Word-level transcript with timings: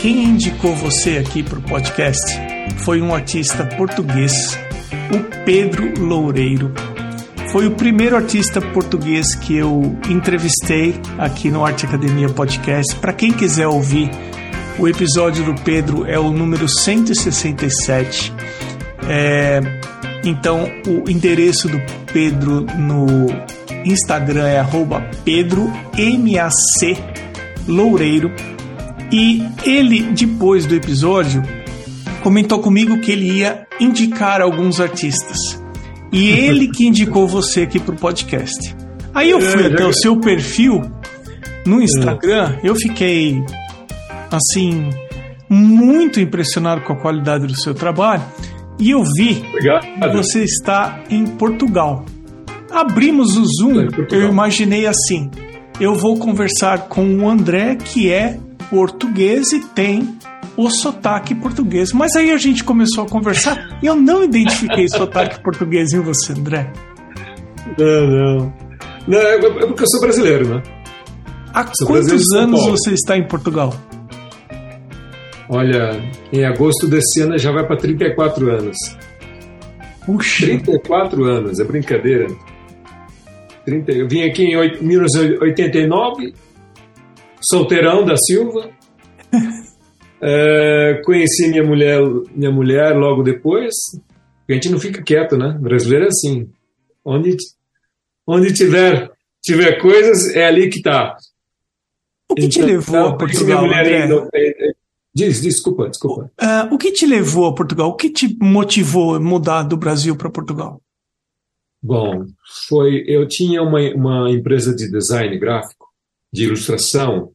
Quem 0.00 0.24
indicou 0.24 0.74
você 0.76 1.18
aqui 1.18 1.42
para 1.42 1.58
o 1.58 1.62
podcast 1.62 2.24
foi 2.78 3.00
um 3.00 3.14
artista 3.14 3.64
português, 3.64 4.58
o 5.12 5.44
Pedro 5.44 5.98
Loureiro. 5.98 6.72
Foi 7.50 7.66
o 7.66 7.72
primeiro 7.72 8.16
artista 8.16 8.60
português 8.60 9.34
que 9.34 9.56
eu 9.56 9.96
entrevistei 10.08 10.94
aqui 11.18 11.50
no 11.50 11.64
Arte 11.64 11.86
Academia 11.86 12.28
Podcast. 12.28 12.96
Para 12.96 13.12
quem 13.12 13.32
quiser 13.32 13.66
ouvir, 13.66 14.10
o 14.78 14.88
episódio 14.88 15.44
do 15.44 15.54
Pedro 15.62 16.04
é 16.06 16.18
o 16.18 16.30
número 16.30 16.68
167. 16.68 18.32
É, 19.08 19.60
então, 20.24 20.68
o 20.86 21.08
endereço 21.08 21.68
do 21.68 21.80
Pedro 22.12 22.66
no 22.76 23.26
Instagram 23.84 24.46
é 24.46 24.64
PedroMAC 25.24 26.98
Loureiro. 27.66 28.53
E 29.10 29.42
ele, 29.64 30.02
depois 30.02 30.66
do 30.66 30.74
episódio, 30.74 31.42
comentou 32.22 32.58
comigo 32.58 32.98
que 33.00 33.12
ele 33.12 33.38
ia 33.38 33.66
indicar 33.80 34.40
alguns 34.40 34.80
artistas. 34.80 35.38
E 36.12 36.30
ele 36.32 36.68
que 36.68 36.86
indicou 36.86 37.28
você 37.28 37.62
aqui 37.62 37.78
pro 37.78 37.96
podcast. 37.96 38.74
Aí 39.14 39.30
eu 39.30 39.40
fui 39.40 39.62
é, 39.62 39.66
até 39.66 39.86
o 39.86 39.92
seu 39.92 40.18
perfil 40.18 40.82
no 41.64 41.80
Instagram, 41.80 42.58
eu 42.62 42.74
fiquei 42.74 43.42
assim 44.30 44.90
muito 45.48 46.20
impressionado 46.20 46.80
com 46.82 46.92
a 46.92 46.96
qualidade 46.96 47.46
do 47.46 47.54
seu 47.54 47.74
trabalho 47.74 48.22
e 48.78 48.90
eu 48.90 49.02
vi 49.16 49.44
Obrigado. 49.48 49.86
que 50.00 50.08
você 50.16 50.42
está 50.42 51.00
em 51.08 51.26
Portugal. 51.26 52.04
Abrimos 52.70 53.36
o 53.36 53.44
Zoom, 53.44 53.88
eu 54.10 54.28
imaginei 54.28 54.86
assim: 54.86 55.30
eu 55.78 55.94
vou 55.94 56.18
conversar 56.18 56.88
com 56.88 57.18
o 57.18 57.28
André, 57.28 57.76
que 57.76 58.10
é 58.10 58.38
português 58.70 59.52
e 59.52 59.60
tem 59.60 60.18
o 60.56 60.70
sotaque 60.70 61.34
português. 61.34 61.92
Mas 61.92 62.14
aí 62.16 62.30
a 62.30 62.36
gente 62.36 62.64
começou 62.64 63.04
a 63.04 63.08
conversar 63.08 63.78
e 63.82 63.86
eu 63.86 63.96
não 63.96 64.24
identifiquei 64.24 64.88
sotaque 64.88 65.42
português 65.42 65.92
em 65.92 66.00
você, 66.00 66.32
André. 66.32 66.72
Não, 67.78 68.06
não. 68.06 68.54
Não, 69.06 69.18
é, 69.18 69.34
é 69.34 69.66
porque 69.66 69.82
eu 69.82 69.88
sou 69.88 70.00
brasileiro, 70.00 70.48
né? 70.48 70.62
Há 71.52 71.70
sou 71.74 71.86
quantos 71.86 72.32
anos 72.32 72.66
você 72.66 72.92
está 72.92 73.16
em 73.16 73.26
Portugal? 73.26 73.74
Olha, 75.48 76.02
em 76.32 76.44
agosto 76.44 76.88
desse 76.88 77.20
ano 77.20 77.38
já 77.38 77.52
vai 77.52 77.66
para 77.66 77.76
34 77.76 78.50
anos. 78.50 78.76
Puxa! 80.04 80.46
34 80.46 81.24
anos, 81.24 81.60
é 81.60 81.64
brincadeira. 81.64 82.26
30, 83.64 83.92
eu 83.92 84.08
vim 84.08 84.22
aqui 84.22 84.44
em 84.44 84.82
1989, 84.82 86.34
solteirão 87.44 88.04
da 88.04 88.16
Silva. 88.16 88.70
é, 90.20 91.00
conheci 91.04 91.48
minha 91.48 91.64
mulher, 91.64 92.00
minha 92.34 92.50
mulher 92.50 92.96
logo 92.96 93.22
depois. 93.22 93.74
A 94.48 94.52
gente 94.52 94.68
não 94.68 94.78
fica 94.78 95.02
quieto, 95.02 95.36
né? 95.36 95.56
O 95.58 95.62
brasileiro 95.62 96.04
é 96.04 96.08
assim. 96.08 96.50
Onde, 97.04 97.36
onde 98.26 98.52
tiver, 98.52 99.10
tiver 99.42 99.80
coisas, 99.80 100.34
é 100.34 100.46
ali 100.46 100.68
que 100.68 100.78
está. 100.78 101.16
O 102.30 102.34
que 102.34 102.46
então, 102.46 102.62
te 102.62 102.62
levou 102.62 103.08
a 103.08 103.16
Portugal? 103.16 103.64
Ainda, 103.64 104.28
Diz, 105.14 105.40
desculpa, 105.40 105.88
desculpa. 105.88 106.32
Uh, 106.42 106.74
o 106.74 106.78
que 106.78 106.90
te 106.90 107.06
levou 107.06 107.46
a 107.46 107.54
Portugal? 107.54 107.88
O 107.88 107.94
que 107.94 108.10
te 108.10 108.36
motivou 108.42 109.14
a 109.14 109.20
mudar 109.20 109.62
do 109.62 109.76
Brasil 109.76 110.16
para 110.16 110.28
Portugal? 110.28 110.82
Bom, 111.80 112.24
foi 112.66 113.04
eu 113.06 113.28
tinha 113.28 113.62
uma, 113.62 113.78
uma 113.94 114.30
empresa 114.30 114.74
de 114.74 114.90
design 114.90 115.38
gráfico, 115.38 115.83
de 116.34 116.46
ilustração, 116.46 117.30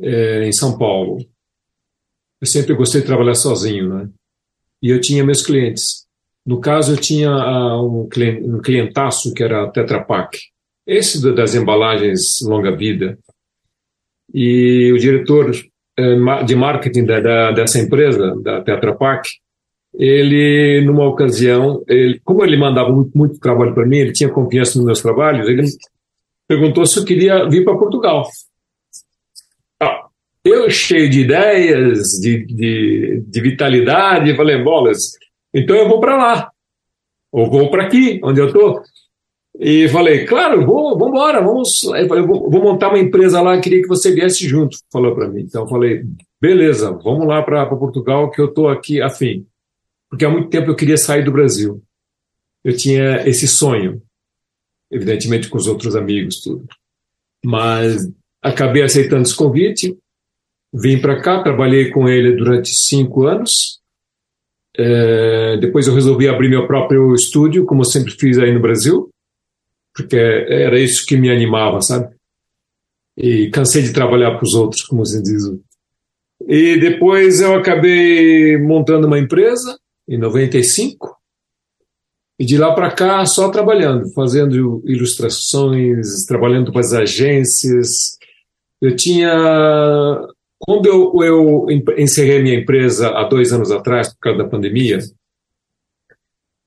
é, 0.00 0.46
em 0.46 0.52
São 0.52 0.78
Paulo. 0.78 1.18
Eu 2.40 2.46
sempre 2.46 2.72
gostei 2.72 3.00
de 3.00 3.06
trabalhar 3.08 3.34
sozinho, 3.34 3.92
né? 3.92 4.08
E 4.80 4.90
eu 4.90 5.00
tinha 5.00 5.24
meus 5.24 5.42
clientes. 5.42 6.06
No 6.46 6.60
caso, 6.60 6.92
eu 6.92 6.96
tinha 6.96 7.30
uh, 7.30 8.02
um, 8.02 8.08
cliente, 8.08 8.44
um 8.44 8.60
clientaço 8.60 9.34
que 9.34 9.42
era 9.42 9.64
a 9.64 9.68
Tetra 9.68 10.04
Pak. 10.04 10.38
Esse 10.86 11.20
das 11.34 11.56
embalagens 11.56 12.40
longa 12.42 12.74
vida. 12.74 13.18
E 14.32 14.92
o 14.92 14.98
diretor 14.98 15.50
eh, 15.98 16.44
de 16.44 16.54
marketing 16.54 17.04
da, 17.04 17.20
da, 17.20 17.50
dessa 17.50 17.80
empresa, 17.80 18.36
da 18.40 18.62
Tetra 18.62 18.94
Pak, 18.94 19.28
ele, 19.94 20.80
numa 20.86 21.06
ocasião, 21.06 21.82
ele, 21.88 22.20
como 22.24 22.44
ele 22.44 22.56
mandava 22.56 22.90
muito, 22.90 23.10
muito 23.16 23.40
trabalho 23.40 23.74
para 23.74 23.86
mim, 23.86 23.98
ele 23.98 24.12
tinha 24.12 24.30
confiança 24.30 24.78
nos 24.78 24.86
meus 24.86 25.02
trabalhos, 25.02 25.48
ele 25.48 25.64
perguntou 26.50 26.84
se 26.84 26.98
eu 26.98 27.04
queria 27.04 27.48
vir 27.48 27.64
para 27.64 27.78
Portugal. 27.78 28.28
Ah, 29.80 30.08
eu, 30.44 30.68
cheio 30.68 31.08
de 31.08 31.20
ideias, 31.20 32.08
de, 32.20 32.44
de, 32.44 33.24
de 33.24 33.40
vitalidade, 33.40 34.34
falei, 34.34 34.60
bolas, 34.60 35.12
então 35.54 35.76
eu 35.76 35.88
vou 35.88 36.00
para 36.00 36.16
lá, 36.16 36.50
ou 37.30 37.48
vou 37.48 37.70
para 37.70 37.84
aqui, 37.84 38.20
onde 38.24 38.40
eu 38.40 38.48
estou. 38.48 38.82
E 39.60 39.88
falei, 39.90 40.26
claro, 40.26 40.66
vou, 40.66 40.98
vamos 40.98 41.14
embora, 41.14 41.40
vamos, 41.40 41.84
eu 41.84 42.26
vou, 42.26 42.50
vou, 42.50 42.62
montar 42.62 42.88
uma 42.88 42.98
empresa 42.98 43.40
lá, 43.40 43.60
queria 43.60 43.80
que 43.80 43.88
você 43.88 44.12
viesse 44.12 44.48
junto, 44.48 44.76
falou 44.92 45.14
para 45.14 45.28
mim. 45.28 45.42
Então 45.42 45.68
falei, 45.68 46.02
beleza, 46.40 46.90
vamos 46.90 47.28
lá 47.28 47.44
para 47.44 47.64
Portugal, 47.66 48.28
que 48.28 48.40
eu 48.40 48.46
estou 48.46 48.68
aqui 48.68 49.00
afim. 49.00 49.46
Porque 50.08 50.24
há 50.24 50.30
muito 50.30 50.48
tempo 50.48 50.68
eu 50.68 50.76
queria 50.76 50.96
sair 50.96 51.24
do 51.24 51.30
Brasil. 51.30 51.80
Eu 52.64 52.76
tinha 52.76 53.22
esse 53.28 53.46
sonho, 53.46 54.02
evidentemente 54.90 55.48
com 55.48 55.58
os 55.58 55.66
outros 55.66 55.94
amigos, 55.96 56.40
tudo. 56.40 56.66
Mas 57.44 58.08
acabei 58.42 58.82
aceitando 58.82 59.22
esse 59.22 59.36
convite, 59.36 59.96
vim 60.72 61.00
para 61.00 61.20
cá, 61.20 61.42
trabalhei 61.42 61.90
com 61.90 62.08
ele 62.08 62.36
durante 62.36 62.70
cinco 62.86 63.26
anos. 63.26 63.80
É, 64.76 65.56
depois 65.58 65.86
eu 65.86 65.94
resolvi 65.94 66.28
abrir 66.28 66.48
meu 66.48 66.66
próprio 66.66 67.12
estúdio, 67.14 67.66
como 67.66 67.82
eu 67.82 67.86
sempre 67.86 68.12
fiz 68.12 68.38
aí 68.38 68.52
no 68.52 68.60
Brasil 68.60 69.10
porque 69.94 70.16
era 70.16 70.78
isso 70.78 71.04
que 71.06 71.16
me 71.16 71.30
animava, 71.30 71.80
sabe? 71.80 72.14
E 73.16 73.50
cansei 73.50 73.82
de 73.82 73.92
trabalhar 73.92 74.32
para 74.32 74.44
os 74.44 74.54
outros, 74.54 74.82
como 74.82 75.04
se 75.04 75.22
diz. 75.22 75.42
E 76.46 76.78
depois 76.78 77.40
eu 77.40 77.54
acabei 77.54 78.56
montando 78.56 79.06
uma 79.06 79.18
empresa, 79.18 79.78
em 80.08 80.18
95, 80.18 81.16
e 82.40 82.44
de 82.46 82.56
lá 82.56 82.74
para 82.74 82.90
cá 82.90 83.26
só 83.26 83.50
trabalhando, 83.50 84.10
fazendo 84.14 84.82
ilustrações, 84.86 86.24
trabalhando 86.26 86.72
para 86.72 86.80
as 86.80 86.94
agências. 86.94 88.16
Eu 88.80 88.96
tinha. 88.96 89.30
Quando 90.58 90.86
eu, 90.86 91.12
eu 91.22 91.66
encerrei 91.98 92.42
minha 92.42 92.58
empresa 92.58 93.10
há 93.10 93.28
dois 93.28 93.52
anos 93.52 93.70
atrás, 93.70 94.08
por 94.14 94.20
causa 94.20 94.42
da 94.42 94.48
pandemia, 94.48 95.00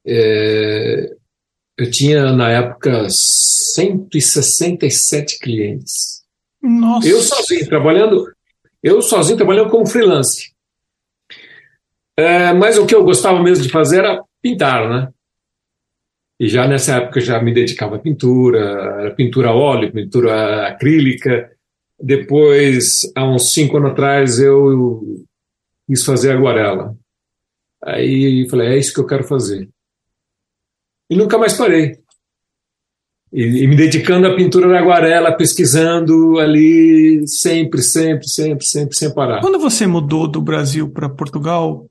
é, 0.06 1.10
eu 1.80 1.90
tinha, 1.90 2.32
na 2.32 2.52
época, 2.52 3.08
167 3.10 5.40
clientes. 5.40 6.22
Nossa. 6.62 7.08
Eu 7.08 7.20
sozinho, 7.20 7.68
trabalhando, 7.68 8.32
eu 8.84 9.02
sozinho 9.02 9.38
trabalhando 9.38 9.72
como 9.72 9.88
freelance. 9.88 10.54
É, 12.16 12.54
mas 12.54 12.78
o 12.78 12.86
que 12.86 12.94
eu 12.94 13.04
gostava 13.04 13.42
mesmo 13.42 13.64
de 13.64 13.72
fazer 13.72 14.04
era 14.04 14.22
pintar, 14.40 14.88
né? 14.88 15.12
E 16.40 16.48
já 16.48 16.68
nessa 16.68 16.98
época 16.98 17.22
já 17.22 17.42
me 17.42 17.54
dedicava 17.54 17.96
à 17.96 18.00
pintura, 18.00 19.14
pintura 19.16 19.50
a 19.50 19.56
óleo, 19.56 19.92
pintura 19.92 20.68
acrílica. 20.68 21.52
Depois, 22.00 23.02
há 23.16 23.24
uns 23.26 23.54
cinco 23.54 23.78
anos 23.78 23.92
atrás, 23.92 24.40
eu 24.40 25.26
quis 25.88 26.04
fazer 26.04 26.32
aguarela. 26.32 26.96
Aí 27.84 28.48
falei, 28.50 28.70
é 28.70 28.78
isso 28.78 28.94
que 28.94 29.00
eu 29.00 29.06
quero 29.06 29.24
fazer 29.24 29.70
e 31.14 31.16
nunca 31.16 31.38
mais 31.38 31.54
parei. 31.54 32.00
E, 33.32 33.64
e, 33.64 33.68
me 33.68 33.76
dedicando 33.76 34.28
à 34.28 34.36
pintura 34.36 34.68
na 34.68 34.80
aguarela, 34.80 35.36
pesquisando 35.36 36.40
ali, 36.40 37.28
sempre, 37.28 37.82
sempre, 37.82 38.28
sempre, 38.28 38.66
sempre, 38.66 38.96
sem 38.96 39.14
parar. 39.14 39.42
Quando 39.42 39.60
você 39.60 39.88
mudou 39.88 40.28
do 40.28 40.42
Brasil 40.42 40.92
para 40.92 41.10
Portugal, 41.10 41.90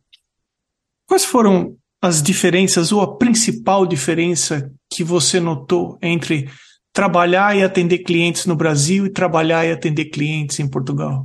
quais 1.06 1.25
foram 1.25 1.76
as 2.02 2.20
diferenças 2.20 2.90
ou 2.90 3.00
a 3.00 3.16
principal 3.16 3.87
diferença 3.87 4.69
que 4.93 5.04
você 5.04 5.38
notou 5.38 5.96
entre 6.02 6.50
trabalhar 6.93 7.56
e 7.56 7.62
atender 7.62 7.99
clientes 7.99 8.44
no 8.44 8.56
Brasil 8.56 9.06
e 9.06 9.10
trabalhar 9.10 9.64
e 9.64 9.70
atender 9.70 10.06
clientes 10.06 10.58
em 10.58 10.69
Portugal? 10.69 11.25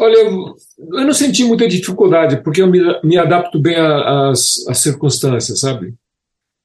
Olha, 0.00 0.16
eu, 0.16 0.56
eu 0.98 1.04
não 1.04 1.12
senti 1.12 1.44
muita 1.44 1.68
dificuldade, 1.68 2.42
porque 2.42 2.60
eu 2.60 2.66
me, 2.66 2.80
me 3.04 3.16
adapto 3.16 3.60
bem 3.60 3.76
às 3.76 4.60
circunstâncias, 4.74 5.60
sabe? 5.60 5.94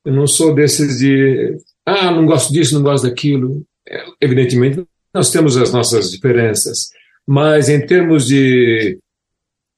Eu 0.04 0.14
não 0.14 0.26
sou 0.26 0.56
desses 0.56 0.98
de, 0.98 1.58
ah, 1.86 2.10
não 2.10 2.26
gosto 2.26 2.52
disso, 2.52 2.74
não 2.74 2.82
gosto 2.82 3.08
daquilo. 3.08 3.64
É, 3.88 4.04
evidentemente, 4.20 4.84
nós 5.14 5.30
temos 5.30 5.56
as 5.56 5.72
nossas 5.72 6.10
diferenças, 6.10 6.90
mas 7.28 7.70
em 7.70 7.86
termos 7.86 8.26
de, 8.26 8.98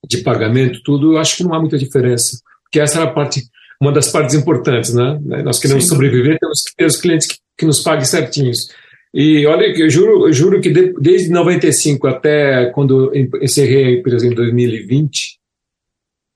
de 0.07 0.19
pagamento, 0.19 0.81
tudo, 0.84 1.13
eu 1.13 1.18
acho 1.18 1.38
que 1.38 1.44
não 1.44 1.54
há 1.54 1.60
muita 1.60 1.78
diferença, 1.78 2.40
porque 2.63 2.80
essa 2.80 3.00
é 3.00 3.04
a 3.04 3.12
parte, 3.12 3.44
uma 3.81 3.92
das 3.92 4.12
partes 4.12 4.36
importantes, 4.36 4.94
né? 4.94 5.19
Nós 5.44 5.60
queremos 5.60 5.84
Sim. 5.84 5.90
sobreviver, 5.90 6.38
temos 6.40 6.62
que 6.63 6.75
ter 6.75 6.86
os 6.86 6.98
clientes 6.98 7.28
que, 7.28 7.38
que 7.57 7.66
nos 7.66 7.81
paguem 7.81 8.06
certinhos. 8.06 8.69
E 9.13 9.46
olha 9.46 9.66
eu 9.66 9.90
juro, 9.90 10.28
eu 10.28 10.34
juro 10.34 10.62
que 10.62 10.69
de, 10.69 10.94
desde 11.00 11.30
95 11.30 12.07
até 12.07 12.68
quando 12.72 13.12
encerrei 13.42 13.86
a 13.86 13.92
empresa 14.00 14.28
em 14.28 14.36
2020, 14.36 15.40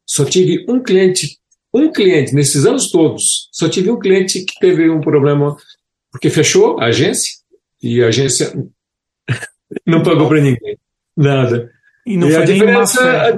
só 0.08 0.26
tive 0.26 0.66
um 0.68 0.82
cliente, 0.82 1.38
um 1.74 1.92
cliente 1.92 2.34
nesses 2.34 2.66
anos 2.66 2.90
todos, 2.90 3.48
só 3.52 3.70
tive 3.70 3.92
um 3.92 4.00
cliente 4.00 4.44
que 4.44 4.60
teve 4.60 4.90
um 4.90 5.02
problema 5.02 5.56
porque 6.12 6.30
fechou 6.30 6.80
a 6.80 6.86
agência 6.86 7.32
e 7.82 8.02
a 8.02 8.08
agência 8.08 8.54
não 9.86 10.04
pagou 10.04 10.28
para 10.28 10.42
ninguém, 10.42 10.78
nada. 11.16 11.72
E, 12.06 12.18
não 12.18 12.30
e 12.30 12.36
a, 12.36 12.44
diferença, 12.44 13.02
a, 13.02 13.30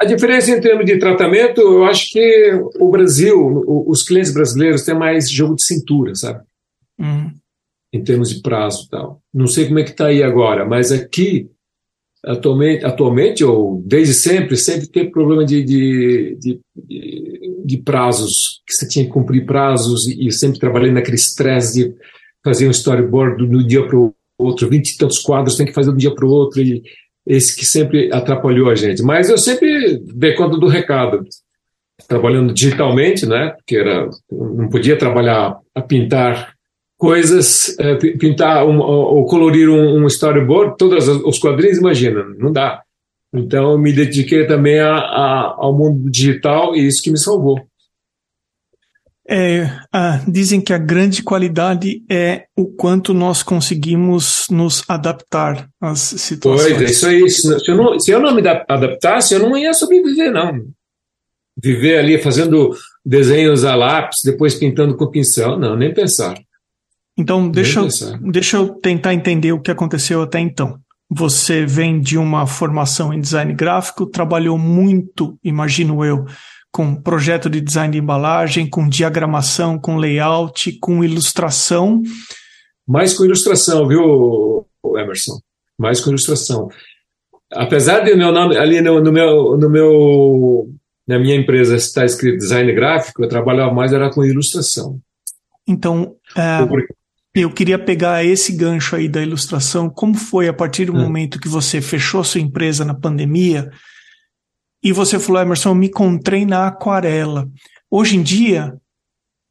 a, 0.00 0.04
diferença 0.04 0.50
em 0.50 0.60
termos 0.60 0.86
de 0.86 0.98
tratamento, 0.98 1.60
eu 1.60 1.84
acho 1.84 2.10
que 2.10 2.52
o 2.78 2.90
Brasil, 2.90 3.62
os 3.86 4.02
clientes 4.02 4.32
brasileiros 4.32 4.82
têm 4.82 4.94
mais 4.94 5.30
jogo 5.30 5.56
de 5.56 5.64
cintura, 5.64 6.14
sabe? 6.14 6.42
Uhum. 6.98 7.30
Em 7.92 8.02
termos 8.02 8.30
de 8.30 8.40
prazo 8.40 8.86
e 8.86 8.88
tal. 8.88 9.20
Não 9.32 9.46
sei 9.46 9.66
como 9.66 9.78
é 9.78 9.84
que 9.84 9.90
está 9.90 10.06
aí 10.06 10.22
agora, 10.22 10.64
mas 10.64 10.90
aqui, 10.90 11.50
atualmente, 12.24 12.84
atualmente, 12.84 13.44
ou 13.44 13.82
desde 13.84 14.14
sempre, 14.14 14.56
sempre 14.56 14.86
teve 14.86 15.10
problema 15.10 15.44
de, 15.44 15.62
de, 15.62 16.38
de, 16.40 16.60
de, 17.64 17.76
prazos, 17.78 18.62
que 18.66 18.74
você 18.74 18.88
tinha 18.88 19.04
que 19.04 19.10
cumprir 19.10 19.44
prazos, 19.44 20.06
e, 20.06 20.26
e 20.26 20.32
sempre 20.32 20.58
trabalhei 20.58 20.90
naquele 20.90 21.16
estresse 21.16 21.74
de 21.74 21.94
fazer 22.42 22.66
um 22.66 22.70
storyboard 22.70 23.46
do 23.46 23.66
dia 23.66 23.86
para 23.86 23.98
o 23.98 24.14
outro, 24.38 24.68
vinte 24.68 24.92
e 24.92 24.96
tantos 24.96 25.18
quadros, 25.18 25.56
tem 25.56 25.66
que 25.66 25.72
fazer 25.72 25.90
de 25.90 25.94
um 25.94 25.98
dia 25.98 26.14
para 26.14 26.26
o 26.26 26.30
outro, 26.30 26.62
e 26.62 26.82
esse 27.26 27.56
que 27.56 27.64
sempre 27.64 28.10
atrapalhou 28.12 28.70
a 28.70 28.74
gente. 28.74 29.02
Mas 29.02 29.30
eu 29.30 29.38
sempre 29.38 29.98
dei 30.14 30.34
conta 30.34 30.58
do 30.58 30.68
recado. 30.68 31.24
Trabalhando 32.08 32.52
digitalmente, 32.52 33.24
né? 33.24 33.50
Porque 33.56 33.76
era, 33.76 34.08
não 34.30 34.68
podia 34.68 34.98
trabalhar 34.98 35.56
a 35.74 35.80
pintar 35.80 36.54
coisas, 36.98 37.76
é, 37.78 37.94
pintar 37.96 38.66
um, 38.66 38.78
ou 38.80 39.26
colorir 39.26 39.68
um, 39.68 40.02
um, 40.02 40.06
storyboard, 40.06 40.76
todos 40.78 41.06
os 41.08 41.38
quadrinhos, 41.38 41.78
imagina, 41.78 42.24
não 42.38 42.52
dá. 42.52 42.82
Então 43.32 43.72
eu 43.72 43.78
me 43.78 43.92
dediquei 43.92 44.46
também 44.46 44.78
a, 44.78 44.94
a, 44.94 45.54
ao 45.58 45.76
mundo 45.76 46.10
digital 46.10 46.74
e 46.74 46.86
isso 46.86 47.02
que 47.02 47.10
me 47.10 47.18
salvou. 47.18 47.60
É, 49.26 49.70
ah, 49.90 50.20
dizem 50.28 50.60
que 50.60 50.72
a 50.72 50.78
grande 50.78 51.22
qualidade 51.22 52.02
é 52.10 52.44
o 52.54 52.66
quanto 52.66 53.14
nós 53.14 53.42
conseguimos 53.42 54.46
nos 54.50 54.84
adaptar 54.86 55.66
às 55.80 56.00
situações. 56.00 56.72
Pois, 56.74 56.82
é 56.82 56.84
isso 56.84 57.06
aí. 57.06 57.30
Se 57.30 57.70
eu 57.70 57.76
não, 57.76 57.98
se 57.98 58.10
eu 58.10 58.20
não 58.20 58.34
me 58.34 58.46
adaptasse, 58.46 59.34
eu 59.34 59.40
não 59.40 59.56
ia 59.56 59.72
sobreviver, 59.72 60.30
não. 60.30 60.52
Viver 61.56 61.98
ali 61.98 62.18
fazendo 62.18 62.76
desenhos 63.04 63.64
a 63.64 63.74
lápis, 63.74 64.18
depois 64.24 64.54
pintando 64.54 64.96
com 64.96 65.10
pincel, 65.10 65.58
não, 65.58 65.74
nem 65.74 65.94
pensar. 65.94 66.34
Então, 67.16 67.48
deixa, 67.48 67.80
eu, 67.80 67.88
deixa 68.30 68.56
eu 68.56 68.68
tentar 68.74 69.14
entender 69.14 69.52
o 69.52 69.60
que 69.60 69.70
aconteceu 69.70 70.20
até 70.20 70.40
então. 70.40 70.78
Você 71.08 71.64
vem 71.64 72.00
de 72.00 72.18
uma 72.18 72.46
formação 72.46 73.12
em 73.12 73.20
design 73.20 73.54
gráfico, 73.54 74.06
trabalhou 74.06 74.58
muito, 74.58 75.38
imagino 75.44 76.04
eu, 76.04 76.26
com 76.74 76.92
projeto 76.92 77.48
de 77.48 77.60
design 77.60 77.92
de 77.92 77.98
embalagem, 77.98 78.68
com 78.68 78.88
diagramação, 78.88 79.78
com 79.78 79.96
layout, 79.96 80.76
com 80.80 81.04
ilustração. 81.04 82.02
Mais 82.84 83.14
com 83.14 83.24
ilustração, 83.24 83.86
viu, 83.86 84.66
Emerson? 84.84 85.38
Mais 85.78 86.00
com 86.00 86.10
ilustração. 86.10 86.68
Apesar 87.52 88.00
de 88.00 88.16
meu 88.16 88.32
nome 88.32 88.56
ali 88.56 88.80
no, 88.80 89.00
no 89.00 89.12
meu, 89.12 89.56
no 89.56 89.70
meu, 89.70 90.68
na 91.06 91.16
minha 91.16 91.36
empresa 91.36 91.76
estar 91.76 92.06
escrito 92.06 92.38
design 92.38 92.72
gráfico, 92.72 93.22
eu 93.22 93.28
trabalhava 93.28 93.72
mais 93.72 93.92
era 93.92 94.10
com 94.10 94.24
ilustração. 94.24 94.98
Então, 95.68 96.16
é, 96.36 96.58
eu 97.36 97.52
queria 97.52 97.78
pegar 97.78 98.24
esse 98.24 98.50
gancho 98.52 98.96
aí 98.96 99.08
da 99.08 99.22
ilustração. 99.22 99.88
Como 99.88 100.16
foi 100.16 100.48
a 100.48 100.52
partir 100.52 100.86
do 100.86 100.92
hum. 100.92 101.02
momento 101.02 101.38
que 101.38 101.48
você 101.48 101.80
fechou 101.80 102.24
sua 102.24 102.40
empresa 102.40 102.84
na 102.84 102.94
pandemia? 102.94 103.70
E 104.84 104.92
você 104.92 105.18
falou, 105.18 105.40
Emerson, 105.40 105.70
eu 105.70 105.74
me 105.74 105.86
encontrei 105.86 106.44
na 106.44 106.66
aquarela. 106.66 107.50
Hoje 107.90 108.18
em 108.18 108.22
dia, 108.22 108.78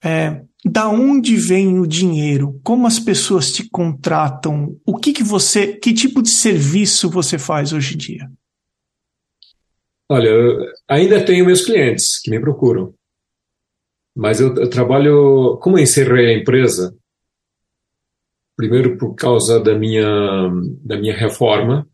é, 0.03 0.43
da 0.63 0.87
onde 0.87 1.35
vem 1.35 1.79
o 1.79 1.87
dinheiro? 1.87 2.61
Como 2.63 2.85
as 2.85 2.99
pessoas 2.99 3.51
te 3.51 3.67
contratam? 3.67 4.79
O 4.85 4.95
que, 4.95 5.11
que 5.11 5.23
você, 5.23 5.75
que 5.75 5.91
tipo 5.91 6.21
de 6.21 6.29
serviço 6.29 7.09
você 7.09 7.39
faz 7.39 7.73
hoje 7.73 7.95
em 7.95 7.97
dia? 7.97 8.31
Olha, 10.07 10.29
ainda 10.87 11.25
tenho 11.25 11.45
meus 11.45 11.65
clientes 11.65 12.21
que 12.21 12.29
me 12.29 12.39
procuram, 12.39 12.93
mas 14.15 14.39
eu, 14.39 14.53
eu 14.55 14.69
trabalho, 14.69 15.57
como 15.61 15.79
eu 15.79 15.83
encerrei 15.83 16.27
a 16.27 16.37
empresa, 16.37 16.95
primeiro 18.55 18.97
por 18.97 19.15
causa 19.15 19.59
da 19.59 19.73
minha 19.73 20.05
da 20.83 20.97
minha 20.97 21.15
reforma, 21.15 21.87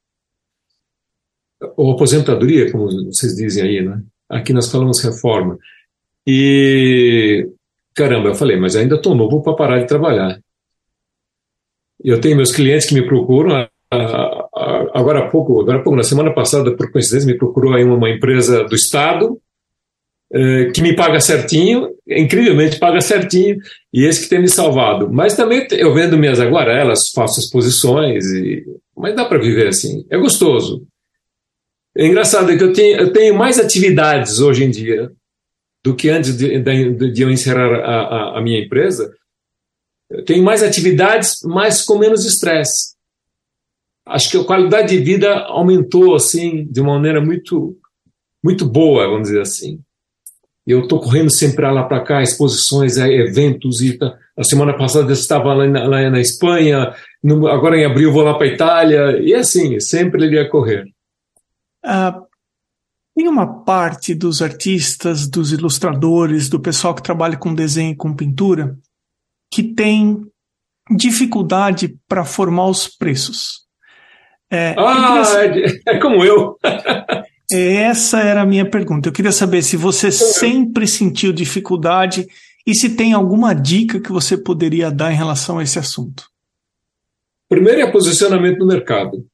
ou 1.75 1.91
aposentadoria, 1.91 2.71
como 2.71 2.87
vocês 3.05 3.35
dizem 3.35 3.63
aí, 3.63 3.81
né? 3.81 4.01
Aqui 4.29 4.53
nós 4.53 4.71
falamos 4.71 5.03
reforma. 5.03 5.57
E 6.25 7.47
caramba, 7.93 8.29
eu 8.29 8.35
falei, 8.35 8.57
mas 8.57 8.75
ainda 8.75 8.95
estou 8.95 9.15
novo 9.15 9.41
para 9.41 9.55
parar 9.55 9.79
de 9.79 9.87
trabalhar. 9.87 10.39
Eu 12.03 12.21
tenho 12.21 12.37
meus 12.37 12.51
clientes 12.51 12.87
que 12.87 12.93
me 12.93 13.05
procuram. 13.05 13.67
Agora 14.93 15.19
há 15.19 15.29
pouco, 15.29 15.59
agora 15.59 15.79
há 15.79 15.81
pouco, 15.81 15.97
na 15.97 16.03
semana 16.03 16.33
passada, 16.33 16.75
por 16.75 16.91
coincidência, 16.91 17.27
me 17.27 17.37
procurou 17.37 17.73
aí 17.73 17.83
uma 17.83 18.09
empresa 18.09 18.63
do 18.63 18.75
estado 18.75 19.41
eh, 20.31 20.69
que 20.73 20.81
me 20.81 20.95
paga 20.95 21.19
certinho, 21.19 21.89
incrivelmente 22.07 22.77
paga 22.77 23.01
certinho, 23.01 23.57
e 23.91 24.05
esse 24.05 24.23
que 24.23 24.29
tem 24.29 24.39
me 24.39 24.47
salvado. 24.47 25.11
Mas 25.11 25.35
também 25.35 25.67
eu 25.71 25.91
vendo 25.91 26.19
minhas 26.19 26.39
aguarelas, 26.39 27.09
faço 27.15 27.39
exposições, 27.39 28.23
e, 28.25 28.63
mas 28.95 29.15
dá 29.15 29.25
para 29.25 29.39
viver 29.39 29.67
assim. 29.67 30.05
É 30.07 30.17
gostoso. 30.17 30.85
É 31.99 32.05
engraçado 32.07 32.57
que 32.57 32.63
eu 32.63 32.71
tenho, 32.71 32.97
eu 32.97 33.11
tenho 33.11 33.35
mais 33.35 33.59
atividades 33.59 34.39
hoje 34.39 34.63
em 34.63 34.71
dia 34.71 35.11
do 35.83 35.93
que 35.93 36.09
antes 36.09 36.37
de, 36.37 36.57
de, 36.57 37.11
de 37.11 37.21
eu 37.21 37.29
encerrar 37.29 37.75
a, 37.75 37.99
a, 37.99 38.37
a, 38.37 38.41
minha 38.41 38.57
empresa. 38.57 39.13
Eu 40.09 40.23
tenho 40.23 40.41
mais 40.41 40.63
atividades, 40.63 41.39
mas 41.43 41.83
com 41.83 41.97
menos 41.97 42.25
estresse. 42.25 42.95
Acho 44.07 44.31
que 44.31 44.37
a 44.37 44.45
qualidade 44.45 44.95
de 44.97 45.03
vida 45.03 45.39
aumentou 45.39 46.15
assim 46.15 46.65
de 46.71 46.79
uma 46.79 46.93
maneira 46.93 47.19
muito 47.19 47.77
muito 48.41 48.65
boa, 48.65 49.05
vamos 49.05 49.27
dizer 49.27 49.41
assim. 49.41 49.81
Eu 50.65 50.83
estou 50.83 51.01
correndo 51.01 51.29
sempre 51.29 51.69
lá 51.69 51.83
para 51.83 52.01
cá, 52.01 52.23
exposições, 52.23 52.97
é, 52.97 53.09
eventos. 53.09 53.81
E 53.81 53.97
tá, 53.97 54.17
a 54.37 54.43
semana 54.45 54.77
passada 54.77 55.09
eu 55.09 55.13
estava 55.13 55.53
lá 55.53 55.67
na, 55.67 55.85
lá 55.85 56.09
na 56.09 56.21
Espanha, 56.21 56.95
no, 57.21 57.45
agora 57.45 57.75
em 57.75 57.83
abril 57.83 58.13
vou 58.13 58.23
lá 58.23 58.35
para 58.35 58.47
a 58.47 58.53
Itália. 58.53 59.19
E 59.21 59.33
assim, 59.33 59.77
sempre 59.81 60.23
ele 60.23 60.37
ia 60.37 60.47
correr. 60.47 60.85
Uh, 61.85 62.27
tem 63.15 63.27
uma 63.27 63.63
parte 63.63 64.15
dos 64.15 64.41
artistas, 64.41 65.27
dos 65.27 65.51
ilustradores, 65.51 66.47
do 66.47 66.59
pessoal 66.59 66.95
que 66.95 67.03
trabalha 67.03 67.37
com 67.37 67.53
desenho 67.53 67.91
e 67.91 67.95
com 67.95 68.15
pintura, 68.15 68.77
que 69.51 69.63
tem 69.63 70.25
dificuldade 70.95 71.97
para 72.07 72.23
formar 72.23 72.67
os 72.67 72.87
preços. 72.87 73.67
É, 74.51 74.73
ah, 74.77 75.21
é, 75.43 75.95
é 75.95 75.99
como 75.99 76.23
eu. 76.23 76.57
Essa 77.51 78.21
era 78.21 78.41
a 78.41 78.45
minha 78.45 78.69
pergunta. 78.69 79.09
Eu 79.09 79.13
queria 79.13 79.31
saber 79.31 79.61
se 79.63 79.75
você 79.75 80.11
sempre 80.11 80.87
sentiu 80.87 81.33
dificuldade 81.33 82.27
e 82.65 82.75
se 82.75 82.95
tem 82.95 83.13
alguma 83.13 83.53
dica 83.53 83.99
que 83.99 84.11
você 84.11 84.37
poderia 84.37 84.91
dar 84.91 85.11
em 85.11 85.15
relação 85.15 85.59
a 85.59 85.63
esse 85.63 85.79
assunto. 85.79 86.25
Primeiro 87.49 87.81
é 87.81 87.91
posicionamento 87.91 88.59
no 88.59 88.67
mercado. 88.67 89.25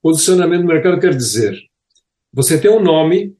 Posicionamento 0.00 0.60
no 0.62 0.68
mercado 0.68 1.00
quer 1.00 1.14
dizer, 1.14 1.58
você 2.32 2.60
tem 2.60 2.70
um 2.70 2.80
nome, 2.80 3.36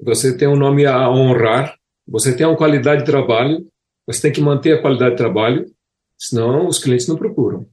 você 0.00 0.36
tem 0.36 0.48
um 0.48 0.56
nome 0.56 0.86
a 0.86 1.10
honrar, 1.10 1.76
você 2.06 2.34
tem 2.34 2.46
uma 2.46 2.56
qualidade 2.56 3.00
de 3.00 3.06
trabalho, 3.06 3.66
você 4.06 4.22
tem 4.22 4.32
que 4.32 4.40
manter 4.40 4.72
a 4.72 4.80
qualidade 4.80 5.10
de 5.12 5.16
trabalho, 5.18 5.70
senão 6.16 6.66
os 6.66 6.78
clientes 6.78 7.06
não 7.06 7.16
procuram. 7.16 7.68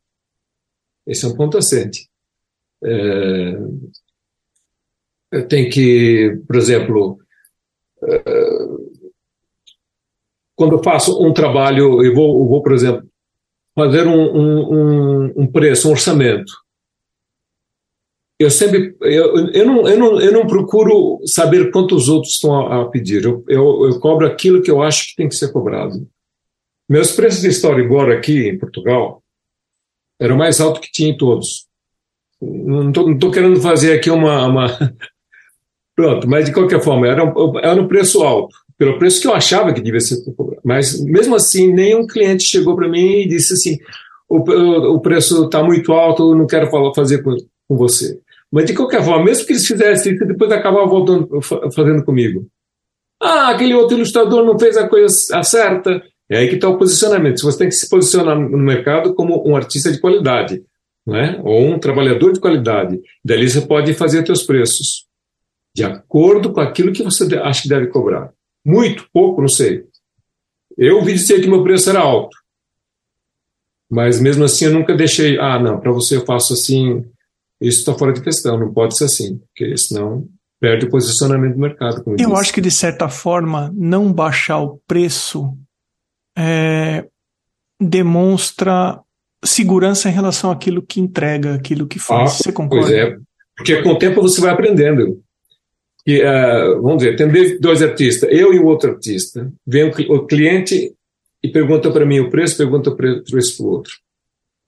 Esse 1.08 1.26
é 1.26 1.30
um 1.30 1.36
ponto 1.36 1.58
assente. 1.58 2.10
É, 2.84 3.58
tem 5.48 5.70
que, 5.70 6.42
por 6.46 6.58
exemplo, 6.58 7.20
é, 8.04 8.24
quando 10.56 10.74
eu 10.74 10.84
faço 10.84 11.26
um 11.26 11.34
trabalho, 11.34 12.04
eu 12.04 12.14
vou, 12.14 12.48
vou 12.48 12.62
por 12.62 12.74
exemplo, 12.74 13.08
fazer 13.74 14.08
um, 14.08 14.36
um, 14.36 15.34
um 15.38 15.48
preço, 15.52 15.88
um 15.88 15.92
orçamento 15.92 16.63
eu 18.40 18.50
sempre 18.50 18.96
eu, 19.02 19.50
eu, 19.50 19.66
não, 19.66 19.88
eu, 19.88 19.98
não, 19.98 20.22
eu 20.22 20.32
não 20.32 20.48
procuro 20.48 21.20
saber 21.26 21.72
quantos 21.72 22.10
outros 22.10 22.34
estão 22.34 22.56
a, 22.56 22.82
a 22.82 22.86
pedir. 22.86 23.24
Eu, 23.24 23.44
eu, 23.48 23.86
eu, 23.86 24.00
cobro 24.00 24.26
aquilo 24.26 24.62
que 24.62 24.72
eu 24.72 24.82
acho 24.82 25.10
que 25.10 25.16
tem 25.16 25.30
que 25.30 25.36
ser 25.36 25.52
cobrado. 25.52 26.08
Meus 26.90 27.12
preços 27.12 27.42
de 27.42 27.50
storyboard 27.50 28.12
aqui 28.14 28.50
em 28.50 28.58
Portugal 28.58 29.24
eram 30.20 30.38
mais 30.38 30.60
altos 30.60 30.82
que 30.82 30.92
tinha 30.92 31.10
em 31.10 31.18
todos. 31.18 31.68
Não 32.42 32.90
estou 32.90 33.32
querendo 33.32 33.62
fazer 33.62 33.94
aqui 33.94 34.10
uma, 34.10 34.46
uma... 34.46 34.68
Pronto, 35.96 36.28
mas 36.28 36.46
de 36.46 36.54
qualquer 36.54 36.82
forma, 36.82 37.08
era 37.08 37.24
um, 37.24 37.60
era 37.60 37.82
um 37.82 37.88
preço 37.88 38.24
alto, 38.24 38.56
pelo 38.78 38.98
preço 38.98 39.22
que 39.22 39.28
eu 39.28 39.34
achava 39.34 39.72
que 39.74 39.82
devia 39.82 40.00
ser 40.00 40.24
cobrado. 40.36 40.62
Mas 40.64 41.00
mesmo 41.04 41.36
assim, 41.36 41.72
nenhum 41.72 42.08
cliente 42.08 42.44
chegou 42.44 42.76
para 42.76 42.90
mim 42.90 43.22
e 43.22 43.28
disse 43.28 43.54
assim: 43.54 43.78
o, 44.28 44.38
o 44.96 45.00
preço 45.00 45.46
está 45.46 45.64
muito 45.64 45.94
alto, 45.94 46.36
não 46.36 46.48
quero 46.48 46.70
falar, 46.70 46.94
fazer 46.96 47.22
com, 47.22 47.36
com 47.68 47.78
você. 47.78 48.20
Mas 48.54 48.66
de 48.66 48.76
qualquer 48.76 49.04
forma, 49.04 49.26
mesmo 49.26 49.48
que 49.48 49.54
eles 49.54 49.66
fizessem 49.66 50.14
isso, 50.14 50.28
depois 50.28 50.52
acabavam 50.52 50.88
voltando, 50.88 51.42
fazendo 51.42 52.06
comigo. 52.06 52.48
Ah, 53.20 53.50
aquele 53.50 53.74
outro 53.74 53.98
ilustrador 53.98 54.46
não 54.46 54.60
fez 54.60 54.78
a 54.78 54.88
coisa 54.88 55.10
certa. 55.42 56.04
É 56.30 56.38
aí 56.38 56.48
que 56.48 56.56
está 56.56 56.70
o 56.70 56.78
posicionamento. 56.78 57.42
Você 57.42 57.58
tem 57.58 57.68
que 57.68 57.74
se 57.74 57.90
posicionar 57.90 58.38
no 58.38 58.60
mercado 58.60 59.16
como 59.16 59.44
um 59.44 59.56
artista 59.56 59.92
de 59.92 60.00
qualidade, 60.00 60.64
né? 61.04 61.42
ou 61.44 61.64
um 61.66 61.80
trabalhador 61.80 62.32
de 62.32 62.40
qualidade, 62.40 63.02
dali 63.26 63.50
você 63.50 63.62
pode 63.62 63.92
fazer 63.96 64.24
seus 64.24 64.44
preços 64.44 65.08
de 65.76 65.84
acordo 65.84 66.54
com 66.54 66.62
aquilo 66.62 66.94
que 66.94 67.02
você 67.02 67.24
acha 67.40 67.64
que 67.64 67.70
deve 67.70 67.88
cobrar. 67.88 68.32
Muito, 68.64 69.10
pouco, 69.12 69.42
não 69.42 69.48
sei. 69.48 69.84
Eu 70.78 70.98
ouvi 70.98 71.14
dizer 71.14 71.42
que 71.42 71.48
meu 71.48 71.64
preço 71.64 71.90
era 71.90 72.02
alto. 72.02 72.38
Mas 73.90 74.22
mesmo 74.22 74.44
assim 74.44 74.66
eu 74.66 74.74
nunca 74.74 74.96
deixei, 74.96 75.40
ah, 75.40 75.58
não, 75.58 75.80
para 75.80 75.92
você 75.92 76.18
eu 76.18 76.26
faço 76.26 76.54
assim, 76.54 77.04
isso 77.64 77.80
está 77.80 77.94
fora 77.94 78.14
de 78.14 78.22
questão, 78.22 78.60
não 78.60 78.74
pode 78.74 78.98
ser 78.98 79.06
assim, 79.06 79.38
porque 79.38 79.76
senão 79.78 80.28
perde 80.60 80.86
o 80.86 80.90
posicionamento 80.90 81.54
do 81.54 81.60
mercado. 81.60 82.04
eu 82.08 82.16
disse. 82.16 82.34
acho 82.34 82.54
que 82.54 82.62
de 82.62 82.72
certa 82.72 83.10
forma 83.10 83.74
não 83.76 84.12
baixar 84.12 84.60
o 84.60 84.80
preço 84.88 85.58
é, 86.38 87.06
demonstra 87.80 89.00
segurança 89.44 90.10
em 90.10 90.14
relação 90.14 90.52
àquilo 90.52 90.82
que 90.82 91.02
entrega, 91.02 91.56
aquilo 91.56 91.88
que 91.88 92.00
faz. 92.00 92.32
Ah, 92.32 92.44
você 92.44 92.52
concorda? 92.52 92.86
Pois 92.86 92.98
é, 92.98 93.18
porque 93.58 93.82
com 93.82 93.90
o 93.90 93.98
tempo 93.98 94.22
você 94.22 94.40
vai 94.42 94.52
aprendendo. 94.52 95.22
E, 96.06 96.22
uh, 96.22 96.82
vamos 96.82 96.98
dizer, 96.98 97.16
tem 97.16 97.60
dois 97.60 97.82
artistas, 97.82 98.30
eu 98.32 98.54
e 98.54 98.60
o 98.60 98.66
outro 98.66 98.92
artista. 98.92 99.52
Vem 99.66 99.90
o, 100.10 100.26
cliente 100.26 100.94
e 101.42 101.50
pergunta 101.50 101.92
para 101.92 102.06
mim 102.06 102.20
o 102.20 102.30
preço, 102.30 102.58
pergunta 102.58 102.90
o 102.90 102.96
preço 102.96 103.58
para 103.58 103.66
o 103.66 103.70
outro. 103.70 103.94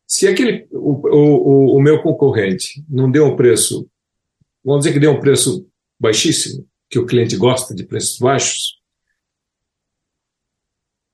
Se 0.08 0.28
aquele, 0.28 0.68
o, 0.72 1.08
o, 1.08 1.78
o 1.78 1.82
meu 1.82 2.02
concorrente 2.02 2.84
não 2.88 3.10
deu 3.10 3.26
um 3.26 3.36
preço, 3.36 3.90
vamos 4.64 4.82
dizer 4.82 4.94
que 4.94 5.00
deu 5.00 5.12
um 5.12 5.20
preço 5.20 5.68
baixíssimo, 6.00 6.68
que 6.90 7.00
o 7.00 7.06
cliente 7.06 7.36
gosta 7.36 7.74
de 7.74 7.84
preços 7.86 8.20
baixos, 8.20 8.76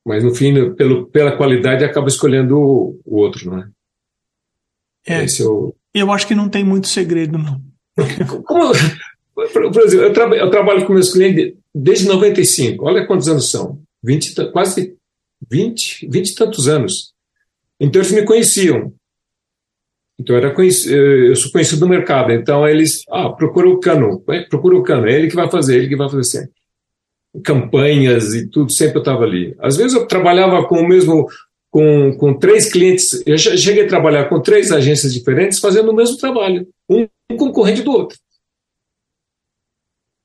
mas 0.06 0.24
no 0.24 0.34
fim, 0.34 0.74
pelo, 0.74 1.08
pela 1.08 1.38
qualidade, 1.38 1.86
acaba 1.86 2.08
escolhendo 2.08 2.58
o, 2.58 3.00
o 3.06 3.18
outro, 3.18 3.50
não 3.50 3.60
é? 3.60 3.70
É, 5.08 5.24
Esse 5.24 5.44
é 5.44 5.46
o... 5.46 5.76
eu 5.94 6.12
acho 6.12 6.28
que 6.28 6.36
não 6.36 6.50
tem 6.50 6.64
muito 6.64 6.88
segredo, 6.88 7.38
não. 7.38 7.62
Como, 8.46 8.74
por 9.34 9.84
exemplo, 9.84 10.06
eu, 10.06 10.14
tra 10.14 10.36
eu, 10.36 10.50
trabalho 10.50 10.86
com 10.86 10.94
meus 10.94 11.12
clientes 11.12 11.56
desde 11.74 12.08
95, 12.08 12.86
olha 12.86 13.06
quantos 13.06 13.28
anos 13.28 13.50
são, 13.50 13.82
20, 14.04 14.52
quase 14.52 14.96
20, 15.50 16.08
20 16.08 16.30
e 16.30 16.36
tantos 16.36 16.68
anos. 16.68 17.14
Então 17.82 18.00
eles 18.00 18.12
me 18.12 18.24
conheciam. 18.24 18.94
Então 20.20 20.36
era 20.36 20.54
eu 20.56 21.36
sou 21.36 21.52
conhecido 21.52 21.82
no 21.82 21.90
mercado. 21.90 22.32
Então 22.32 22.68
eles, 22.68 23.04
ah, 23.10 23.30
procura 23.32 23.68
o 23.68 23.80
Cano, 23.80 24.24
procura 24.48 24.78
o 24.78 24.84
Cano, 24.84 25.08
é 25.08 25.14
ele 25.14 25.28
que 25.28 25.36
vai 25.36 25.50
fazer, 25.50 25.78
ele 25.78 25.90
que 25.90 25.96
vai 25.96 26.08
fazer 26.08 26.24
sempre 26.24 26.62
campanhas 27.44 28.36
e 28.36 28.48
tudo, 28.48 28.72
sempre 28.72 28.98
eu 28.98 29.02
estava 29.02 29.24
ali. 29.24 29.56
Às 29.60 29.78
vezes 29.78 29.94
eu 29.94 30.06
trabalhava 30.06 30.68
com 30.68 30.76
o 30.76 30.88
mesmo, 30.88 31.28
com, 31.72 32.16
com 32.18 32.38
três 32.38 32.70
clientes, 32.72 33.24
eu 33.26 33.38
cheguei 33.38 33.86
a 33.86 33.88
trabalhar 33.88 34.26
com 34.26 34.42
três 34.42 34.72
agências 34.72 35.14
diferentes 35.14 35.58
fazendo 35.58 35.92
o 35.92 35.96
mesmo 35.96 36.18
trabalho, 36.18 36.68
um, 36.90 37.08
concorrente 37.38 37.82
do 37.82 37.92
outro. 37.92 38.18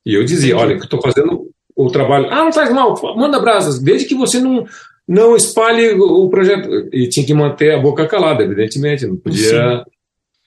E 0.04 0.14
eu 0.14 0.24
dizia, 0.24 0.56
olha, 0.56 0.76
que 0.76 0.84
estou 0.84 1.00
fazendo 1.00 1.48
o 1.74 1.90
trabalho. 1.90 2.26
Ah, 2.30 2.44
não 2.44 2.52
faz 2.52 2.72
mal, 2.72 2.94
manda 3.16 3.38
brasas, 3.38 3.78
desde 3.78 4.08
que 4.08 4.14
você 4.14 4.40
não, 4.40 4.66
não 5.08 5.36
espalhe 5.36 5.92
o 5.92 6.28
projeto. 6.28 6.88
E 6.92 7.08
tinha 7.08 7.24
que 7.24 7.34
manter 7.34 7.74
a 7.74 7.80
boca 7.80 8.06
calada, 8.06 8.42
evidentemente, 8.42 9.06
não 9.06 9.16
podia, 9.16 9.78
Sim. 9.78 9.84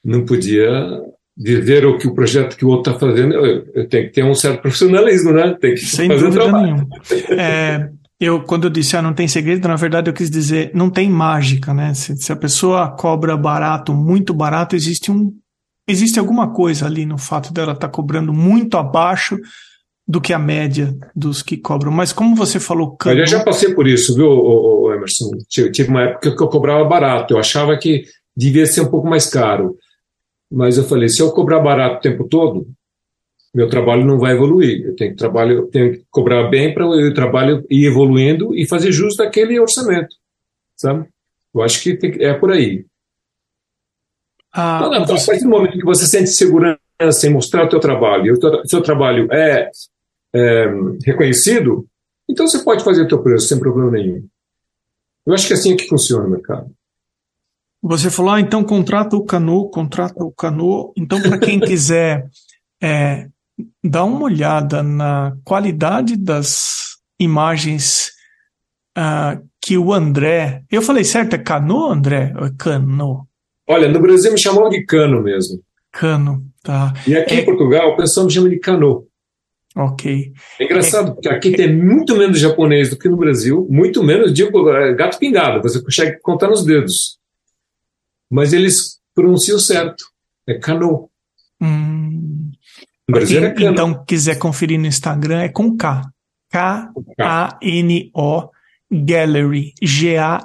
não 0.04 0.26
podia 0.26 0.70
dizer 1.38 1.86
o 1.86 1.98
que 1.98 2.08
o 2.08 2.14
projeto 2.14 2.58
que 2.58 2.66
o 2.66 2.68
outro 2.68 2.92
está 2.92 3.08
fazendo, 3.08 3.34
eu, 3.34 3.66
eu, 3.74 3.88
tenho 3.88 4.08
que 4.08 4.14
ter 4.14 4.26
um 4.26 4.36
certo 4.36 4.62
profissionalismo, 4.62 5.32
né? 5.32 5.56
Tem 5.60 5.74
que 5.74 5.86
Sem 5.86 6.10
fazer 6.10 6.26
dúvida 6.26 6.52
nenhuma. 6.52 6.88
É, 7.30 7.90
eu, 8.20 8.44
quando 8.44 8.66
eu 8.66 8.70
disse, 8.70 8.98
ah, 8.98 9.02
não 9.02 9.14
tem 9.14 9.30
segredo, 9.30 9.66
na 9.66 9.78
verdade 9.78 10.10
eu 10.10 10.14
quis 10.14 10.30
dizer, 10.30 10.72
não 10.74 10.90
tem 10.90 11.10
mágica, 11.10 11.74
né? 11.74 11.94
Se, 11.94 12.18
se 12.18 12.32
a 12.34 12.36
pessoa 12.36 12.90
cobra 12.90 13.38
barato, 13.38 13.94
muito 13.94 14.34
barato, 14.34 14.76
existe 14.76 15.10
um, 15.10 15.32
existe 15.88 16.20
alguma 16.20 16.52
coisa 16.52 16.86
ali 16.86 17.06
no 17.06 17.18
fato 17.18 17.54
dela 17.54 17.72
estar 17.72 17.88
tá 17.88 17.94
cobrando 17.94 18.34
muito 18.34 18.76
abaixo 18.76 19.40
do 20.10 20.20
que 20.20 20.34
a 20.34 20.40
média 20.40 20.98
dos 21.16 21.44
que 21.44 21.56
cobram. 21.56 21.92
Mas 21.92 22.12
como 22.12 22.36
você 22.36 22.60
falou... 22.60 22.98
Cano... 22.98 23.20
Eu 23.20 23.28
já 23.28 23.44
passei 23.44 23.76
por 23.76 23.88
isso, 23.88 24.16
viu, 24.16 24.92
Emerson? 24.92 25.30
Tive 25.48 25.88
uma 25.88 26.02
época 26.02 26.36
que 26.36 26.42
eu 26.42 26.48
cobrava 26.48 26.84
barato, 26.84 27.36
eu 27.36 27.38
achava 27.38 27.78
que 27.78 28.06
devia 28.36 28.66
ser 28.66 28.82
um 28.82 28.90
pouco 28.90 29.08
mais 29.08 29.28
caro. 29.28 29.78
Mas 30.52 30.80
eu 30.80 30.84
falei, 30.84 31.10
se 31.10 31.22
eu 31.22 31.32
cobrar 31.32 31.60
barato 31.60 31.98
o 31.98 32.02
tempo 32.02 32.28
todo, 32.28 32.66
meu 33.54 33.70
trabalho 33.70 34.04
não 34.04 34.18
vai 34.18 34.34
evoluir. 34.34 34.84
Eu 34.84 34.96
tenho 34.96 35.12
que, 35.12 35.18
trabalho, 35.18 35.68
tenho 35.68 35.92
que 35.94 36.04
cobrar 36.10 36.50
bem 36.50 36.74
para 36.74 36.88
o 36.88 37.14
trabalho 37.14 37.64
ir 37.70 37.86
evoluindo 37.86 38.56
e 38.56 38.68
fazer 38.68 38.92
jus 38.92 39.16
daquele 39.16 39.60
orçamento, 39.60 40.16
sabe? 40.76 41.08
Eu 41.54 41.62
acho 41.62 41.84
que 41.84 41.96
tem, 41.96 42.16
é 42.20 42.34
por 42.34 42.52
aí. 42.52 42.84
Ah, 44.52 44.90
então, 45.04 45.04
a 45.04 45.06
partir 45.06 45.44
do 45.44 45.50
momento 45.50 45.78
que 45.78 45.86
você 45.86 46.08
sente 46.08 46.32
segurança 46.32 46.80
em 47.26 47.30
mostrar 47.30 47.66
o 47.66 47.70
teu 47.70 47.80
trabalho, 47.80 48.34
o 48.34 48.68
seu 48.68 48.82
trabalho 48.82 49.32
é, 49.32 49.70
é 50.34 50.66
reconhecido, 51.06 51.88
então 52.30 52.48
você 52.48 52.60
pode 52.60 52.84
fazer 52.84 53.04
o 53.04 53.08
teu 53.08 53.22
preço 53.22 53.48
sem 53.48 53.60
problema 53.60 53.92
nenhum. 53.92 54.28
Eu 55.26 55.34
acho 55.34 55.48
que 55.48 55.54
é 55.54 55.56
assim 55.56 55.76
que 55.76 55.88
funciona 55.88 56.26
o 56.26 56.30
mercado. 56.30 56.72
Você 57.82 58.10
falou, 58.10 58.34
ah, 58.34 58.42
então 58.42 58.64
contrata 58.64 59.16
o 59.16 59.24
Cano, 59.24 59.70
contrata 59.70 60.24
o 60.24 60.32
Cano. 60.32 60.92
Então, 60.98 61.22
para 61.22 61.38
quem 61.38 61.60
quiser 61.60 62.28
é, 62.82 63.28
dar 63.84 64.04
uma 64.04 64.24
olhada 64.24 64.84
na 64.84 65.36
qualidade 65.46 66.18
das 66.18 66.98
imagens 67.20 68.12
uh, 68.98 69.42
que 69.62 69.78
o 69.78 69.94
André. 69.94 70.64
Eu 70.70 70.82
falei 70.82 71.04
certo, 71.04 71.36
é 71.36 71.38
Cano, 71.38 71.86
André? 71.86 72.34
Ou 72.38 72.48
é 72.48 72.52
Cano? 72.58 73.28
Olha, 73.68 73.88
no 73.88 74.00
Brasil 74.00 74.32
me 74.32 74.40
chamavam 74.40 74.70
de 74.70 74.84
Cano 74.86 75.22
mesmo. 75.22 75.62
Cano, 75.92 76.44
tá. 76.64 76.94
E 77.08 77.16
aqui 77.16 77.36
é... 77.36 77.42
em 77.42 77.46
Portugal 77.46 77.90
o 77.90 77.98
pessoal 77.98 78.26
me 78.26 78.32
chama 78.32 78.50
de 78.50 78.60
Cano. 78.60 79.06
Ok. 79.80 80.34
É 80.60 80.64
engraçado, 80.64 81.12
é... 81.12 81.14
porque 81.14 81.30
aqui 81.30 81.52
tem 81.52 81.76
muito 81.76 82.16
menos 82.16 82.40
japonês 82.40 82.90
do 82.90 82.98
que 82.98 83.08
no 83.08 83.18
Brasil, 83.18 83.66
muito 83.70 84.04
menos, 84.04 84.34
digo, 84.34 84.70
é, 84.70 84.94
gato 84.94 85.18
pingado, 85.18 85.62
você 85.62 85.82
consegue 85.82 86.20
contar 86.20 86.50
nos 86.50 86.66
dedos 86.66 87.20
mas 88.30 88.54
eles 88.54 89.00
pronunciam 89.16 89.58
certo. 89.58 90.06
É 90.48 90.54
Cano. 90.60 91.10
Hum. 91.62 92.52
Quem, 93.28 93.38
é 93.38 93.52
Cano. 93.52 93.72
Então, 93.72 94.06
quiser 94.06 94.38
conferir 94.38 94.80
no 94.80 94.86
Instagram, 94.86 95.42
é 95.42 95.50
com 95.50 95.76
K. 95.76 96.04
K-A-N-O 96.52 96.92
Gallery. 98.92 99.74
G-A-L-L-E-R-Y. 99.82 100.38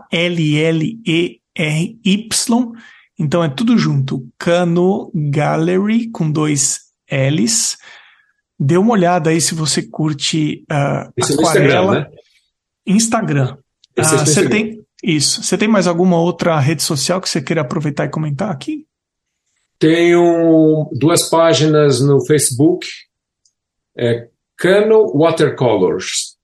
Então 3.19 3.45
é 3.45 3.49
tudo 3.49 3.79
junto. 3.79 4.29
Cano 4.39 5.11
Gallery 5.15 6.11
com 6.11 6.31
dois 6.31 6.81
L's. 7.11 7.77
Dê 8.59 8.77
uma 8.77 8.93
olhada 8.93 9.31
aí 9.31 9.41
se 9.41 9.55
você 9.55 9.83
curte 9.83 10.65
uh, 10.71 11.13
Esse 11.17 11.35
aquarela. 11.35 12.09
É 12.87 12.93
Instagram, 12.93 13.47
né? 13.47 13.57
Instagram. 13.57 13.57
Uh, 13.99 14.27
você 14.27 14.49
tem 14.49 14.85
isso. 15.03 15.43
Você 15.43 15.59
tem 15.59 15.69
mais 15.69 15.87
alguma 15.87 16.19
outra 16.19 16.59
rede 16.59 16.83
social 16.83 17.21
que 17.21 17.29
você 17.29 17.43
queira 17.43 17.63
aproveitar 17.63 18.05
e 18.05 18.11
comentar 18.11 18.51
aqui? 18.51 18.87
Tenho 19.79 20.89
duas 20.93 21.29
páginas 21.29 22.01
no 22.01 22.25
Facebook. 22.25 22.87
É 23.97 24.29
Cano 24.57 25.13
Watercolors. 25.15 26.37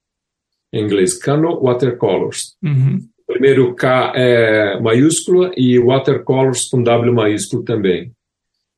Em 0.71 0.83
inglês, 0.83 1.17
Cano 1.17 1.59
Watercolors. 1.61 2.55
Uhum. 2.63 2.99
Primeiro 3.25 3.73
K 3.75 4.13
é 4.15 4.79
maiúscula 4.79 5.51
e 5.55 5.79
Watercolors 5.79 6.67
com 6.69 6.83
W 6.83 7.13
maiúsculo 7.13 7.63
também. 7.63 8.11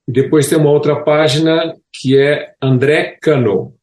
Depois 0.07 0.47
tem 0.47 0.57
uma 0.57 0.71
outra 0.71 1.03
página 1.03 1.75
que 1.91 2.17
é 2.17 2.53
André 2.61 3.17
Cano. 3.21 3.75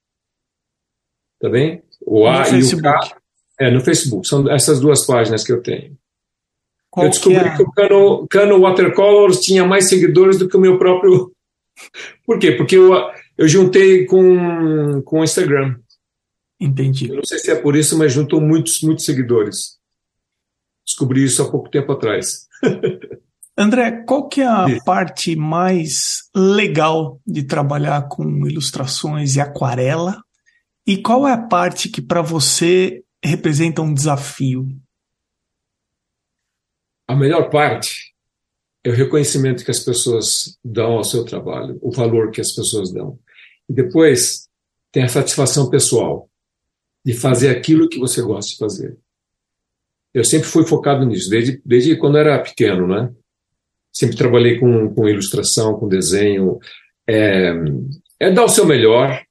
Tá 1.40 1.48
bem? 1.48 1.82
O 2.02 2.26
A 2.26 2.40
no 2.40 2.46
e 2.46 2.50
Facebook. 2.50 2.88
o 2.88 2.92
K 2.92 3.20
é, 3.60 3.70
no 3.70 3.80
Facebook. 3.80 4.26
São 4.26 4.50
essas 4.50 4.80
duas 4.80 5.04
páginas 5.06 5.44
que 5.44 5.52
eu 5.52 5.62
tenho. 5.62 5.96
Qual 6.90 7.06
eu 7.06 7.10
descobri 7.10 7.40
que, 7.40 7.48
é? 7.48 7.56
que 7.56 7.62
o 7.62 7.70
Cano, 7.70 8.26
Cano 8.28 8.60
Watercolors 8.60 9.40
tinha 9.40 9.64
mais 9.64 9.88
seguidores 9.88 10.38
do 10.38 10.48
que 10.48 10.56
o 10.56 10.60
meu 10.60 10.78
próprio. 10.78 11.32
Por 12.26 12.38
quê? 12.38 12.52
Porque 12.52 12.76
eu, 12.76 12.92
eu 13.38 13.46
juntei 13.46 14.06
com, 14.06 15.02
com 15.02 15.20
o 15.20 15.24
Instagram. 15.24 15.76
Entendi. 16.58 17.08
Eu 17.08 17.16
não 17.16 17.24
sei 17.24 17.38
se 17.38 17.50
é 17.50 17.54
por 17.54 17.74
isso, 17.74 17.96
mas 17.96 18.12
juntou 18.12 18.38
muitos, 18.38 18.82
muitos 18.82 19.06
seguidores. 19.06 19.78
Descobri 20.86 21.24
isso 21.24 21.42
há 21.42 21.50
pouco 21.50 21.70
tempo 21.70 21.92
atrás. 21.92 22.46
André, 23.60 24.04
qual 24.06 24.26
que 24.26 24.40
é 24.40 24.46
a 24.46 24.66
parte 24.86 25.36
mais 25.36 26.22
legal 26.34 27.20
de 27.26 27.42
trabalhar 27.42 28.08
com 28.08 28.24
ilustrações 28.46 29.36
e 29.36 29.40
aquarela? 29.40 30.24
E 30.86 30.96
qual 30.96 31.28
é 31.28 31.32
a 31.32 31.46
parte 31.46 31.90
que 31.90 32.00
para 32.00 32.22
você 32.22 33.04
representa 33.22 33.82
um 33.82 33.92
desafio? 33.92 34.66
A 37.06 37.14
melhor 37.14 37.50
parte 37.50 38.14
é 38.82 38.88
o 38.88 38.94
reconhecimento 38.94 39.62
que 39.62 39.70
as 39.70 39.80
pessoas 39.80 40.58
dão 40.64 40.92
ao 40.92 41.04
seu 41.04 41.22
trabalho, 41.26 41.78
o 41.82 41.92
valor 41.92 42.30
que 42.30 42.40
as 42.40 42.52
pessoas 42.52 42.90
dão. 42.90 43.18
E 43.68 43.74
depois 43.74 44.48
tem 44.90 45.02
a 45.02 45.08
satisfação 45.08 45.68
pessoal 45.68 46.30
de 47.04 47.12
fazer 47.12 47.50
aquilo 47.50 47.90
que 47.90 47.98
você 47.98 48.22
gosta 48.22 48.52
de 48.52 48.56
fazer. 48.56 48.98
Eu 50.14 50.24
sempre 50.24 50.48
fui 50.48 50.66
focado 50.66 51.04
nisso, 51.04 51.28
desde, 51.28 51.60
desde 51.62 51.98
quando 51.98 52.16
era 52.16 52.42
pequeno, 52.42 52.88
né? 52.88 53.14
Sempre 53.92 54.16
trabalhei 54.16 54.58
com, 54.58 54.92
com 54.94 55.08
ilustração, 55.08 55.74
com 55.74 55.88
desenho. 55.88 56.58
É, 57.08 57.52
é 58.18 58.30
dar 58.30 58.44
o 58.44 58.48
seu 58.48 58.64
melhor, 58.66 59.22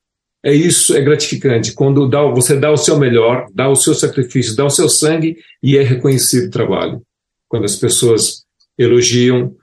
é 0.44 0.54
isso, 0.54 0.96
é 0.96 1.02
gratificante. 1.02 1.74
Quando 1.74 2.08
dá, 2.08 2.24
você 2.24 2.58
dá 2.58 2.72
o 2.72 2.78
seu 2.78 2.98
melhor, 2.98 3.48
dá 3.54 3.70
o 3.70 3.76
seu 3.76 3.94
sacrifício, 3.94 4.56
dá 4.56 4.66
o 4.66 4.70
seu 4.70 4.88
sangue 4.88 5.38
e 5.62 5.78
é 5.78 5.84
reconhecido 5.84 6.48
o 6.48 6.52
trabalho. 6.52 7.02
Quando 7.48 7.66
as 7.66 7.76
pessoas 7.76 8.46
elogiam, 8.78 9.56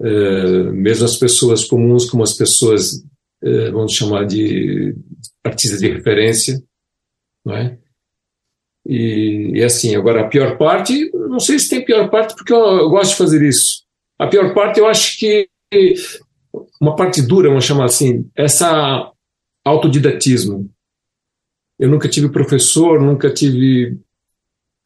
é, 0.00 0.62
mesmo 0.72 1.04
as 1.04 1.16
pessoas 1.16 1.64
comuns, 1.64 2.10
como 2.10 2.22
as 2.22 2.34
pessoas, 2.34 3.04
é, 3.42 3.70
vamos 3.70 3.92
chamar 3.92 4.24
de 4.26 4.96
artistas 5.44 5.80
de 5.80 5.88
referência, 5.88 6.60
não 7.44 7.54
é? 7.54 7.78
E, 8.84 9.52
e, 9.54 9.64
assim, 9.64 9.96
agora 9.96 10.22
a 10.22 10.28
pior 10.28 10.56
parte, 10.56 11.10
não 11.12 11.40
sei 11.40 11.58
se 11.58 11.68
tem 11.68 11.84
pior 11.84 12.08
parte, 12.08 12.34
porque 12.34 12.52
eu, 12.52 12.58
eu, 12.58 12.88
gosto 12.88 13.10
de 13.10 13.16
fazer 13.16 13.42
isso. 13.42 13.85
A 14.18 14.26
pior 14.26 14.54
parte, 14.54 14.80
eu 14.80 14.86
acho 14.86 15.18
que 15.18 15.48
uma 16.80 16.96
parte 16.96 17.20
dura, 17.20 17.48
vamos 17.48 17.64
chamar 17.64 17.84
assim, 17.84 18.28
essa 18.34 19.12
autodidatismo. 19.64 20.70
Eu 21.78 21.90
nunca 21.90 22.08
tive 22.08 22.30
professor, 22.30 23.00
nunca 23.00 23.32
tive 23.32 23.98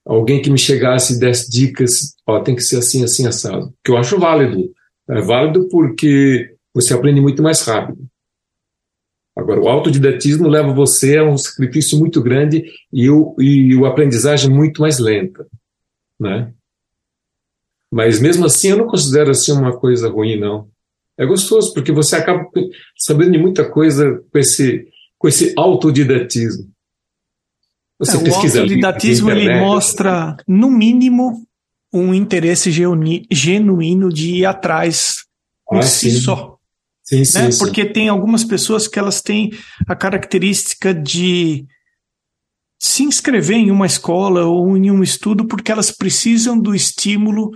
alguém 0.04 0.42
que 0.42 0.50
me 0.50 0.58
chegasse 0.58 1.14
e 1.14 1.20
desse 1.20 1.50
dicas, 1.50 2.14
ó, 2.26 2.40
tem 2.40 2.56
que 2.56 2.62
ser 2.62 2.78
assim, 2.78 3.04
assim, 3.04 3.26
assado. 3.26 3.72
Que 3.84 3.92
eu 3.92 3.96
acho 3.96 4.18
válido. 4.18 4.72
É 5.08 5.20
válido 5.20 5.68
porque 5.68 6.54
você 6.74 6.94
aprende 6.94 7.20
muito 7.20 7.42
mais 7.42 7.62
rápido. 7.62 8.08
Agora, 9.36 9.60
o 9.60 9.68
autodidatismo 9.68 10.48
leva 10.48 10.72
você 10.72 11.18
a 11.18 11.24
um 11.24 11.36
sacrifício 11.36 11.98
muito 11.98 12.22
grande 12.22 12.64
e 12.92 13.08
o, 13.08 13.34
e 13.38 13.74
o 13.76 13.86
aprendizagem 13.86 14.50
muito 14.50 14.80
mais 14.80 14.98
lenta, 14.98 15.46
né? 16.18 16.52
Mas 17.90 18.20
mesmo 18.20 18.46
assim, 18.46 18.68
eu 18.68 18.78
não 18.78 18.86
considero 18.86 19.30
assim 19.30 19.52
uma 19.52 19.76
coisa 19.76 20.08
ruim, 20.08 20.38
não. 20.38 20.68
É 21.18 21.26
gostoso, 21.26 21.74
porque 21.74 21.92
você 21.92 22.16
acaba 22.16 22.48
sabendo 22.96 23.32
de 23.32 23.38
muita 23.38 23.68
coisa 23.68 24.22
com 24.32 24.38
esse, 24.38 24.86
com 25.18 25.28
esse 25.28 25.52
autodidatismo. 25.56 26.70
Você 27.98 28.16
é, 28.16 28.20
pesquisa 28.22 28.58
o 28.58 28.62
autodidatismo 28.62 29.30
ele 29.30 29.60
mostra, 29.60 30.36
no 30.48 30.70
mínimo, 30.70 31.46
um 31.92 32.14
interesse 32.14 32.70
genuíno 33.30 34.08
de 34.08 34.36
ir 34.36 34.46
atrás 34.46 35.16
por 35.66 35.80
ah, 35.80 35.82
si 35.82 36.10
sim. 36.12 36.20
só. 36.20 36.56
Sim, 37.02 37.24
sim, 37.24 37.38
né? 37.38 37.50
sim, 37.50 37.58
Porque 37.58 37.84
tem 37.84 38.08
algumas 38.08 38.44
pessoas 38.44 38.86
que 38.86 38.98
elas 38.98 39.20
têm 39.20 39.50
a 39.86 39.96
característica 39.96 40.94
de 40.94 41.66
se 42.78 43.02
inscrever 43.02 43.56
em 43.56 43.70
uma 43.70 43.84
escola 43.84 44.46
ou 44.46 44.74
em 44.76 44.90
um 44.90 45.02
estudo 45.02 45.44
porque 45.44 45.70
elas 45.70 45.90
precisam 45.90 46.58
do 46.58 46.74
estímulo 46.74 47.50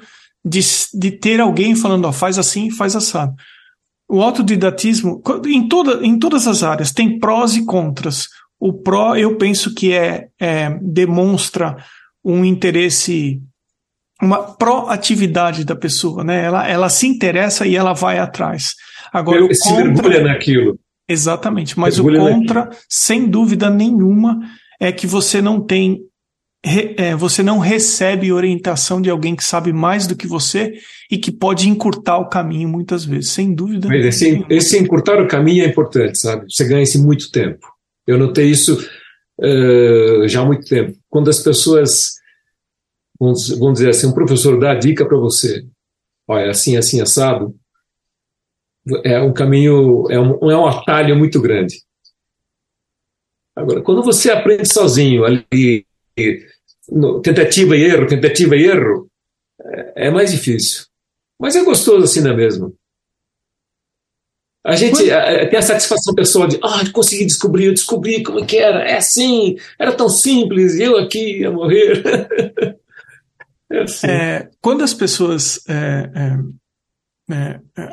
de, 0.44 0.60
de 0.92 1.10
ter 1.10 1.40
alguém 1.40 1.74
falando, 1.74 2.06
ó, 2.06 2.12
faz 2.12 2.38
assim, 2.38 2.70
faz 2.70 2.94
assado. 2.94 3.34
O 4.08 4.20
autodidatismo, 4.20 5.22
em, 5.46 5.66
toda, 5.66 6.04
em 6.04 6.18
todas 6.18 6.46
as 6.46 6.62
áreas, 6.62 6.92
tem 6.92 7.18
prós 7.18 7.56
e 7.56 7.64
contras. 7.64 8.28
O 8.60 8.72
pró, 8.72 9.16
eu 9.16 9.36
penso 9.36 9.74
que 9.74 9.92
é, 9.92 10.28
é 10.38 10.78
demonstra 10.82 11.76
um 12.22 12.44
interesse 12.44 13.42
uma 14.22 14.42
proatividade 14.42 15.64
da 15.64 15.74
pessoa, 15.74 16.24
né? 16.24 16.44
Ela, 16.44 16.68
ela 16.68 16.88
se 16.88 17.06
interessa 17.06 17.66
e 17.66 17.76
ela 17.76 17.92
vai 17.92 18.18
atrás. 18.18 18.74
Agora, 19.12 19.38
Ele 19.38 19.54
se 19.54 19.68
contra, 19.68 19.84
mergulha 19.84 20.22
naquilo. 20.22 20.78
Exatamente, 21.08 21.78
mas 21.78 21.98
mergulha 21.98 22.22
o 22.22 22.28
contra, 22.30 22.60
naquilo. 22.60 22.82
sem 22.88 23.28
dúvida 23.28 23.68
nenhuma, 23.68 24.40
é 24.80 24.90
que 24.92 25.06
você 25.06 25.42
não 25.42 25.60
tem, 25.60 26.00
é, 26.64 27.14
você 27.14 27.42
não 27.42 27.58
recebe 27.58 28.32
orientação 28.32 29.00
de 29.00 29.10
alguém 29.10 29.36
que 29.36 29.44
sabe 29.44 29.72
mais 29.72 30.06
do 30.06 30.16
que 30.16 30.26
você 30.26 30.74
e 31.10 31.18
que 31.18 31.30
pode 31.30 31.68
encurtar 31.68 32.18
o 32.18 32.28
caminho 32.28 32.68
muitas 32.68 33.04
vezes, 33.04 33.32
sem 33.32 33.54
dúvida. 33.54 33.88
Mas 33.88 34.04
esse, 34.06 34.44
esse 34.48 34.78
encurtar 34.78 35.20
o 35.20 35.28
caminho 35.28 35.64
é 35.64 35.68
importante, 35.68 36.18
sabe? 36.18 36.46
Você 36.50 36.66
ganha 36.66 36.82
esse 36.82 36.98
muito 36.98 37.30
tempo. 37.30 37.66
Eu 38.06 38.18
notei 38.18 38.50
isso 38.50 38.78
uh, 39.38 40.26
já 40.26 40.40
há 40.40 40.44
muito 40.44 40.66
tempo. 40.66 40.96
Quando 41.10 41.28
as 41.28 41.40
pessoas 41.40 42.14
vamos, 43.18 43.48
vamos 43.50 43.74
dizer 43.74 43.90
assim, 43.90 44.06
um 44.06 44.12
professor 44.12 44.58
dá 44.58 44.72
a 44.72 44.78
dica 44.78 45.06
para 45.06 45.16
você, 45.16 45.66
olha, 46.26 46.50
assim, 46.50 46.76
assim, 46.76 47.00
assado, 47.00 47.54
é 49.02 49.20
um 49.20 49.32
caminho, 49.32 50.04
é 50.10 50.20
um, 50.20 50.50
é 50.50 50.56
um 50.56 50.66
atalho 50.66 51.16
muito 51.16 51.40
grande. 51.40 51.82
Agora, 53.56 53.80
quando 53.82 54.02
você 54.02 54.30
aprende 54.30 54.70
sozinho, 54.70 55.24
ali, 55.24 55.86
no, 56.88 57.20
tentativa 57.20 57.76
e 57.76 57.84
erro, 57.84 58.06
tentativa 58.06 58.56
e 58.56 58.64
erro, 58.64 59.08
é, 59.60 60.06
é, 60.06 60.10
mais 60.10 60.30
difícil. 60.30 60.84
Mas 61.40 61.56
é 61.56 61.62
gostoso 61.62 62.04
assim, 62.04 62.20
não 62.20 62.32
é 62.32 62.36
mesmo? 62.36 62.74
A 64.66 64.76
gente 64.76 65.10
é, 65.10 65.46
tem 65.46 65.58
a 65.58 65.62
satisfação 65.62 66.14
pessoal 66.14 66.48
de, 66.48 66.58
ah, 66.62 66.82
consegui 66.90 67.26
descobrir, 67.26 67.66
eu 67.66 67.74
descobri 67.74 68.22
como 68.22 68.40
é 68.40 68.46
que 68.46 68.56
era, 68.56 68.82
é 68.82 68.96
assim, 68.96 69.56
era 69.78 69.92
tão 69.92 70.08
simples, 70.08 70.78
eu 70.80 70.96
aqui 70.96 71.40
ia 71.40 71.50
morrer. 71.50 72.02
É, 73.72 73.82
assim. 73.82 74.06
é 74.06 74.50
quando 74.60 74.84
as 74.84 74.92
pessoas. 74.92 75.58
É, 77.30 77.58
é, 77.76 77.88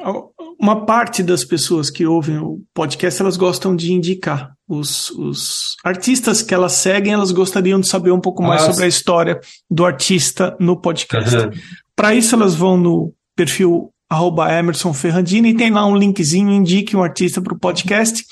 uma 0.60 0.86
parte 0.86 1.24
das 1.24 1.46
pessoas 1.46 1.89
que 1.89 2.06
ouvem 2.06 2.38
o 2.38 2.62
podcast 2.74 3.22
elas 3.22 3.38
gostam 3.38 3.76
de 3.76 3.94
indicar. 3.94 4.54
Os, 4.67 5.10
os 5.12 5.76
artistas 5.84 6.41
que 6.41 6.54
elas 6.54 6.74
seguem, 6.74 7.13
elas 7.13 7.32
gostariam 7.32 7.80
de 7.80 7.88
saber 7.88 8.12
um 8.12 8.22
pouco 8.22 8.41
mais 8.41 8.62
sobre 8.62 8.86
a 8.86 8.88
história 8.88 9.39
do 9.70 9.86
artista 9.86 10.56
no 10.60 10.78
podcast. 10.78 11.36
Uhum. 11.36 11.52
Para 11.96 12.15
isso, 12.15 12.36
elas 12.36 12.56
vão 12.56 12.78
no 12.78 13.13
perfil 13.36 13.91
arroba 14.10 14.52
Emerson 14.54 14.94
Ferrandini 14.94 15.50
e 15.50 15.56
tem 15.56 15.72
lá 15.72 15.86
um 15.86 15.96
linkzinho, 15.96 16.52
indique 16.52 16.96
um 16.96 17.04
artista 17.04 17.41
para 17.41 17.54
o 17.54 17.60
podcast. 17.60 18.26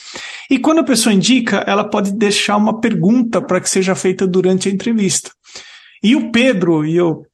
E 0.50 0.60
quando 0.60 0.80
a 0.80 0.84
pessoa 0.84 1.14
indica, 1.14 1.64
ela 1.66 1.84
pode 1.84 2.12
deixar 2.12 2.58
uma 2.58 2.82
pergunta 2.82 3.42
para 3.42 3.62
que 3.62 3.70
seja 3.70 3.96
feita 3.96 4.28
durante 4.28 4.68
a 4.68 4.72
entrevista. 4.72 5.32
E 6.04 6.16
o 6.16 6.32
Pedro, 6.32 6.86
e 6.86 6.96
eu 6.96 7.26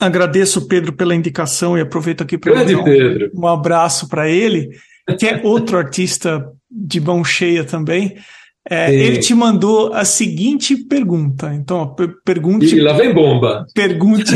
Agradeço 0.00 0.60
o 0.60 0.68
Pedro 0.68 0.92
pela 0.92 1.14
indicação 1.14 1.76
e 1.76 1.80
aproveito 1.80 2.22
aqui 2.22 2.38
para 2.38 2.62
dar 2.62 2.76
um, 2.76 3.42
um 3.42 3.46
abraço 3.46 4.08
para 4.08 4.28
ele, 4.28 4.70
que 5.18 5.26
é 5.26 5.40
outro 5.42 5.76
artista 5.76 6.46
de 6.70 7.00
mão 7.00 7.24
cheia 7.24 7.64
também. 7.64 8.16
É, 8.70 8.94
ele 8.94 9.18
te 9.18 9.34
mandou 9.34 9.94
a 9.94 10.04
seguinte 10.04 10.76
pergunta. 10.76 11.54
Então, 11.54 11.96
pergunte. 12.24 12.76
E 12.76 12.80
lá 12.80 12.92
vem 12.92 13.14
bomba. 13.14 13.66
Pergunte 13.74 14.32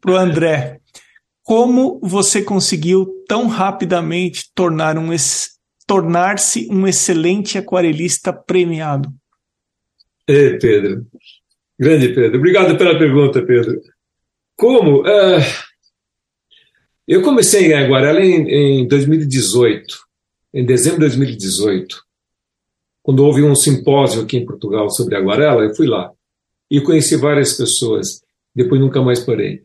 para 0.00 0.12
o 0.12 0.16
André. 0.16 0.78
Como 1.44 2.00
você 2.02 2.42
conseguiu 2.42 3.06
tão 3.28 3.46
rapidamente 3.46 4.46
tornar 4.54 4.98
um, 4.98 5.10
tornar-se 5.86 6.68
um 6.70 6.86
excelente 6.86 7.56
aquarelista 7.56 8.32
premiado? 8.32 9.08
É, 10.28 10.50
Pedro. 10.58 11.06
Grande 11.78 12.08
Pedro. 12.08 12.38
Obrigado 12.38 12.76
pela 12.76 12.98
pergunta, 12.98 13.42
Pedro. 13.42 13.80
Como? 14.62 15.00
Uh, 15.00 15.42
eu 17.08 17.20
comecei 17.20 17.66
em 17.66 17.74
Aguarela 17.74 18.20
em, 18.20 18.82
em 18.82 18.86
2018, 18.86 19.98
em 20.54 20.64
dezembro 20.64 21.00
de 21.00 21.06
2018, 21.16 22.00
quando 23.02 23.24
houve 23.24 23.42
um 23.42 23.56
simpósio 23.56 24.22
aqui 24.22 24.36
em 24.36 24.46
Portugal 24.46 24.88
sobre 24.88 25.16
Aguarela, 25.16 25.64
eu 25.64 25.74
fui 25.74 25.88
lá 25.88 26.12
e 26.70 26.80
conheci 26.80 27.16
várias 27.16 27.54
pessoas. 27.54 28.22
Depois 28.54 28.80
nunca 28.80 29.02
mais 29.02 29.18
parei. 29.18 29.64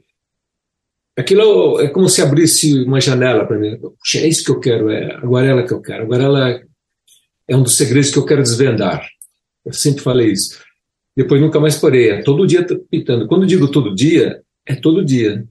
Aquilo 1.16 1.80
é 1.80 1.90
como 1.90 2.10
se 2.10 2.24
abrisse 2.24 2.84
uma 2.84 3.00
janela 3.00 3.46
para 3.46 3.60
mim. 3.60 3.78
Puxa, 3.78 4.18
é 4.18 4.28
isso 4.28 4.44
que 4.44 4.50
eu 4.50 4.60
quero, 4.60 4.90
é 4.90 5.14
Aguarela 5.18 5.62
que 5.62 5.74
eu 5.74 5.80
quero. 5.80 6.06
Aguarela 6.06 6.60
é 7.48 7.56
um 7.56 7.62
dos 7.62 7.78
segredos 7.78 8.10
que 8.10 8.18
eu 8.18 8.26
quero 8.26 8.42
desvendar. 8.42 9.08
Eu 9.64 9.74
sempre 9.74 10.02
falei 10.02 10.32
isso. 10.32 10.60
Depois 11.16 11.40
nunca 11.40 11.60
mais 11.60 11.76
parei. 11.76 12.10
É 12.10 12.24
todo 12.24 12.48
dia 12.48 12.66
pintando. 12.90 13.28
Quando 13.28 13.46
digo 13.46 13.70
todo 13.70 13.94
dia, 13.94 14.42
é 14.68 14.76
todo 14.76 15.04
dia. 15.04 15.46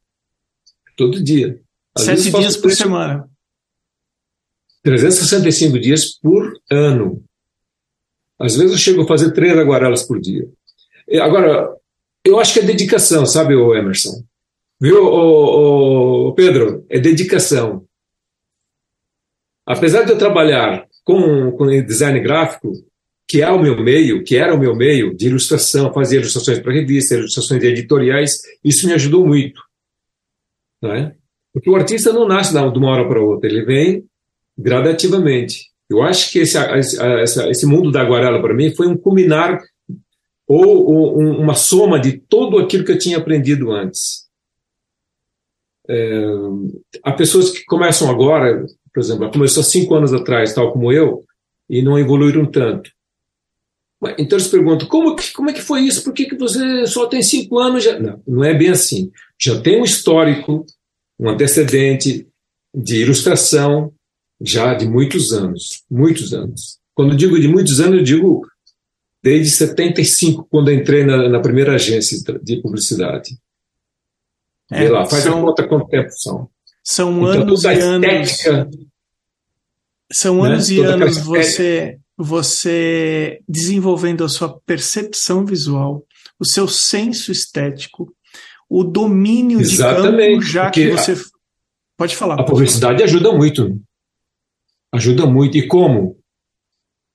Todo 0.97 1.23
dia. 1.23 1.61
Às 1.97 2.05
Sete 2.05 2.31
dias 2.31 2.57
por 2.57 2.71
semana. 2.73 3.29
365 4.83 5.79
dias 5.81 6.19
por 6.19 6.53
ano. 6.71 7.25
Às 8.39 8.57
vezes 8.57 8.73
eu 8.73 8.79
chego 8.79 9.03
a 9.03 9.07
fazer 9.07 9.33
três 9.33 9.57
aguarelas 9.57 10.03
por 10.03 10.21
dia. 10.21 10.47
Agora, 11.23 11.75
eu 12.25 12.39
acho 12.39 12.53
que 12.53 12.61
é 12.61 12.63
dedicação, 12.63 13.25
sabe, 13.25 13.55
o 13.55 13.75
Emerson? 13.75 14.23
Viu, 14.81 15.05
o 15.05 16.33
Pedro? 16.35 16.85
É 16.91 16.99
dedicação. 16.99 17.87
Apesar 19.65 20.05
de 20.05 20.13
eu 20.13 20.19
trabalhar 20.19 20.87
com, 21.03 21.51
com 21.53 21.67
design 21.67 22.21
gráfico, 22.21 22.73
que 23.29 23.43
é 23.43 23.51
o 23.51 23.61
meu 23.61 23.77
meio, 23.83 24.23
que 24.23 24.37
era 24.37 24.55
o 24.55 24.59
meu 24.59 24.75
meio 24.75 25.15
de 25.17 25.27
ilustração, 25.27 25.93
fazer 25.93 26.19
ilustrações 26.19 26.61
para 26.61 26.73
revistas, 26.73 27.19
ilustrações 27.19 27.63
editoriais, 27.63 28.39
isso 28.63 28.87
me 28.87 28.93
ajudou 28.93 29.27
muito. 29.27 29.61
Não 30.81 30.93
é? 30.93 31.15
Porque 31.53 31.69
o 31.69 31.75
artista 31.75 32.13
não 32.13 32.29
nasce 32.29 32.53
de 32.53 32.79
uma 32.79 32.91
hora 32.91 33.09
para 33.09 33.21
outra, 33.21 33.51
ele 33.51 33.65
vem 33.65 34.05
gradativamente. 34.57 35.71
Eu 35.89 36.03
acho 36.03 36.31
que 36.31 36.41
esse, 36.41 36.59
esse, 36.59 37.49
esse 37.49 37.67
mundo 37.67 37.91
da 37.91 38.03
aquarela, 38.03 38.41
para 38.41 38.55
mim, 38.55 38.75
foi 38.75 38.87
um 38.87 38.97
culminar 38.97 39.61
ou, 40.47 41.19
um, 41.19 41.41
uma 41.41 41.55
soma 41.55 41.99
de 41.99 42.19
tudo 42.19 42.59
aquilo 42.59 42.85
que 42.85 42.93
eu 42.93 42.99
tinha 42.99 43.19
aprendido 43.19 43.73
antes. 43.73 44.27
É, 45.89 46.25
há 47.03 47.13
pessoas 47.13 47.51
que 47.51 47.65
começam 47.65 48.11
agora, 48.11 48.65
por 48.93 49.01
exemplo, 49.01 49.31
começou 49.31 49.63
cinco 49.63 49.95
anos 49.95 50.13
atrás, 50.13 50.55
tal 50.55 50.73
como 50.73 50.93
eu, 50.93 51.25
e 51.69 51.83
não 51.83 51.99
evoluíram 51.99 52.47
tanto. 52.47 52.91
Então 54.19 54.39
eles 54.39 54.49
perguntam, 54.49 54.87
como, 54.87 55.17
como 55.35 55.51
é 55.51 55.53
que 55.53 55.63
foi 55.63 55.81
isso? 55.83 56.05
Por 56.05 56.13
que, 56.13 56.27
que 56.27 56.37
você 56.37 56.87
só 56.87 57.07
tem 57.07 57.23
cinco 57.23 57.59
anos? 57.59 57.83
Já? 57.83 57.99
Não, 57.99 58.23
não 58.27 58.45
é 58.45 58.53
bem 58.53 58.69
assim. 58.69 59.11
Já 59.41 59.59
tem 59.61 59.81
um 59.81 59.85
histórico, 59.85 60.67
um 61.19 61.31
antecedente 61.31 62.29
de 62.75 62.97
ilustração 63.03 63.93
já 64.41 64.75
de 64.75 64.87
muitos 64.87 65.33
anos. 65.33 65.83
Muitos 65.91 66.35
anos. 66.35 66.79
Quando 66.95 67.13
eu 67.13 67.17
digo 67.17 67.41
de 67.41 67.49
muitos 67.49 67.81
anos, 67.81 67.99
eu 67.99 68.05
digo 68.05 68.47
desde 69.23 69.51
75, 69.51 70.47
quando 70.51 70.71
entrei 70.71 71.05
na, 71.05 71.29
na 71.29 71.41
primeira 71.41 71.75
agência 71.75 72.19
de 72.43 72.61
publicidade. 72.61 73.37
É, 74.71 74.89
lá, 74.89 75.07
faz 75.07 75.23
são, 75.25 75.39
a 75.39 75.43
conta 75.43 75.67
quanto 75.67 75.89
tempo 75.89 76.11
são. 76.11 76.49
São 76.85 77.11
então, 77.19 77.43
anos 77.43 77.65
e 77.65 77.69
anos. 77.69 78.31
São 80.13 80.43
né, 80.43 80.49
anos 80.49 80.69
né, 80.69 80.75
e 80.77 80.81
anos 80.81 81.19
você 81.19 81.99
você 82.17 83.41
desenvolvendo 83.49 84.25
a 84.25 84.29
sua 84.29 84.59
percepção 84.61 85.45
visual, 85.45 86.05
o 86.39 86.47
seu 86.47 86.67
senso 86.67 87.31
estético, 87.31 88.13
o 88.69 88.83
domínio 88.83 89.61
Exatamente, 89.61 90.17
de 90.17 90.35
campo, 90.35 90.43
já 90.43 90.71
que 90.71 90.91
você. 90.91 91.13
A, 91.13 91.17
Pode 91.97 92.17
falar. 92.17 92.41
A 92.41 92.45
publicidade 92.45 93.03
ajuda 93.03 93.33
muito. 93.33 93.81
Ajuda 94.93 95.27
muito. 95.27 95.57
E 95.57 95.67
como? 95.67 96.19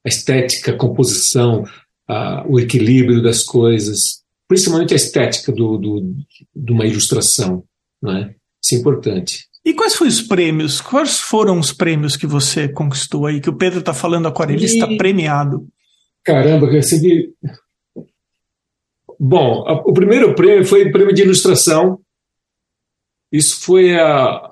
A 0.05 0.09
estética, 0.09 0.71
a 0.71 0.77
composição, 0.77 1.63
a, 2.07 2.45
o 2.47 2.59
equilíbrio 2.59 3.21
das 3.21 3.43
coisas, 3.43 4.23
principalmente 4.47 4.93
a 4.93 4.97
estética 4.97 5.51
do, 5.51 5.77
do, 5.77 6.15
de 6.55 6.71
uma 6.71 6.85
ilustração. 6.85 7.63
Né? 8.01 8.33
Isso 8.63 8.75
é 8.75 8.77
importante. 8.79 9.47
E 9.63 9.73
quais 9.73 9.95
foram 9.95 10.09
os 10.09 10.21
prêmios? 10.21 10.81
Quais 10.81 11.19
foram 11.19 11.59
os 11.59 11.71
prêmios 11.71 12.17
que 12.17 12.25
você 12.25 12.67
conquistou 12.67 13.27
aí? 13.27 13.39
Que 13.39 13.49
o 13.49 13.55
Pedro 13.55 13.79
está 13.79 13.93
falando, 13.93 14.27
aquarelista 14.27 14.87
e... 14.87 14.97
premiado. 14.97 15.67
Caramba, 16.23 16.65
eu 16.65 16.71
recebi. 16.71 17.33
Bom, 19.19 19.63
a, 19.67 19.73
o 19.73 19.93
primeiro 19.93 20.33
prêmio 20.33 20.65
foi 20.65 20.87
o 20.87 20.91
prêmio 20.91 21.13
de 21.13 21.21
ilustração. 21.21 21.99
Isso 23.31 23.61
foi 23.61 23.95
há 23.99 24.49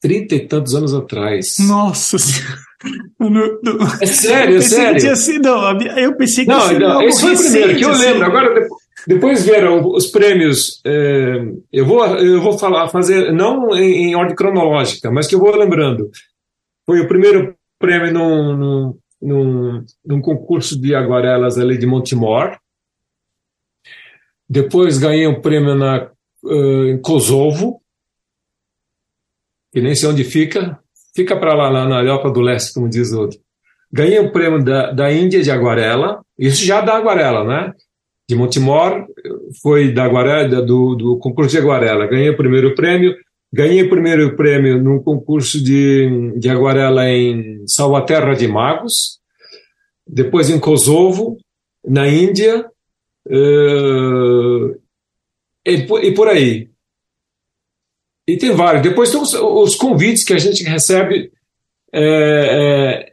trinta 0.00 0.34
e 0.34 0.46
tantos 0.46 0.74
anos 0.74 0.92
atrás. 0.92 1.56
Nossa 1.60 2.18
Senhora! 2.18 2.66
É 4.00 4.06
sério, 4.06 4.56
é 4.58 4.60
sério. 4.60 5.16
Sido, 5.16 5.48
eu 5.96 6.14
pensei 6.16 6.44
que 6.44 6.50
não, 6.50 6.78
não, 6.78 7.02
esse 7.02 7.20
foi 7.20 7.34
o 7.34 7.38
primeiro 7.38 7.76
que 7.76 7.84
eu 7.84 7.92
lembro. 7.92 8.22
Assim. 8.22 8.24
Agora, 8.24 8.60
depois, 8.60 8.85
depois 9.06 9.44
vieram 9.44 9.86
os 9.86 10.06
prêmios. 10.06 10.80
É, 10.84 11.36
eu 11.72 11.86
vou, 11.86 12.04
eu 12.18 12.42
vou 12.42 12.58
falar, 12.58 12.88
fazer 12.88 13.32
não 13.32 13.74
em, 13.76 14.08
em, 14.08 14.16
ordem 14.16 14.34
cronológica, 14.34 15.10
mas 15.10 15.28
que 15.28 15.34
eu 15.34 15.38
vou 15.38 15.54
lembrando. 15.54 16.10
Foi 16.84 17.00
o 17.00 17.08
primeiro 17.08 17.56
prêmio 17.78 18.12
num, 18.12 18.98
num, 19.22 19.84
num, 20.04 20.20
concurso 20.20 20.80
de 20.80 20.94
aguarelas 20.94 21.56
ali 21.56 21.78
de 21.78 21.86
Montemor. 21.86 22.58
Depois 24.48 24.98
ganhei 24.98 25.26
um 25.26 25.40
prêmio 25.40 25.74
na, 25.74 26.10
uh, 26.44 26.86
em 26.86 27.00
Kosovo, 27.00 27.80
que 29.72 29.80
nem 29.80 29.94
sei 29.94 30.08
onde 30.08 30.24
fica. 30.24 30.80
Fica 31.14 31.38
para 31.38 31.54
lá, 31.54 31.68
lá 31.68 31.88
na 31.88 32.00
Europa 32.00 32.30
do 32.30 32.40
Leste, 32.40 32.74
como 32.74 32.88
diz 32.88 33.12
outro. 33.12 33.38
Ganhei 33.92 34.18
o 34.18 34.28
um 34.28 34.32
prêmio 34.32 34.64
da, 34.64 34.90
da 34.92 35.12
Índia 35.12 35.42
de 35.42 35.50
aguarela, 35.50 36.22
isso 36.38 36.64
já 36.64 36.80
da 36.80 36.96
aguarela, 36.96 37.44
né? 37.44 37.72
De 38.28 38.34
Montemor, 38.34 39.06
foi 39.62 39.92
da 39.92 40.08
Guarela, 40.08 40.62
do, 40.62 40.94
do 40.94 41.18
concurso 41.18 41.50
de 41.50 41.58
Aguarela. 41.58 42.06
Ganhei 42.06 42.30
o 42.30 42.36
primeiro 42.36 42.74
prêmio. 42.74 43.14
Ganhei 43.52 43.82
o 43.82 43.88
primeiro 43.88 44.36
prêmio 44.36 44.82
num 44.82 45.00
concurso 45.00 45.62
de, 45.62 46.32
de 46.36 46.50
aguarela 46.50 47.08
em 47.08 47.64
Salvaterra 47.66 48.34
de 48.34 48.46
Magos, 48.48 49.20
depois 50.06 50.50
em 50.50 50.58
Kosovo, 50.58 51.38
na 51.86 52.08
Índia, 52.08 52.68
uh, 53.28 54.80
e, 55.64 55.86
e, 56.02 56.14
por 56.14 56.28
aí. 56.28 56.68
E 58.28 58.36
tem 58.36 58.50
vários. 58.50 58.82
Depois 58.82 59.10
tem 59.10 59.20
os, 59.20 59.32
os 59.32 59.74
convites 59.76 60.24
que 60.24 60.34
a 60.34 60.38
gente 60.38 60.64
recebe 60.64 61.32
é, 61.92 62.02
é, 62.02 63.12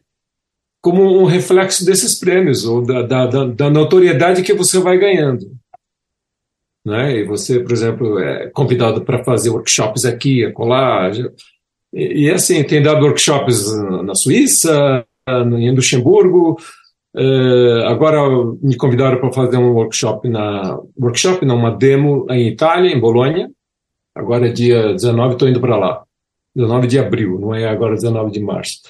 como 0.83 1.01
um 1.17 1.23
reflexo 1.23 1.85
desses 1.85 2.19
prêmios, 2.19 2.65
ou 2.65 2.81
da, 2.81 3.03
da, 3.03 3.45
da 3.45 3.69
notoriedade 3.69 4.43
que 4.43 4.53
você 4.53 4.79
vai 4.79 4.97
ganhando. 4.97 5.49
Né? 6.85 7.19
E 7.19 7.23
você, 7.23 7.61
por 7.61 7.71
exemplo, 7.71 8.19
é 8.19 8.49
convidado 8.49 9.01
para 9.01 9.23
fazer 9.23 9.49
workshops 9.49 10.03
aqui, 10.03 10.43
acolá. 10.43 11.09
E, 11.93 12.25
e 12.25 12.29
assim, 12.29 12.61
tem 12.65 12.81
dado 12.81 13.05
workshops 13.05 13.73
na 14.03 14.13
Suíça, 14.13 15.05
em 15.29 15.73
Luxemburgo. 15.73 16.57
Uh, 17.15 17.85
agora 17.85 18.19
me 18.61 18.75
convidaram 18.75 19.21
para 19.21 19.31
fazer 19.31 19.55
um 19.55 19.71
workshop 19.71 20.27
na 20.27 20.77
workshop, 20.99 21.45
não, 21.45 21.55
uma 21.55 21.71
demo 21.71 22.25
em 22.29 22.49
Itália, 22.49 22.91
em 22.91 22.99
Bolonha. 22.99 23.49
Agora 24.13 24.49
é 24.49 24.51
dia 24.51 24.91
19, 24.91 25.33
estou 25.33 25.47
indo 25.47 25.61
para 25.61 25.77
lá. 25.77 26.03
19 26.53 26.87
de 26.87 26.99
abril, 26.99 27.39
não 27.39 27.55
é 27.55 27.69
agora 27.69 27.95
19 27.95 28.31
de 28.31 28.41
março. 28.41 28.81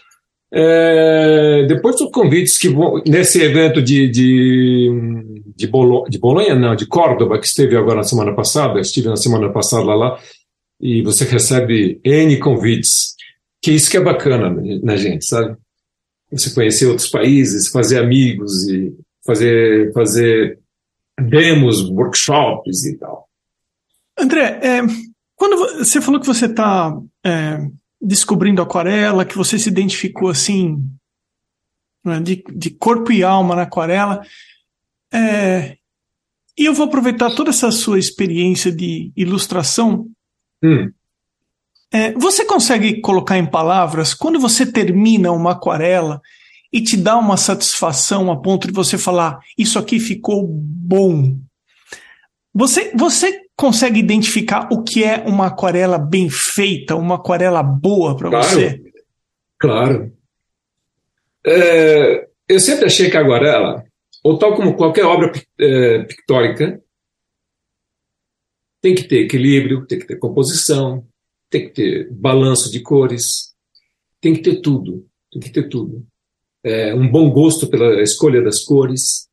É, 0.55 1.65
depois 1.67 1.95
dos 1.95 2.11
convites 2.11 2.59
que 2.59 2.69
vão 2.69 3.01
nesse 3.07 3.41
evento 3.41 3.81
de, 3.81 4.07
de, 4.07 5.43
de, 5.55 5.65
Bolo, 5.65 6.05
de 6.07 6.19
Bolonha, 6.19 6.53
não, 6.53 6.75
de 6.75 6.85
Córdoba, 6.85 7.39
que 7.39 7.47
esteve 7.47 7.75
agora 7.75 7.95
na 7.95 8.03
semana 8.03 8.35
passada, 8.35 8.79
estive 8.79 9.07
na 9.07 9.15
semana 9.15 9.51
passada 9.51 9.95
lá, 9.95 10.19
e 10.79 11.01
você 11.01 11.25
recebe 11.25 11.99
N 12.03 12.37
convites, 12.37 13.15
que 13.63 13.71
isso 13.71 13.89
que 13.89 13.97
é 13.97 14.01
bacana 14.01 14.55
na 14.83 14.95
gente, 14.95 15.25
sabe? 15.25 15.57
Você 16.31 16.53
conhecer 16.53 16.85
outros 16.85 17.09
países, 17.09 17.69
fazer 17.69 17.97
amigos 17.97 18.69
e 18.69 18.93
fazer, 19.25 19.91
fazer 19.91 20.59
demos, 21.19 21.89
workshops 21.89 22.85
e 22.85 22.97
tal. 22.99 23.27
André, 24.19 24.59
é, 24.61 24.81
quando 25.35 25.57
você 25.79 25.99
falou 25.99 26.19
que 26.19 26.27
você 26.27 26.45
está 26.45 26.95
é 27.25 27.57
descobrindo 28.03 28.61
aquarela, 28.61 29.23
que 29.23 29.37
você 29.37 29.57
se 29.57 29.69
identificou 29.69 30.29
assim, 30.29 30.77
né, 32.03 32.19
de, 32.19 32.43
de 32.53 32.69
corpo 32.69 33.11
e 33.11 33.23
alma 33.23 33.55
na 33.55 33.61
aquarela. 33.61 34.21
É, 35.11 35.77
e 36.57 36.65
eu 36.65 36.73
vou 36.73 36.85
aproveitar 36.85 37.33
toda 37.33 37.49
essa 37.49 37.71
sua 37.71 37.97
experiência 37.97 38.71
de 38.71 39.11
ilustração. 39.15 40.07
Hum. 40.61 40.91
É, 41.91 42.11
você 42.13 42.43
consegue 42.43 42.99
colocar 43.01 43.37
em 43.37 43.45
palavras 43.45 44.13
quando 44.13 44.39
você 44.39 44.65
termina 44.65 45.31
uma 45.31 45.51
aquarela 45.51 46.21
e 46.71 46.81
te 46.81 46.97
dá 46.97 47.17
uma 47.17 47.37
satisfação 47.37 48.31
a 48.31 48.41
ponto 48.41 48.67
de 48.67 48.73
você 48.73 48.97
falar: 48.97 49.39
Isso 49.57 49.79
aqui 49.79 49.99
ficou 49.99 50.45
bom. 50.47 51.37
Você, 52.53 52.91
você 52.95 53.42
consegue 53.55 53.99
identificar 53.99 54.67
o 54.71 54.83
que 54.83 55.03
é 55.03 55.17
uma 55.25 55.47
aquarela 55.47 55.97
bem 55.97 56.29
feita, 56.29 56.95
uma 56.95 57.15
aquarela 57.15 57.61
boa 57.61 58.15
para 58.15 58.29
claro, 58.29 58.45
você? 58.45 58.83
Claro. 59.59 60.17
É, 61.45 62.27
eu 62.47 62.59
sempre 62.59 62.85
achei 62.85 63.09
que 63.09 63.17
a 63.17 63.21
aquarela, 63.21 63.83
ou 64.23 64.37
tal 64.37 64.55
como 64.55 64.75
qualquer 64.75 65.05
obra 65.05 65.31
é, 65.59 66.03
pictórica, 66.03 66.81
tem 68.81 68.95
que 68.95 69.03
ter 69.03 69.21
equilíbrio, 69.21 69.85
tem 69.85 69.99
que 69.99 70.07
ter 70.07 70.17
composição, 70.17 71.07
tem 71.49 71.67
que 71.67 71.73
ter 71.73 72.11
balanço 72.11 72.71
de 72.71 72.81
cores, 72.81 73.53
tem 74.19 74.33
que 74.33 74.41
ter 74.41 74.61
tudo, 74.61 75.07
tem 75.31 75.41
que 75.41 75.51
ter 75.51 75.69
tudo. 75.69 76.05
É, 76.63 76.93
um 76.95 77.09
bom 77.09 77.29
gosto 77.29 77.67
pela 77.67 78.01
escolha 78.01 78.41
das 78.41 78.63
cores, 78.63 79.29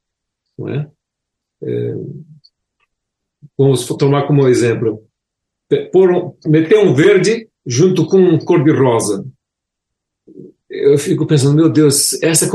não 0.59 0.69
é? 0.69 0.91
é 1.63 1.95
vamos 3.61 3.87
tomar 3.87 4.27
como 4.27 4.49
exemplo, 4.49 5.03
por, 5.93 6.35
meter 6.47 6.79
um 6.79 6.95
verde 6.95 7.47
junto 7.67 8.07
com 8.07 8.19
um 8.19 8.39
cor 8.39 8.65
de 8.65 8.73
rosa. 8.73 9.25
Eu 10.69 10.97
fico 10.97 11.27
pensando, 11.27 11.57
meu 11.57 11.69
Deus, 11.69 12.21
essa 12.23 12.49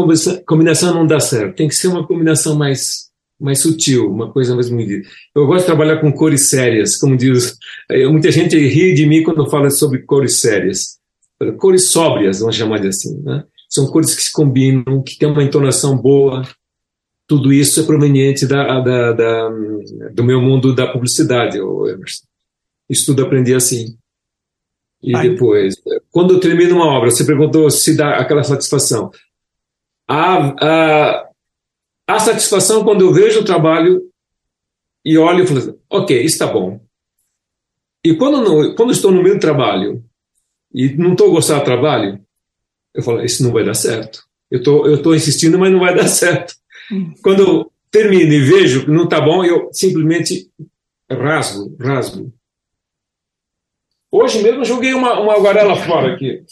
combinação 0.46 0.94
não 0.94 1.06
dá 1.06 1.20
certo. 1.20 1.58
Tem 1.58 1.68
que 1.68 1.76
ser 1.76 1.90
uma 1.90 2.08
combinação 2.08 2.56
mais 2.56 3.06
mais 3.38 3.62
sutil, 3.62 4.10
uma 4.10 4.32
coisa 4.32 4.56
mais 4.56 4.70
medida. 4.70 5.06
Eu 5.36 5.46
gosto 5.46 5.60
de 5.60 5.66
trabalhar 5.66 6.00
com 6.00 6.10
cores 6.12 6.50
sérias, 6.50 6.96
como 6.96 7.18
diz. 7.18 7.58
Eh, 7.92 8.08
muita 8.08 8.32
gente 8.32 8.58
ri 8.58 8.94
de 8.94 9.06
mim 9.06 9.24
quando 9.24 9.50
fala 9.50 9.70
sobre 9.70 10.04
cores 10.04 10.40
sérias. 10.40 10.98
Cores 11.58 11.90
sóbrias, 11.90 12.40
vamos 12.40 12.56
chamar 12.56 12.80
de 12.80 12.88
assim. 12.88 13.22
Né? 13.22 13.44
São 13.70 13.88
cores 13.88 14.16
que 14.16 14.22
se 14.22 14.32
combinam, 14.32 15.04
que 15.04 15.18
têm 15.18 15.30
uma 15.30 15.44
entonação 15.44 15.98
boa, 15.98 16.44
tudo 17.28 17.52
isso 17.52 17.80
é 17.80 17.84
proveniente 17.84 18.46
da, 18.46 18.80
da, 18.80 19.12
da, 19.14 19.50
do 20.14 20.24
meu 20.24 20.42
mundo 20.42 20.76
da 20.76 20.88
publicidade, 20.88 21.58
Emerson. 21.58 22.26
Isso 22.90 23.08
tudo 23.08 23.24
aprendi 23.24 23.54
assim. 23.54 23.98
E 25.02 25.16
Ai. 25.16 25.30
depois, 25.30 25.76
quando 26.12 26.36
eu 26.36 26.40
termino 26.40 26.76
uma 26.76 26.88
obra, 26.88 27.10
você 27.12 27.26
perguntou 27.26 27.70
se 27.70 27.96
dá 27.96 28.16
aquela 28.16 28.44
satisfação. 28.44 29.12
A, 30.08 30.54
a, 30.64 31.30
a 32.08 32.20
satisfação 32.20 32.84
quando 32.84 33.02
eu 33.02 33.14
vejo 33.14 33.42
o 33.42 33.46
trabalho 33.46 34.02
e 35.04 35.18
olho 35.18 35.44
e 35.44 35.48
falo 35.48 35.60
assim, 35.60 35.76
ok, 35.90 36.24
está 36.24 36.48
bom. 36.48 36.80
E 38.04 38.16
quando, 38.16 38.42
não, 38.42 38.76
quando 38.76 38.92
estou 38.92 39.12
no 39.12 39.22
meio 39.22 39.36
do 39.36 39.42
trabalho 39.42 40.04
e 40.74 40.90
não 40.96 41.14
estou 41.14 41.32
gostando 41.32 41.62
do 41.62 41.66
trabalho, 41.66 42.20
eu 42.94 43.04
falo, 43.04 43.24
isso 43.24 43.44
não 43.44 43.52
vai 43.52 43.64
dar 43.64 43.74
certo. 43.74 44.24
Eu 44.50 44.62
tô, 44.62 44.88
eu 44.88 45.02
tô 45.02 45.14
insistindo, 45.14 45.58
mas 45.58 45.72
não 45.72 45.80
vai 45.80 45.96
dar 45.96 46.08
certo. 46.10 46.56
Quando 47.22 47.42
eu 47.42 47.72
termino 47.92 48.34
e 48.34 48.40
vejo 48.40 48.86
que 48.86 48.92
não 48.92 49.06
está 49.06 49.22
bom, 49.22 49.44
eu 49.44 49.70
simplesmente 49.72 50.50
rasgo, 51.10 51.76
rasgo. 51.80 52.34
Hoje 54.12 54.42
mesmo 54.42 54.62
eu 54.62 54.66
joguei 54.66 54.94
uma, 54.94 55.20
uma 55.20 55.34
aguarela 55.34 55.76
fora 55.76 56.14
aqui. 56.14 56.44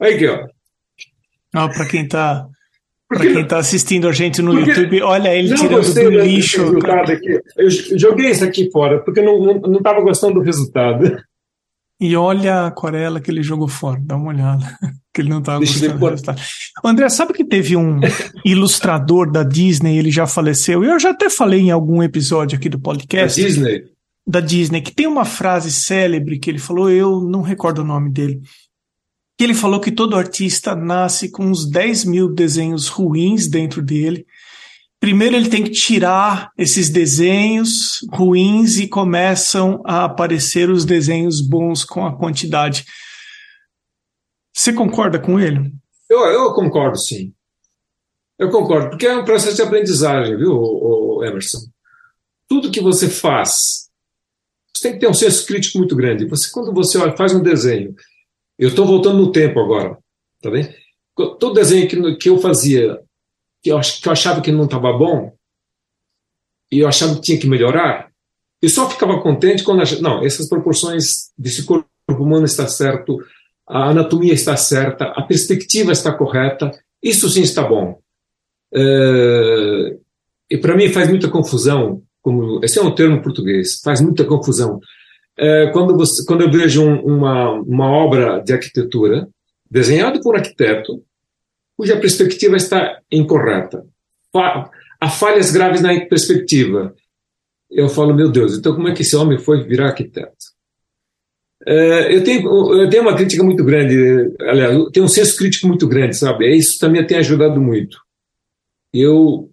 Aí 0.00 0.14
aqui, 0.14 0.26
ó. 0.26 0.46
Ah, 1.54 1.68
para 1.68 1.86
quem 1.86 2.04
está 2.04 2.48
para 3.08 3.20
quem 3.20 3.40
está 3.40 3.58
assistindo 3.58 4.08
a 4.08 4.12
gente 4.12 4.40
no 4.40 4.54
YouTube, 4.54 5.02
olha 5.02 5.34
ele 5.34 5.52
tirando 5.56 5.92
do 5.92 6.10
lixo. 6.10 6.62
Eu 7.56 7.68
joguei 7.98 8.30
isso 8.30 8.44
aqui 8.44 8.70
fora, 8.70 9.02
porque 9.02 9.20
não 9.20 9.76
estava 9.76 9.98
não, 9.98 10.04
gostando 10.04 10.34
do 10.34 10.40
resultado. 10.42 11.20
E 12.00 12.16
olha 12.16 12.54
a 12.54 12.66
aquarela 12.68 13.20
que 13.20 13.28
ele 13.28 13.42
jogou 13.42 13.66
fora, 13.66 14.00
dá 14.00 14.14
uma 14.14 14.28
olhada. 14.28 14.64
Que 15.12 15.22
ele 15.22 15.28
não 15.28 15.40
estava 15.40 15.58
gostando 15.58 15.98
do 15.98 16.06
resultado. 16.06 16.40
André, 16.84 17.08
sabe 17.08 17.32
que 17.32 17.44
teve 17.44 17.76
um 17.76 18.00
ilustrador 18.44 19.30
da 19.30 19.42
Disney, 19.42 19.98
ele 19.98 20.10
já 20.10 20.26
faleceu? 20.26 20.84
Eu 20.84 21.00
já 21.00 21.10
até 21.10 21.28
falei 21.28 21.60
em 21.60 21.70
algum 21.70 22.02
episódio 22.02 22.56
aqui 22.56 22.68
do 22.68 22.78
podcast. 22.78 23.40
Da 23.40 23.48
Disney? 23.48 23.84
Da 24.26 24.40
Disney, 24.40 24.80
que 24.80 24.94
tem 24.94 25.06
uma 25.06 25.24
frase 25.24 25.72
célebre 25.72 26.38
que 26.38 26.48
ele 26.48 26.58
falou, 26.58 26.88
eu 26.90 27.20
não 27.20 27.42
recordo 27.42 27.80
o 27.80 27.84
nome 27.84 28.10
dele 28.12 28.40
que 29.40 29.44
ele 29.44 29.54
falou 29.54 29.80
que 29.80 29.90
todo 29.90 30.18
artista 30.18 30.76
nasce 30.76 31.30
com 31.30 31.46
uns 31.46 31.66
10 31.66 32.04
mil 32.04 32.28
desenhos 32.28 32.88
ruins 32.88 33.48
dentro 33.48 33.80
dele. 33.80 34.26
Primeiro 35.00 35.34
ele 35.34 35.48
tem 35.48 35.64
que 35.64 35.70
tirar 35.70 36.50
esses 36.58 36.90
desenhos 36.90 38.06
ruins 38.12 38.76
e 38.76 38.86
começam 38.86 39.80
a 39.86 40.04
aparecer 40.04 40.68
os 40.68 40.84
desenhos 40.84 41.40
bons 41.40 41.84
com 41.84 42.06
a 42.06 42.14
quantidade. 42.14 42.84
Você 44.60 44.74
concorda 44.74 45.18
com 45.18 45.40
ele? 45.40 45.72
Eu, 46.06 46.18
eu 46.26 46.52
concordo, 46.52 46.98
sim. 46.98 47.32
Eu 48.38 48.50
concordo, 48.50 48.90
porque 48.90 49.06
é 49.06 49.16
um 49.16 49.24
processo 49.24 49.56
de 49.56 49.62
aprendizagem, 49.62 50.36
viu, 50.36 51.22
Emerson? 51.24 51.60
Tudo 52.46 52.70
que 52.70 52.82
você 52.82 53.08
faz, 53.08 53.88
você 54.76 54.82
tem 54.82 54.92
que 54.92 54.98
ter 54.98 55.08
um 55.08 55.14
senso 55.14 55.46
crítico 55.46 55.78
muito 55.78 55.96
grande. 55.96 56.26
Você, 56.26 56.50
quando 56.50 56.74
você 56.74 56.98
faz 57.16 57.34
um 57.34 57.42
desenho 57.42 57.94
eu 58.58 58.68
estou 58.68 58.86
voltando 58.86 59.16
no 59.16 59.32
tempo 59.32 59.58
agora, 59.58 59.96
tá 60.42 60.50
bem? 60.50 60.68
Todo 61.16 61.54
desenho 61.54 61.88
que, 61.88 62.16
que 62.16 62.28
eu 62.28 62.38
fazia, 62.38 63.00
que 63.62 63.72
eu, 63.72 63.80
que 63.80 64.06
eu 64.06 64.12
achava 64.12 64.42
que 64.42 64.52
não 64.52 64.64
estava 64.66 64.92
bom, 64.92 65.34
e 66.70 66.80
eu 66.80 66.86
achava 66.86 67.14
que 67.14 67.22
tinha 67.22 67.40
que 67.40 67.48
melhorar, 67.48 68.12
eu 68.60 68.68
só 68.68 68.90
ficava 68.90 69.22
contente 69.22 69.64
quando 69.64 69.80
achava, 69.80 70.02
não, 70.02 70.22
essas 70.22 70.50
proporções 70.50 71.32
desse 71.38 71.64
corpo 71.64 71.88
humano 72.10 72.44
está 72.44 72.68
certo, 72.68 73.18
a 73.70 73.90
anatomia 73.90 74.32
está 74.32 74.56
certa, 74.56 75.04
a 75.04 75.22
perspectiva 75.22 75.92
está 75.92 76.12
correta, 76.12 76.70
isso 77.02 77.28
sim 77.30 77.42
está 77.42 77.62
bom. 77.62 77.98
É, 78.74 79.96
e 80.50 80.58
para 80.58 80.76
mim 80.76 80.88
faz 80.88 81.08
muita 81.08 81.28
confusão, 81.28 82.02
como 82.20 82.60
esse 82.62 82.78
é 82.78 82.82
um 82.82 82.94
termo 82.94 83.22
português, 83.22 83.80
faz 83.82 84.00
muita 84.00 84.24
confusão 84.24 84.80
é, 85.40 85.70
quando, 85.72 85.96
você, 85.96 86.22
quando 86.26 86.42
eu 86.42 86.50
vejo 86.50 86.84
um, 86.84 87.00
uma, 87.00 87.52
uma 87.52 87.90
obra 87.90 88.40
de 88.40 88.52
arquitetura 88.52 89.26
desenhada 89.70 90.20
por 90.20 90.34
um 90.34 90.38
arquiteto 90.38 91.02
cuja 91.76 91.98
perspectiva 91.98 92.56
está 92.56 93.00
incorreta, 93.10 93.86
há 95.00 95.08
falhas 95.08 95.50
graves 95.50 95.80
na 95.80 95.98
perspectiva, 96.06 96.94
eu 97.70 97.88
falo, 97.88 98.14
meu 98.14 98.30
Deus, 98.30 98.58
então 98.58 98.74
como 98.74 98.88
é 98.88 98.92
que 98.92 99.00
esse 99.00 99.16
homem 99.16 99.38
foi 99.38 99.64
virar 99.64 99.86
arquiteto? 99.86 100.36
É, 101.66 102.14
eu, 102.14 102.24
tenho, 102.24 102.74
eu 102.74 102.88
tenho 102.88 103.02
uma 103.02 103.14
crítica 103.14 103.42
muito 103.42 103.62
grande, 103.62 103.94
aliás, 104.40 104.74
eu 104.74 104.90
tenho 104.90 105.04
um 105.04 105.08
senso 105.08 105.36
crítico 105.36 105.68
muito 105.68 105.86
grande, 105.86 106.16
sabe? 106.16 106.50
Isso 106.56 106.78
também 106.78 107.06
tem 107.06 107.18
ajudado 107.18 107.60
muito. 107.60 107.98
Eu 108.92 109.50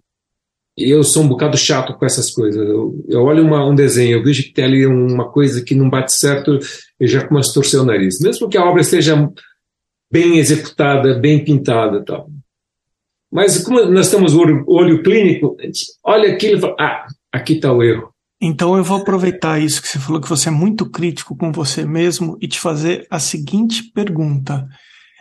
eu 0.77 1.03
sou 1.03 1.23
um 1.23 1.27
bocado 1.27 1.57
chato 1.57 1.97
com 1.97 2.05
essas 2.05 2.29
coisas. 2.29 2.61
Eu, 2.67 3.03
eu 3.07 3.21
olho 3.23 3.43
uma, 3.43 3.67
um 3.67 3.73
desenho, 3.73 4.17
eu 4.17 4.23
vejo 4.23 4.43
que 4.43 4.53
tem 4.53 4.63
ali 4.63 4.85
uma 4.85 5.31
coisa 5.31 5.63
que 5.63 5.73
não 5.73 5.89
bate 5.89 6.15
certo, 6.15 6.59
eu 6.99 7.07
já 7.07 7.27
começo 7.27 7.49
a 7.49 7.53
torcer 7.55 7.79
o 7.79 7.85
nariz. 7.85 8.19
Mesmo 8.21 8.47
que 8.47 8.57
a 8.57 8.63
obra 8.63 8.81
esteja 8.81 9.15
bem 10.11 10.37
executada, 10.37 11.15
bem 11.15 11.43
pintada 11.43 12.05
tal. 12.05 12.29
Mas 13.31 13.63
como 13.63 13.85
nós 13.87 14.09
temos 14.11 14.35
o 14.35 14.39
olho, 14.39 14.63
olho 14.67 15.03
clínico, 15.03 15.57
olha 16.03 16.31
aquilo 16.31 16.57
e 16.57 16.61
fala, 16.61 16.75
ah, 16.79 17.07
aqui 17.31 17.53
está 17.53 17.73
o 17.73 17.83
erro. 17.83 18.13
Então 18.39 18.77
eu 18.77 18.83
vou 18.83 18.97
aproveitar 18.97 19.59
isso 19.59 19.81
que 19.81 19.87
você 19.87 19.99
falou, 19.99 20.21
que 20.21 20.29
você 20.29 20.49
é 20.49 20.51
muito 20.51 20.89
crítico 20.89 21.35
com 21.35 21.51
você 21.51 21.85
mesmo, 21.85 22.37
e 22.39 22.47
te 22.47 22.59
fazer 22.59 23.07
a 23.09 23.19
seguinte 23.19 23.91
pergunta. 23.91 24.67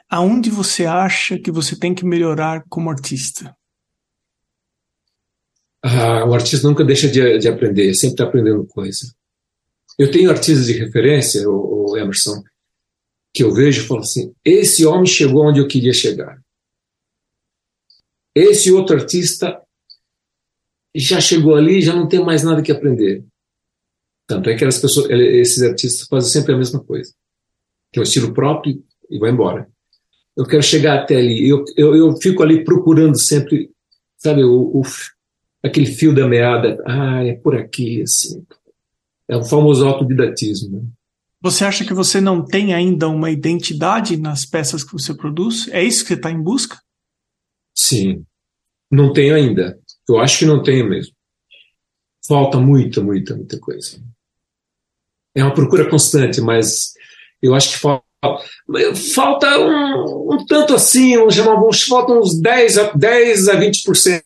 Aonde 0.09 0.51
você 0.51 0.87
acha 0.87 1.39
que 1.39 1.51
você 1.51 1.79
tem 1.79 1.95
que 1.95 2.05
melhorar 2.05 2.63
como 2.69 2.91
artista? 2.91 3.57
ah, 5.87 6.25
o 6.25 6.35
artista 6.35 6.67
nunca 6.67 6.85
deixa 6.85 7.09
de, 7.09 7.39
de 7.39 7.49
aprender, 7.49 7.95
sempre 7.95 8.15
está 8.15 8.25
aprendendo 8.25 8.67
coisa. 8.67 9.07
Eu 9.97 10.11
tenho 10.11 10.31
artistas 10.31 10.67
de 10.67 10.73
referência, 10.73 11.49
o, 11.49 11.93
o 11.93 11.97
Emerson, 11.97 12.43
que 13.33 13.45
eu 13.45 13.55
vejo 13.55 13.83
e 13.83 13.87
falo 13.87 14.01
assim: 14.01 14.33
esse 14.45 14.85
homem 14.85 15.07
chegou 15.07 15.47
onde 15.47 15.61
eu 15.61 15.69
queria 15.69 15.93
chegar. 15.93 16.39
Esse 18.35 18.73
outro 18.73 18.97
artista 18.97 19.63
já 20.99 21.21
chegou 21.21 21.55
ali, 21.55 21.83
já 21.83 21.95
não 21.95 22.09
tem 22.09 22.25
mais 22.25 22.43
nada 22.43 22.63
que 22.63 22.73
aprender. 22.73 23.25
Tanto 24.27 24.51
é 24.51 24.57
que 24.57 24.65
as 24.65 24.79
pessoas, 24.79 25.09
esses 25.11 25.63
artistas 25.63 26.07
fazem 26.09 26.31
sempre 26.31 26.55
a 26.55 26.59
mesma 26.59 26.83
coisa. 26.83 27.13
Tem 27.93 28.01
um 28.01 28.05
estilo 28.05 28.35
próprio 28.35 28.83
e 29.09 29.19
vai 29.19 29.31
embora. 29.31 29.69
Eu 30.37 30.45
quero 30.45 30.63
chegar 30.63 31.01
até 31.01 31.17
ali. 31.17 31.49
Eu, 31.49 31.65
eu, 31.77 31.95
eu 31.95 32.17
fico 32.17 32.43
ali 32.43 32.65
procurando 32.65 33.19
sempre, 33.19 33.71
sabe, 34.19 34.45
o, 34.45 34.81
o 34.81 34.83
aquele 35.63 35.87
fio 35.87 36.15
da 36.15 36.27
meada, 36.27 36.83
ah, 36.87 37.25
é 37.25 37.35
por 37.35 37.57
aqui, 37.57 38.03
assim. 38.03 38.45
É 39.29 39.37
o 39.37 39.45
famoso 39.45 39.87
autodidatismo. 39.87 40.77
Né? 40.77 40.89
Você 41.41 41.65
acha 41.65 41.85
que 41.85 41.95
você 41.95 42.21
não 42.21 42.45
tem 42.45 42.75
ainda 42.75 43.09
uma 43.09 43.31
identidade 43.31 44.17
nas 44.17 44.45
peças 44.45 44.85
que 44.85 44.93
você 44.93 45.15
produz? 45.15 45.69
É 45.69 45.83
isso 45.83 46.03
que 46.03 46.09
você 46.09 46.15
está 46.15 46.31
em 46.31 46.41
busca? 46.41 46.79
Sim, 47.75 48.25
não 48.91 49.13
tenho 49.13 49.35
ainda. 49.35 49.79
Eu 50.09 50.19
acho 50.19 50.39
que 50.39 50.45
não 50.45 50.63
tenho 50.63 50.89
mesmo. 50.89 51.15
Falta 52.27 52.59
muita, 52.59 53.01
muita, 53.01 53.35
muita 53.35 53.59
coisa. 53.59 54.01
É 55.35 55.43
uma 55.43 55.55
procura 55.55 55.89
constante, 55.89 56.41
mas 56.41 56.93
eu 57.43 57.55
acho 57.55 57.73
que 57.73 57.79
falta, 57.79 58.05
falta 59.15 59.59
um, 59.59 60.35
um 60.35 60.47
tanto 60.47 60.75
assim, 60.75 61.15
chamar, 61.31 61.61
faltam 61.89 62.21
uns 62.21 62.41
10 62.41 62.79
a, 62.79 62.93
10 62.93 63.49
a 63.49 63.61
20% 63.61 64.23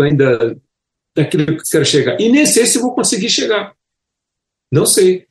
ainda 0.00 0.56
daquilo 1.14 1.46
que 1.46 1.52
eu 1.52 1.62
quero 1.70 1.84
chegar. 1.84 2.20
E 2.20 2.30
nem 2.30 2.46
sei 2.46 2.66
se 2.66 2.78
vou 2.78 2.94
conseguir 2.94 3.28
chegar. 3.28 3.74
Não 4.70 4.86
sei. 4.86 5.26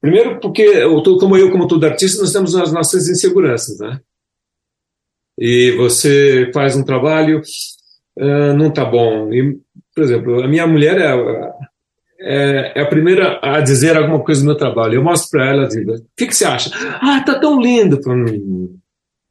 Primeiro, 0.00 0.38
porque 0.40 0.62
eu 0.62 1.02
como 1.02 1.36
eu, 1.36 1.50
como 1.50 1.66
todo 1.66 1.84
artista, 1.84 2.20
nós 2.20 2.32
temos 2.32 2.54
as 2.54 2.72
nossas 2.72 3.08
inseguranças, 3.08 3.78
né? 3.78 4.00
E 5.38 5.72
você 5.76 6.50
faz 6.52 6.76
um 6.76 6.84
trabalho, 6.84 7.40
uh, 8.18 8.56
não 8.56 8.70
tá 8.70 8.84
bom. 8.84 9.32
E, 9.32 9.58
por 9.94 10.04
exemplo, 10.04 10.42
a 10.42 10.48
minha 10.48 10.66
mulher 10.66 10.98
é, 11.00 11.14
é, 12.20 12.72
é, 12.76 12.82
a 12.82 12.86
primeira 12.86 13.38
a 13.42 13.60
dizer 13.60 13.96
alguma 13.96 14.22
coisa 14.22 14.40
do 14.40 14.46
meu 14.46 14.56
trabalho. 14.56 14.94
Eu 14.94 15.04
mostro 15.04 15.30
para 15.30 15.48
ela, 15.48 15.68
digo, 15.68 15.94
o 15.94 16.02
que, 16.16 16.26
que 16.26 16.34
você 16.34 16.44
acha? 16.44 16.70
Ah, 17.00 17.22
tá 17.24 17.38
tão 17.38 17.60
lindo. 17.60 18.00
Hum, 18.06 18.76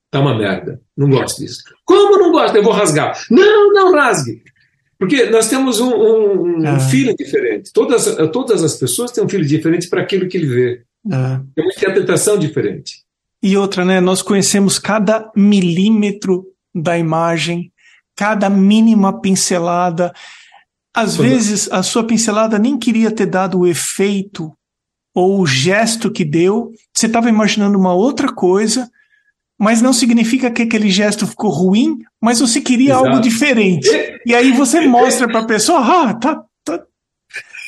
tá 0.09 0.19
uma 0.19 0.37
merda. 0.37 0.79
Não 0.95 1.09
gosto 1.09 1.39
disso. 1.39 1.63
Como 1.85 2.17
não 2.17 2.31
gosto? 2.31 2.55
Eu 2.55 2.63
vou 2.63 2.73
rasgar. 2.73 3.17
Não, 3.29 3.73
não 3.73 3.93
rasgue. 3.93 4.41
Porque 4.97 5.27
nós 5.27 5.47
temos 5.47 5.79
um, 5.79 5.93
um, 5.93 6.61
um 6.61 6.67
ah. 6.67 6.79
filho 6.79 7.15
diferente. 7.15 7.71
Todas, 7.71 8.15
todas 8.31 8.63
as 8.63 8.75
pessoas 8.75 9.11
têm 9.11 9.23
um 9.23 9.29
filho 9.29 9.45
diferente 9.45 9.87
para 9.89 10.01
aquilo 10.01 10.27
que 10.27 10.37
ele 10.37 10.47
vê. 10.47 10.81
Ah. 11.11 11.41
Tem 11.55 11.63
uma 11.63 11.73
interpretação 11.73 12.37
diferente. 12.37 13.05
E 13.41 13.55
outra, 13.55 13.85
né? 13.85 14.01
Nós 14.01 14.21
conhecemos 14.21 14.79
cada 14.79 15.31
milímetro 15.35 16.45
da 16.73 16.97
imagem, 16.97 17.71
cada 18.17 18.49
mínima 18.49 19.21
pincelada. 19.21 20.11
Às 20.93 21.15
Quando... 21.15 21.29
vezes, 21.29 21.71
a 21.71 21.81
sua 21.81 22.03
pincelada 22.03 22.59
nem 22.59 22.77
queria 22.77 23.11
ter 23.11 23.27
dado 23.27 23.59
o 23.59 23.67
efeito 23.67 24.51
ou 25.15 25.39
o 25.39 25.45
gesto 25.45 26.11
que 26.11 26.25
deu. 26.25 26.71
Você 26.93 27.05
estava 27.05 27.29
imaginando 27.29 27.77
uma 27.77 27.93
outra 27.93 28.33
coisa 28.33 28.89
mas 29.57 29.81
não 29.81 29.91
significa 29.91 30.51
que 30.51 30.61
aquele 30.61 30.89
gesto 30.89 31.25
ficou 31.25 31.49
ruim, 31.49 31.97
mas 32.21 32.39
você 32.39 32.61
queria 32.61 32.91
Exato. 32.91 33.07
algo 33.07 33.21
diferente. 33.21 33.89
E 34.25 34.35
aí 34.35 34.51
você 34.51 34.81
mostra 34.85 35.27
para 35.27 35.39
a 35.39 35.45
pessoa, 35.47 35.79
ah, 35.79 36.13
tá, 36.13 36.43
tá, 36.63 36.83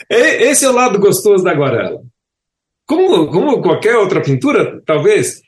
Esse 0.07 0.65
é 0.65 0.69
o 0.69 0.73
lado 0.73 0.99
gostoso 0.99 1.43
da 1.43 1.51
aguarela. 1.51 1.99
Como, 2.85 3.27
como 3.27 3.61
qualquer 3.61 3.95
outra 3.97 4.21
pintura, 4.21 4.81
talvez, 4.85 5.41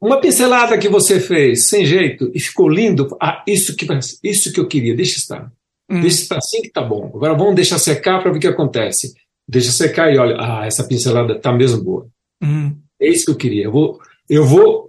uma 0.00 0.20
pincelada 0.20 0.78
que 0.78 0.88
você 0.88 1.20
fez 1.20 1.68
sem 1.68 1.84
jeito 1.84 2.30
e 2.34 2.40
ficou 2.40 2.68
lindo, 2.68 3.16
ah, 3.20 3.42
isso 3.46 3.76
que, 3.76 3.86
isso 4.24 4.52
que 4.52 4.58
eu 4.58 4.66
queria, 4.66 4.96
deixa 4.96 5.18
estar. 5.18 5.52
Hum. 5.90 6.00
Deixa 6.00 6.22
estar 6.22 6.38
assim 6.38 6.62
que 6.62 6.70
tá 6.70 6.82
bom. 6.82 7.10
Agora 7.14 7.34
vamos 7.34 7.54
deixar 7.54 7.78
secar 7.78 8.22
para 8.22 8.30
ver 8.30 8.38
o 8.38 8.40
que 8.40 8.46
acontece. 8.46 9.12
Deixa 9.46 9.70
secar 9.72 10.12
e 10.12 10.18
olha, 10.18 10.36
ah, 10.38 10.64
essa 10.64 10.84
pincelada 10.84 11.38
tá 11.38 11.52
mesmo 11.52 11.82
boa. 11.82 12.08
Hum. 12.42 12.76
É 13.00 13.08
isso 13.08 13.26
que 13.26 13.30
eu 13.32 13.36
queria. 13.36 13.64
Eu 13.64 13.72
vou, 13.72 14.00
eu 14.28 14.46
vou 14.46 14.88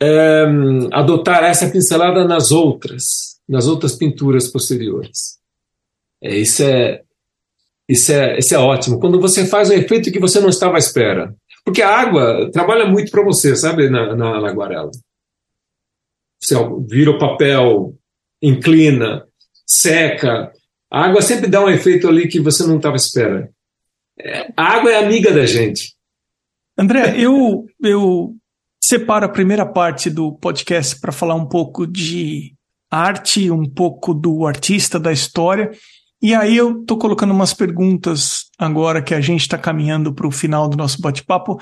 é, 0.00 0.44
adotar 0.92 1.44
essa 1.44 1.68
pincelada 1.68 2.24
nas 2.24 2.50
outras, 2.50 3.04
nas 3.48 3.66
outras 3.66 3.96
pinturas 3.96 4.48
posteriores. 4.48 5.38
É, 6.22 6.36
isso 6.36 6.62
é, 6.62 7.02
isso 7.88 8.12
é, 8.12 8.38
isso 8.38 8.54
é 8.54 8.58
ótimo. 8.58 9.00
Quando 9.00 9.20
você 9.20 9.46
faz 9.46 9.70
um 9.70 9.74
efeito 9.74 10.12
que 10.12 10.20
você 10.20 10.40
não 10.40 10.48
estava 10.48 10.76
à 10.76 10.78
espera. 10.78 11.34
Porque 11.64 11.82
a 11.82 11.88
água 11.88 12.50
trabalha 12.50 12.86
muito 12.86 13.10
para 13.10 13.24
você, 13.24 13.54
sabe, 13.54 13.88
na, 13.88 14.14
na, 14.16 14.40
na 14.40 14.48
aguarela. 14.48 14.90
Você 16.40 16.56
vira 16.88 17.10
o 17.10 17.18
papel, 17.18 17.94
inclina, 18.42 19.24
seca. 19.66 20.52
A 20.90 21.04
água 21.06 21.22
sempre 21.22 21.48
dá 21.48 21.64
um 21.64 21.70
efeito 21.70 22.08
ali 22.08 22.28
que 22.28 22.40
você 22.40 22.66
não 22.66 22.76
estava 22.76 22.96
esperando. 22.96 23.48
É, 24.18 24.52
a 24.56 24.64
água 24.64 24.90
é 24.90 25.04
amiga 25.04 25.32
da 25.32 25.46
gente. 25.46 25.94
André, 26.76 27.14
eu, 27.16 27.66
eu 27.82 28.34
separo 28.82 29.26
a 29.26 29.28
primeira 29.28 29.64
parte 29.64 30.10
do 30.10 30.32
podcast 30.32 31.00
para 31.00 31.12
falar 31.12 31.34
um 31.34 31.46
pouco 31.46 31.86
de 31.86 32.54
arte, 32.90 33.50
um 33.50 33.68
pouco 33.68 34.12
do 34.12 34.46
artista, 34.46 34.98
da 34.98 35.12
história. 35.12 35.70
E 36.20 36.34
aí 36.34 36.56
eu 36.56 36.80
estou 36.80 36.98
colocando 36.98 37.32
umas 37.32 37.54
perguntas 37.54 38.50
agora 38.62 39.02
que 39.02 39.14
a 39.14 39.20
gente 39.20 39.42
está 39.42 39.58
caminhando 39.58 40.14
para 40.14 40.26
o 40.26 40.30
final 40.30 40.68
do 40.68 40.76
nosso 40.76 41.00
bate-papo, 41.00 41.58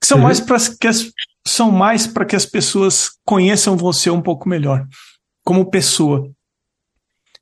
que 0.00 0.06
são 0.06 0.18
uhum. 0.18 0.24
mais 0.24 0.40
para 0.40 0.58
que 0.78 0.86
as 0.86 1.10
são 1.46 1.70
mais 1.70 2.06
para 2.06 2.24
que 2.24 2.36
as 2.36 2.44
pessoas 2.44 3.10
conheçam 3.24 3.76
você 3.76 4.10
um 4.10 4.20
pouco 4.20 4.48
melhor, 4.48 4.86
como 5.44 5.70
pessoa. 5.70 6.30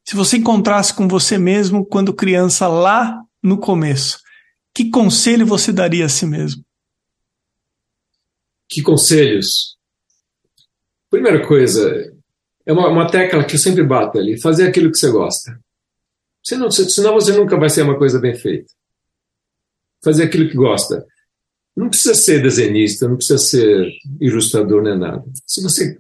Se 0.05 0.17
você 0.17 0.39
encontrasse 0.39 0.95
com 0.95 1.07
você 1.07 1.37
mesmo 1.37 1.85
quando 1.85 2.15
criança 2.15 2.67
lá 2.67 3.21
no 3.43 3.59
começo, 3.59 4.19
que 4.75 4.91
conselho 4.91 5.47
você 5.47 5.73
daria 5.73 6.07
a 6.07 6.09
si 6.09 6.25
mesmo? 6.25 6.65
Que 8.69 8.83
conselhos? 8.83 9.77
Primeira 11.11 11.47
coisa, 11.47 11.91
é 12.65 12.73
uma, 12.73 12.89
uma 12.89 13.11
tecla 13.11 13.45
que 13.45 13.55
eu 13.55 13.59
sempre 13.59 13.83
bato 13.83 14.19
ali: 14.19 14.41
fazer 14.41 14.69
aquilo 14.69 14.91
que 14.91 14.99
você 14.99 15.11
gosta. 15.11 15.59
Senão, 16.45 16.71
senão 16.71 17.15
você 17.15 17.33
nunca 17.33 17.59
vai 17.59 17.69
ser 17.69 17.83
uma 17.83 17.99
coisa 17.99 18.21
bem 18.21 18.35
feita. 18.35 18.73
Fazer 20.03 20.25
aquilo 20.25 20.49
que 20.49 20.57
gosta. 20.57 21.05
Não 21.77 21.89
precisa 21.89 22.15
ser 22.15 22.43
desenhista, 22.43 23.09
não 23.09 23.17
precisa 23.17 23.39
ser 23.39 23.89
ilustrador 24.21 24.83
nem 24.83 24.99
nada. 24.99 25.25
Se 25.47 25.63
você 25.63 25.97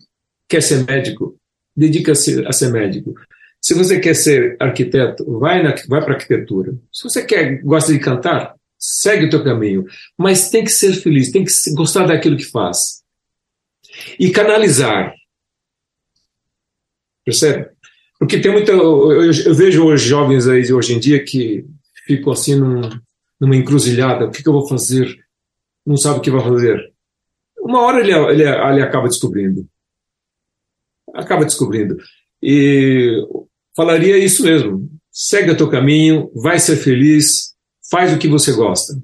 quer 0.48 0.62
ser 0.62 0.84
médico, 0.84 1.38
dedica-se 1.76 2.44
a 2.46 2.52
ser 2.52 2.72
médico. 2.72 3.14
Se 3.60 3.74
você 3.74 4.00
quer 4.00 4.14
ser 4.14 4.56
arquiteto, 4.58 5.38
vai, 5.38 5.62
na, 5.62 5.74
vai 5.88 6.02
para 6.04 6.14
arquitetura. 6.14 6.72
Se 6.92 7.04
você 7.04 7.24
quer, 7.24 7.62
gosta 7.62 7.92
de 7.92 7.98
cantar, 7.98 8.54
segue 8.78 9.26
o 9.26 9.30
teu 9.30 9.44
caminho. 9.44 9.84
Mas 10.16 10.50
tem 10.50 10.64
que 10.64 10.70
ser 10.70 10.94
feliz, 10.94 11.30
tem 11.30 11.44
que 11.44 11.52
gostar 11.74 12.06
daquilo 12.06 12.36
que 12.36 12.44
faz. 12.44 13.02
E 14.18 14.30
canalizar. 14.30 15.12
Percebe? 17.24 17.68
Porque 18.18 18.40
tem 18.40 18.50
muita. 18.50 18.72
Eu, 18.72 19.22
eu, 19.22 19.54
vejo 19.54 19.92
os 19.92 20.02
jovens 20.02 20.48
aí 20.48 20.72
hoje 20.72 20.94
em 20.94 20.98
dia 20.98 21.24
que 21.24 21.64
ficam 22.06 22.32
assim 22.32 22.56
num, 22.56 22.80
numa 23.40 23.56
encruzilhada: 23.56 24.26
o 24.26 24.30
que, 24.30 24.42
que, 24.42 24.48
eu 24.48 24.52
vou 24.52 24.68
fazer? 24.68 25.16
Não 25.86 25.96
sabe 25.96 26.18
o 26.18 26.22
que 26.22 26.30
vai 26.30 26.42
fazer. 26.42 26.92
Uma 27.60 27.80
hora 27.82 28.00
ele, 28.00 28.12
ele, 28.12 28.42
ele 28.42 28.82
acaba 28.82 29.08
descobrindo. 29.08 29.66
Acaba 31.14 31.44
descobrindo. 31.44 31.96
E 32.42 33.22
falaria 33.76 34.18
isso 34.18 34.42
mesmo: 34.42 34.88
segue 35.10 35.50
o 35.50 35.56
teu 35.56 35.68
caminho, 35.68 36.30
vai 36.34 36.58
ser 36.58 36.76
feliz, 36.76 37.54
faz 37.90 38.12
o 38.12 38.18
que 38.18 38.28
você 38.28 38.52
gosta. 38.52 38.94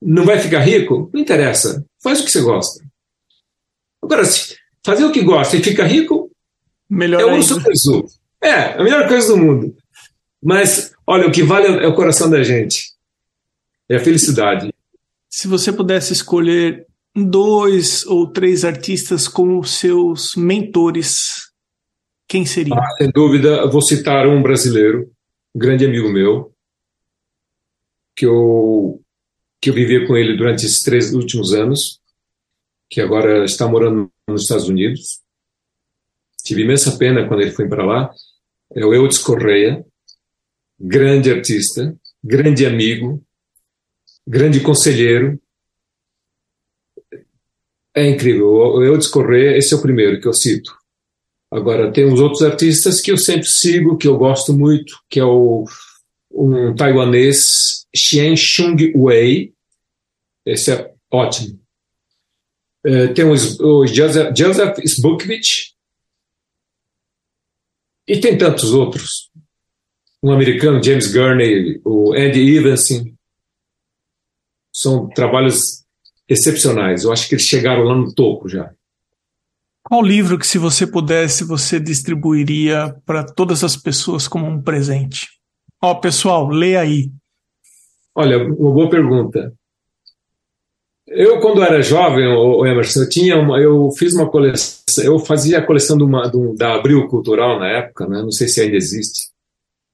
Não 0.00 0.24
vai 0.24 0.38
ficar 0.38 0.60
rico? 0.60 1.10
Não 1.12 1.20
interessa, 1.20 1.84
faz 2.02 2.20
o 2.20 2.24
que 2.24 2.30
você 2.30 2.40
gosta. 2.40 2.84
Agora, 4.02 4.24
se 4.24 4.56
fazer 4.84 5.04
o 5.04 5.12
que 5.12 5.22
gosta 5.22 5.56
e 5.56 5.62
ficar 5.62 5.84
rico, 5.84 6.32
Melhor 6.92 7.22
é 7.22 7.24
o 7.24 7.36
urso 7.36 7.58
É, 8.42 8.78
a 8.78 8.82
melhor 8.82 9.08
coisa 9.08 9.28
do 9.28 9.38
mundo. 9.38 9.74
Mas, 10.42 10.92
olha, 11.06 11.26
o 11.26 11.32
que 11.32 11.42
vale 11.42 11.66
é 11.68 11.86
o 11.86 11.94
coração 11.94 12.28
da 12.28 12.42
gente. 12.42 12.91
É 13.92 13.96
a 13.96 14.00
felicidade. 14.00 14.72
Se 15.28 15.46
você 15.46 15.70
pudesse 15.70 16.14
escolher 16.14 16.86
dois 17.14 18.06
ou 18.06 18.26
três 18.26 18.64
artistas 18.64 19.28
como 19.28 19.62
seus 19.64 20.34
mentores, 20.34 21.52
quem 22.26 22.46
seria? 22.46 22.74
Ah, 22.74 22.90
sem 22.96 23.10
dúvida, 23.10 23.66
vou 23.70 23.82
citar 23.82 24.26
um 24.26 24.42
brasileiro, 24.42 25.12
um 25.54 25.58
grande 25.58 25.84
amigo 25.84 26.08
meu, 26.08 26.54
que 28.16 28.24
eu, 28.24 28.98
que 29.60 29.68
eu 29.68 29.74
vivi 29.74 30.06
com 30.06 30.16
ele 30.16 30.38
durante 30.38 30.64
esses 30.64 30.82
três 30.82 31.12
últimos 31.12 31.52
anos, 31.52 32.00
que 32.88 32.98
agora 32.98 33.44
está 33.44 33.68
morando 33.68 34.10
nos 34.26 34.44
Estados 34.44 34.70
Unidos, 34.70 35.20
tive 36.42 36.62
imensa 36.62 36.96
pena 36.96 37.28
quando 37.28 37.42
ele 37.42 37.52
foi 37.52 37.68
para 37.68 37.84
lá, 37.84 38.10
é 38.74 38.86
o 38.86 38.94
Eudes 38.94 39.18
Correia, 39.18 39.84
grande 40.80 41.30
artista, 41.30 41.94
grande 42.24 42.64
amigo, 42.64 43.22
grande 44.26 44.60
conselheiro. 44.60 45.40
É 47.94 48.08
incrível. 48.08 48.48
O 48.48 48.82
Eudes 48.82 49.08
Correia, 49.08 49.56
esse 49.56 49.74
é 49.74 49.76
o 49.76 49.82
primeiro 49.82 50.20
que 50.20 50.26
eu 50.26 50.32
cito. 50.32 50.72
Agora, 51.50 51.92
tem 51.92 52.04
os 52.04 52.18
outros 52.18 52.42
artistas 52.42 53.00
que 53.00 53.12
eu 53.12 53.18
sempre 53.18 53.46
sigo, 53.46 53.98
que 53.98 54.08
eu 54.08 54.16
gosto 54.16 54.54
muito, 54.54 54.98
que 55.10 55.20
é 55.20 55.24
o 55.24 55.66
um 56.30 56.74
taiwanês, 56.74 57.86
Xian 57.94 58.34
Chung 58.36 58.76
Wei. 58.96 59.52
Esse 60.46 60.72
é 60.72 60.94
ótimo. 61.10 61.60
É, 62.84 63.08
tem 63.08 63.24
o, 63.24 63.32
o 63.32 63.86
Joseph, 63.86 64.36
Joseph 64.36 64.78
e 68.08 68.20
tem 68.20 68.36
tantos 68.36 68.72
outros. 68.72 69.30
Um 70.22 70.32
americano, 70.32 70.82
James 70.82 71.12
Gurney, 71.12 71.80
o 71.84 72.12
Andy 72.12 72.56
Evenson. 72.56 73.12
São 74.72 75.08
trabalhos 75.08 75.84
excepcionais. 76.28 77.04
Eu 77.04 77.12
acho 77.12 77.28
que 77.28 77.34
eles 77.34 77.44
chegaram 77.44 77.84
lá 77.84 77.94
no 77.94 78.14
topo 78.14 78.48
já. 78.48 78.70
Qual 79.82 80.02
livro 80.02 80.38
que, 80.38 80.46
se 80.46 80.58
você 80.58 80.86
pudesse, 80.86 81.44
você 81.44 81.80
distribuiria 81.80 82.94
para 83.04 83.24
todas 83.24 83.64
as 83.64 83.76
pessoas 83.76 84.28
como 84.28 84.46
um 84.46 84.62
presente? 84.62 85.28
Ó, 85.82 85.90
oh, 85.90 86.00
pessoal, 86.00 86.48
lê 86.48 86.76
aí. 86.76 87.10
Olha, 88.14 88.38
uma 88.38 88.72
boa 88.72 88.88
pergunta. 88.88 89.52
Eu, 91.06 91.40
quando 91.40 91.62
era 91.62 91.82
jovem, 91.82 92.26
o 92.26 92.64
Emerson, 92.64 93.00
eu 93.00 93.08
tinha 93.08 93.36
uma, 93.36 93.60
eu 93.60 93.90
fiz 93.98 94.14
uma 94.14 94.30
coleção, 94.30 95.04
eu 95.04 95.18
fazia 95.18 95.58
a 95.58 95.66
coleção 95.66 95.96
de 95.98 96.04
uma, 96.04 96.30
de, 96.30 96.54
da 96.56 96.74
Abril 96.74 97.08
Cultural 97.08 97.58
na 97.58 97.68
época, 97.68 98.06
né? 98.06 98.22
Não 98.22 98.30
sei 98.30 98.48
se 98.48 98.60
ainda 98.60 98.76
existe. 98.76 99.30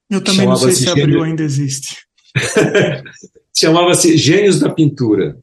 Eu 0.09 0.23
também 0.23 0.45
não 0.45 0.55
sei 0.55 0.71
se 0.71 0.89
Abril 0.89 1.23
ainda 1.23 1.43
existe. 1.43 1.97
Chamava-se 3.55 4.17
Gênios 4.17 4.59
da 4.59 4.69
Pintura. 4.69 5.37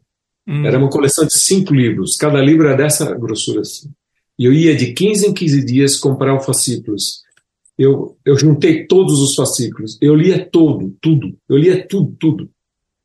Hum. 0.47 0.65
Era 0.65 0.79
uma 0.79 0.89
coleção 0.91 1.27
de 1.27 1.39
cinco 1.39 1.75
livros, 1.75 2.17
cada 2.17 2.41
livro 2.41 2.69
era 2.69 2.77
dessa 2.77 3.13
grossura 3.15 3.63
assim. 3.63 3.91
E 4.39 4.45
eu 4.45 4.53
ia 4.53 4.77
de 4.77 4.93
15 4.93 5.29
em 5.29 5.35
15 5.35 5.65
dias 5.65 5.97
comprar 5.97 6.35
o 6.35 6.41
fascículos. 6.41 7.23
Eu, 7.79 8.17
eu 8.25 8.39
juntei 8.39 8.87
todos 8.87 9.21
os 9.21 9.35
fascículos. 9.35 9.99
Eu 10.01 10.15
lia 10.15 10.45
todo, 10.45 10.95
tudo. 11.01 11.37
Eu 11.49 11.57
lia 11.57 11.87
tudo, 11.87 12.15
tudo. 12.19 12.51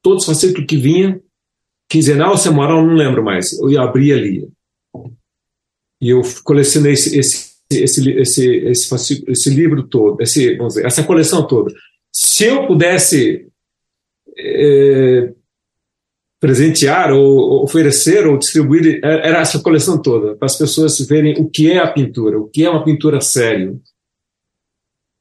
Todos 0.02 0.24
os 0.24 0.26
fascículos 0.26 0.66
que 0.68 0.78
vinham, 0.78 1.20
quinzenal, 1.90 2.38
semanal, 2.38 2.86
não 2.86 2.96
lembro 2.96 3.24
mais. 3.24 3.54
Eu 3.60 3.70
ia 3.70 3.82
abrir 3.82 4.14
ali. 4.14 4.48
E 6.02 6.10
eu 6.10 6.22
colecionei 6.44 6.94
esse, 6.94 7.18
esse, 7.18 7.52
esse, 7.70 8.10
esse, 8.12 8.48
esse, 8.48 9.24
esse 9.28 9.50
livro 9.50 9.84
todo, 9.84 10.22
esse, 10.22 10.56
vamos 10.56 10.74
dizer, 10.74 10.86
essa 10.86 11.04
coleção 11.04 11.46
toda. 11.48 11.72
Se 12.12 12.46
eu 12.46 12.66
pudesse 12.66 13.48
é, 14.42 15.34
presentear 16.40 17.12
ou 17.12 17.64
oferecer 17.64 18.26
ou 18.28 18.38
distribuir, 18.38 19.00
é, 19.04 19.30
era 19.30 19.40
essa 19.40 19.60
coleção 19.60 20.02
toda, 20.02 20.36
para 20.36 20.46
as 20.46 20.58
pessoas 20.58 21.00
verem 21.08 21.36
o 21.40 21.50
que 21.50 21.72
é 21.72 21.78
a 21.80 21.92
pintura, 21.92 22.40
o 22.40 22.48
que 22.48 22.66
é 22.66 22.70
uma 22.70 22.84
pintura 22.84 23.22
sério. 23.22 23.80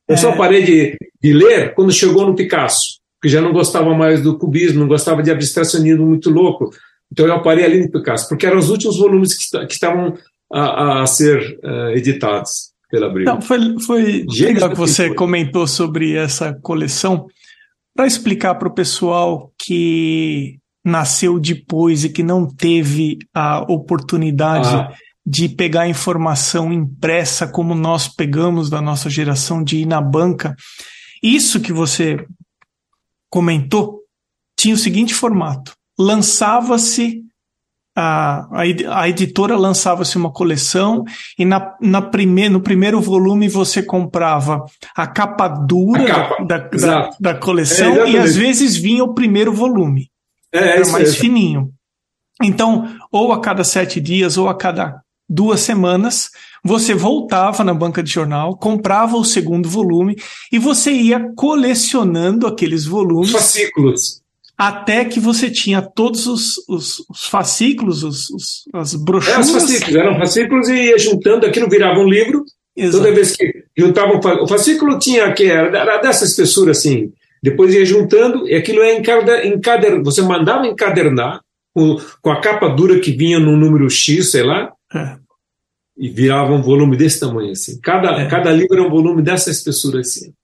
Eu 0.08 0.14
é. 0.14 0.18
só 0.18 0.36
parei 0.36 0.64
de, 0.64 0.96
de 1.22 1.32
ler 1.32 1.74
quando 1.74 1.92
chegou 1.92 2.26
no 2.26 2.34
Picasso 2.34 3.00
que 3.20 3.28
já 3.28 3.40
não 3.40 3.52
gostava 3.52 3.94
mais 3.94 4.22
do 4.22 4.38
cubismo, 4.38 4.80
não 4.80 4.88
gostava 4.88 5.22
de 5.22 5.30
abstracionismo 5.30 6.06
muito 6.06 6.30
louco. 6.30 6.70
Então 7.12 7.26
eu 7.26 7.42
parei 7.42 7.64
ali 7.64 7.80
no 7.80 7.90
Picasso, 7.90 8.28
porque 8.28 8.46
eram 8.46 8.58
os 8.58 8.70
últimos 8.70 8.96
volumes 8.96 9.34
que, 9.36 9.66
que 9.66 9.74
estavam 9.74 10.14
a, 10.52 11.02
a 11.02 11.06
ser 11.06 11.58
uh, 11.62 11.90
editados 11.90 12.70
pela 12.88 13.06
Abril. 13.06 13.26
Não, 13.26 13.40
foi 13.40 13.78
foi 13.80 14.26
legal 14.28 14.70
que 14.70 14.76
você 14.76 15.12
comentou 15.14 15.66
sobre 15.66 16.16
essa 16.16 16.54
coleção. 16.62 17.26
Para 18.00 18.06
explicar 18.06 18.54
para 18.54 18.66
o 18.66 18.72
pessoal 18.72 19.52
que 19.58 20.58
nasceu 20.82 21.38
depois 21.38 22.02
e 22.02 22.08
que 22.08 22.22
não 22.22 22.46
teve 22.46 23.18
a 23.34 23.60
oportunidade 23.70 24.74
ah. 24.74 24.90
de 25.26 25.50
pegar 25.50 25.86
informação 25.86 26.72
impressa 26.72 27.46
como 27.46 27.74
nós 27.74 28.08
pegamos 28.08 28.70
da 28.70 28.80
nossa 28.80 29.10
geração 29.10 29.62
de 29.62 29.80
ir 29.80 29.84
na 29.84 30.00
banca, 30.00 30.56
isso 31.22 31.60
que 31.60 31.74
você 31.74 32.24
comentou 33.28 34.00
tinha 34.56 34.74
o 34.74 34.78
seguinte 34.78 35.12
formato: 35.12 35.74
lançava-se 35.98 37.20
a, 38.00 39.00
a, 39.00 39.08
editora 39.08 39.56
lançava-se 39.56 40.16
uma 40.16 40.32
coleção 40.32 41.04
e 41.38 41.44
na, 41.44 41.74
na 41.80 42.00
prime, 42.00 42.48
no 42.48 42.60
primeiro 42.60 43.00
volume 43.00 43.48
você 43.48 43.82
comprava 43.82 44.64
a 44.96 45.06
capa 45.06 45.48
dura 45.48 46.02
a 46.02 46.06
capa. 46.06 46.44
Da, 46.44 46.58
da, 46.58 47.10
da, 47.20 47.34
coleção 47.34 48.04
é, 48.04 48.10
e 48.10 48.18
às 48.18 48.36
vezes 48.36 48.76
vinha 48.76 49.04
o 49.04 49.14
primeiro 49.14 49.52
volume. 49.52 50.10
É, 50.52 50.76
era 50.76 50.88
mais 50.88 51.16
fininho. 51.16 51.70
Então, 52.42 52.88
ou 53.12 53.32
a 53.32 53.40
cada 53.40 53.64
sete 53.64 54.00
dias 54.00 54.38
ou 54.38 54.48
a 54.48 54.56
cada 54.56 55.00
duas 55.28 55.60
semanas, 55.60 56.30
você 56.64 56.94
voltava 56.94 57.62
na 57.62 57.74
banca 57.74 58.02
de 58.02 58.10
jornal, 58.10 58.56
comprava 58.56 59.16
o 59.16 59.24
segundo 59.24 59.68
volume 59.68 60.16
e 60.50 60.58
você 60.58 60.90
ia 60.90 61.32
colecionando 61.36 62.46
aqueles 62.46 62.84
volumes. 62.84 63.30
Fascículos 63.32 64.19
até 64.60 65.06
que 65.06 65.18
você 65.18 65.50
tinha 65.50 65.80
todos 65.80 66.26
os, 66.26 66.58
os, 66.68 67.02
os 67.08 67.24
fascículos, 67.24 68.02
os, 68.02 68.28
os, 68.28 68.64
as 68.74 68.94
brochuras. 68.94 69.34
É, 69.34 69.40
os 69.40 69.50
fascículos, 69.52 69.96
eram 69.96 70.18
fascículos 70.18 70.68
e 70.68 70.74
ia 70.74 70.98
juntando, 70.98 71.46
aquilo 71.46 71.66
virava 71.66 71.98
um 71.98 72.06
livro. 72.06 72.44
Exato. 72.76 73.02
Toda 73.02 73.14
vez 73.14 73.34
que 73.34 73.64
juntavam 73.74 74.20
o 74.42 74.46
fascículo 74.46 74.98
tinha 74.98 75.32
que 75.32 75.44
era, 75.44 75.96
dessa 75.96 76.26
espessura 76.26 76.72
assim. 76.72 77.10
Depois 77.42 77.74
ia 77.74 77.86
juntando 77.86 78.46
e 78.46 78.54
aquilo 78.54 78.82
é 78.82 78.94
encader, 79.46 80.02
você 80.02 80.20
mandava 80.20 80.66
encadernar 80.66 81.40
com, 81.72 81.96
com 82.20 82.30
a 82.30 82.42
capa 82.42 82.68
dura 82.68 83.00
que 83.00 83.12
vinha 83.12 83.38
no 83.38 83.56
número 83.56 83.88
X, 83.88 84.30
sei 84.30 84.42
lá. 84.42 84.70
É. 84.94 85.16
E 85.96 86.10
virava 86.10 86.52
um 86.52 86.60
volume 86.60 86.98
desse 86.98 87.18
tamanho 87.18 87.52
assim. 87.52 87.80
Cada, 87.80 88.10
é. 88.10 88.28
cada 88.28 88.52
livro 88.52 88.74
era 88.74 88.86
um 88.86 88.90
volume 88.90 89.22
dessa 89.22 89.50
espessura 89.50 90.00
assim. 90.00 90.34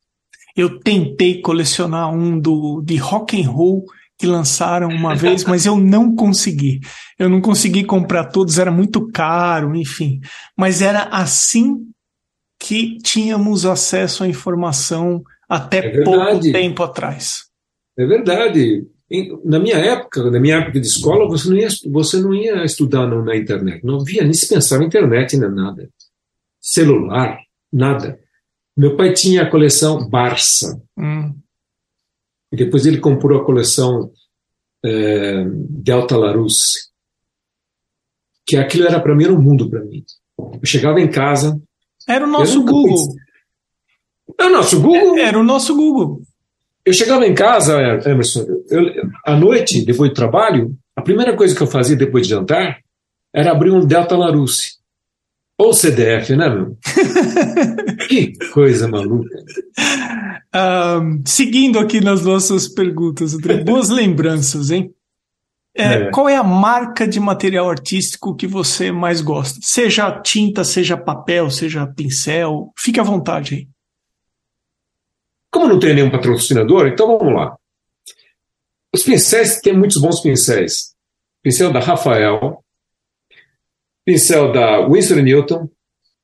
Eu 0.56 0.80
tentei 0.80 1.42
colecionar 1.42 2.10
um 2.10 2.40
do 2.40 2.80
de 2.80 2.96
rock 2.96 3.38
and 3.38 3.50
roll 3.50 3.84
que 4.18 4.26
lançaram 4.26 4.88
uma 4.88 5.14
vez, 5.14 5.44
mas 5.44 5.66
eu 5.66 5.76
não 5.76 6.14
consegui. 6.14 6.80
Eu 7.18 7.28
não 7.28 7.40
consegui 7.40 7.84
comprar 7.84 8.26
todos, 8.26 8.58
era 8.58 8.70
muito 8.70 9.06
caro, 9.08 9.76
enfim. 9.76 10.20
Mas 10.56 10.80
era 10.80 11.04
assim 11.04 11.86
que 12.58 12.96
tínhamos 12.98 13.66
acesso 13.66 14.24
à 14.24 14.28
informação 14.28 15.22
até 15.48 15.78
é 15.78 16.02
pouco 16.02 16.40
tempo 16.40 16.82
atrás. 16.82 17.44
É 17.96 18.06
verdade. 18.06 18.86
Na 19.44 19.60
minha 19.60 19.76
época, 19.76 20.30
na 20.30 20.40
minha 20.40 20.56
época 20.56 20.80
de 20.80 20.86
escola, 20.86 21.28
você 21.28 21.48
não 21.48 21.56
ia, 21.56 21.68
você 21.90 22.20
não 22.20 22.34
ia 22.34 22.64
estudar 22.64 23.06
na 23.06 23.36
internet. 23.36 23.84
Não 23.84 24.00
havia 24.00 24.24
nem 24.24 24.32
se 24.32 24.48
pensava 24.48 24.82
em 24.82 24.86
internet, 24.86 25.36
nem 25.36 25.50
nada. 25.50 25.88
Celular, 26.60 27.38
nada. 27.72 28.18
Meu 28.76 28.96
pai 28.96 29.12
tinha 29.12 29.42
a 29.42 29.50
coleção 29.50 30.08
Barça. 30.08 30.82
Hum. 30.98 31.34
E 32.52 32.56
depois 32.56 32.86
ele 32.86 32.98
comprou 32.98 33.40
a 33.40 33.44
coleção 33.44 34.10
é, 34.84 35.44
Delta 35.46 36.16
Larousse, 36.16 36.90
que 38.46 38.56
aquilo 38.56 38.86
era 38.86 39.00
para 39.00 39.14
mim, 39.14 39.24
era 39.24 39.34
um 39.34 39.42
mundo 39.42 39.68
para 39.68 39.84
mim. 39.84 40.04
Eu 40.38 40.64
chegava 40.64 41.00
em 41.00 41.10
casa. 41.10 41.60
Era 42.08 42.24
o 42.24 42.30
nosso 42.30 42.62
Google. 42.62 43.14
Era 44.38 44.48
o 44.48 44.52
nosso 44.52 44.80
Google? 44.80 45.18
Era 45.18 45.38
o 45.38 45.44
nosso 45.44 45.74
Google. 45.74 46.22
Eu 46.84 46.92
chegava 46.92 47.26
em 47.26 47.34
casa, 47.34 47.76
Emerson, 48.08 48.46
eu, 48.70 49.10
à 49.24 49.36
noite, 49.36 49.84
depois 49.84 50.10
do 50.10 50.14
trabalho, 50.14 50.76
a 50.94 51.02
primeira 51.02 51.36
coisa 51.36 51.54
que 51.54 51.60
eu 51.60 51.66
fazia 51.66 51.96
depois 51.96 52.26
de 52.26 52.30
jantar 52.30 52.78
era 53.34 53.50
abrir 53.50 53.72
um 53.72 53.84
Delta 53.84 54.16
Larousse. 54.16 54.75
Ou 55.58 55.72
CDF, 55.72 56.36
né, 56.36 56.48
meu? 56.48 56.76
que 58.08 58.32
coisa 58.50 58.86
maluca. 58.86 59.36
Um, 60.54 61.22
seguindo 61.26 61.78
aqui 61.78 62.00
nas 62.00 62.22
nossas 62.24 62.68
perguntas, 62.68 63.34
André, 63.34 63.58
boas 63.64 63.88
lembranças, 63.88 64.70
hein? 64.70 64.94
É, 65.74 65.94
é. 65.94 66.10
Qual 66.10 66.28
é 66.28 66.36
a 66.36 66.42
marca 66.42 67.06
de 67.06 67.20
material 67.20 67.68
artístico 67.68 68.34
que 68.34 68.46
você 68.46 68.90
mais 68.90 69.20
gosta? 69.20 69.58
Seja 69.62 70.20
tinta, 70.20 70.64
seja 70.64 70.96
papel, 70.96 71.50
seja 71.50 71.86
pincel, 71.86 72.72
fique 72.78 73.00
à 73.00 73.02
vontade 73.02 73.54
aí. 73.54 73.68
Como 75.50 75.68
não 75.68 75.78
tem 75.78 75.94
nenhum 75.94 76.10
patrocinador, 76.10 76.86
então 76.86 77.18
vamos 77.18 77.34
lá. 77.34 77.56
Os 78.94 79.02
pincéis, 79.02 79.60
tem 79.60 79.76
muitos 79.76 80.00
bons 80.00 80.20
pincéis. 80.20 80.94
Pincel 81.42 81.72
da 81.72 81.80
Rafael, 81.80 82.62
pincel 84.06 84.52
da 84.52 84.86
Winsor 84.86 85.20
Newton, 85.20 85.68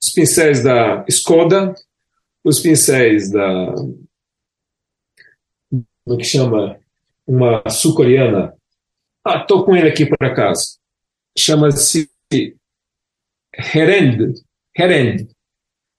os 0.00 0.10
pincéis 0.12 0.62
da 0.62 1.04
Skoda, 1.08 1.74
os 2.44 2.60
pincéis 2.60 3.30
da. 3.30 3.74
Como 5.70 6.14
é 6.14 6.16
que 6.16 6.24
chama? 6.24 6.80
Uma 7.26 7.62
sul-coreana. 7.68 8.54
Ah, 9.24 9.40
estou 9.40 9.64
com 9.64 9.76
ele 9.76 9.88
aqui 9.88 10.06
por 10.06 10.24
acaso. 10.24 10.78
Chama-se 11.36 12.08
Herend. 13.74 14.34
Herend. 14.76 15.28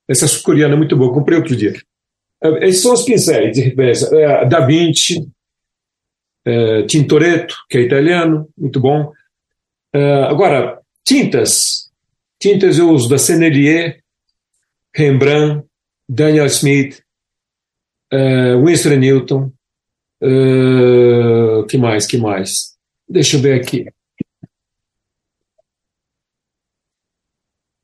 Essa 0.07 0.27
sul-coreana 0.27 0.73
é 0.73 0.77
muito 0.77 0.97
boa, 0.97 1.13
comprei 1.13 1.37
outro 1.37 1.55
dia. 1.55 1.73
É, 2.41 2.67
esses 2.67 2.81
são 2.81 2.93
os 2.93 3.03
pincéis 3.03 3.55
de 3.55 3.61
referência. 3.61 4.07
É, 4.15 4.45
da 4.45 4.65
Vinci, 4.65 5.29
Tintoretto, 6.87 7.55
que 7.69 7.77
é 7.77 7.81
italiano, 7.81 8.49
muito 8.57 8.81
bom. 8.81 9.13
Agora, 10.27 10.82
tintas. 11.05 11.91
Tintas 12.39 12.77
eu 12.77 12.89
uso 12.89 13.09
da 13.09 13.17
Sennelier, 13.17 14.03
Rembrandt, 14.93 15.67
Daniel 16.07 16.45
Smith, 16.47 17.01
uh, 18.13 18.63
Winston 18.65 18.95
Newton, 18.95 19.53
uh, 20.21 21.65
que 21.67 21.77
mais, 21.77 22.05
que 22.05 22.17
mais? 22.17 22.77
Deixa 23.07 23.37
eu 23.37 23.41
ver 23.41 23.59
aqui. 23.59 23.85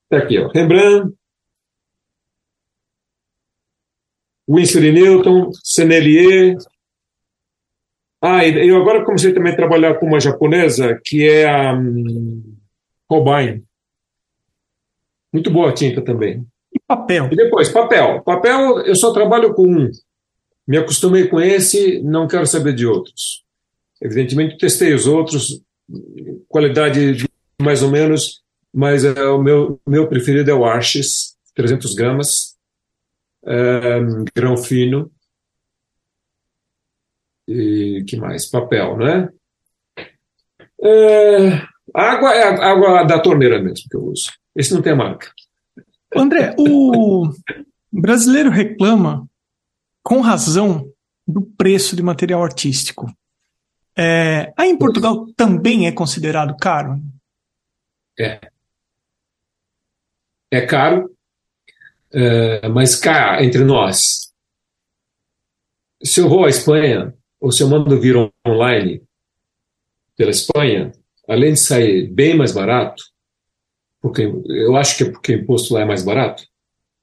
Tá 0.09 0.17
aqui, 0.17 0.39
ó. 0.39 0.49
Rembrandt, 0.49 1.15
Winston 4.49 4.91
Newton, 4.91 5.51
Sennelier. 5.63 6.57
Ah, 8.21 8.45
eu 8.45 8.75
agora 8.75 9.05
comecei 9.05 9.31
também 9.31 9.53
a 9.53 9.55
trabalhar 9.55 9.95
com 9.99 10.07
uma 10.07 10.19
japonesa 10.19 10.99
que 11.05 11.29
é 11.29 11.47
a 11.47 11.73
um, 11.73 12.48
Holbein. 13.09 13.63
Muito 15.33 15.49
boa 15.51 15.69
a 15.69 15.73
tinta 15.73 16.01
também. 16.01 16.45
E 16.73 16.79
papel? 16.87 17.29
E 17.31 17.35
depois, 17.35 17.69
papel. 17.69 18.21
Papel, 18.21 18.81
eu 18.81 18.95
só 18.95 19.11
trabalho 19.11 19.53
com 19.53 19.67
um. 19.67 19.89
Me 20.67 20.77
acostumei 20.77 21.27
com 21.27 21.39
esse, 21.39 22.01
não 22.03 22.27
quero 22.27 22.45
saber 22.45 22.73
de 22.73 22.85
outros. 22.85 23.43
Evidentemente, 24.01 24.57
testei 24.57 24.93
os 24.93 25.07
outros, 25.07 25.61
qualidade 26.47 27.25
mais 27.61 27.81
ou 27.81 27.89
menos, 27.89 28.43
mas 28.73 29.03
é, 29.03 29.23
o 29.25 29.41
meu, 29.41 29.81
meu 29.85 30.07
preferido 30.07 30.49
é 30.49 30.53
o 30.53 30.63
Arches, 30.63 31.35
300 31.55 31.93
gramas, 31.95 32.55
é, 33.45 33.99
grão 34.35 34.55
fino. 34.55 35.11
E 37.47 38.03
que 38.07 38.15
mais? 38.15 38.47
Papel, 38.47 38.95
né? 38.95 39.29
É, 40.81 41.67
água 41.95 42.33
é 42.33 42.43
a 42.43 42.71
água 42.71 43.03
da 43.03 43.19
torneira 43.19 43.61
mesmo 43.61 43.87
que 43.89 43.95
eu 43.95 44.03
uso. 44.03 44.31
Esse 44.55 44.73
não 44.73 44.81
tem 44.81 44.95
marca. 44.95 45.31
André, 46.15 46.55
o 46.57 47.29
brasileiro 47.91 48.49
reclama, 48.49 49.27
com 50.03 50.21
razão, 50.21 50.91
do 51.27 51.41
preço 51.41 51.95
de 51.95 52.01
material 52.01 52.43
artístico. 52.43 53.05
É, 53.95 54.51
aí 54.57 54.69
em 54.69 54.77
Portugal 54.77 55.27
também 55.35 55.87
é 55.87 55.91
considerado 55.91 56.55
caro? 56.57 56.99
É. 58.17 58.39
É 60.51 60.65
caro, 60.65 61.15
é, 62.11 62.67
mas 62.69 62.95
cá, 62.95 63.43
entre 63.43 63.63
nós, 63.63 64.33
se 66.03 66.19
eu 66.19 66.27
vou 66.27 66.45
à 66.45 66.49
Espanha, 66.49 67.13
ou 67.39 67.51
se 67.51 67.61
eu 67.61 67.69
mando 67.69 67.99
vir 67.99 68.15
online 68.47 69.03
pela 70.17 70.31
Espanha, 70.31 70.91
além 71.29 71.53
de 71.53 71.63
sair 71.63 72.07
bem 72.11 72.35
mais 72.35 72.51
barato, 72.51 73.03
porque 74.01 74.23
eu 74.47 74.75
acho 74.75 74.97
que 74.97 75.03
é 75.03 75.11
porque 75.11 75.35
o 75.35 75.39
imposto 75.39 75.73
lá 75.73 75.81
é 75.81 75.85
mais 75.85 76.03
barato, 76.03 76.43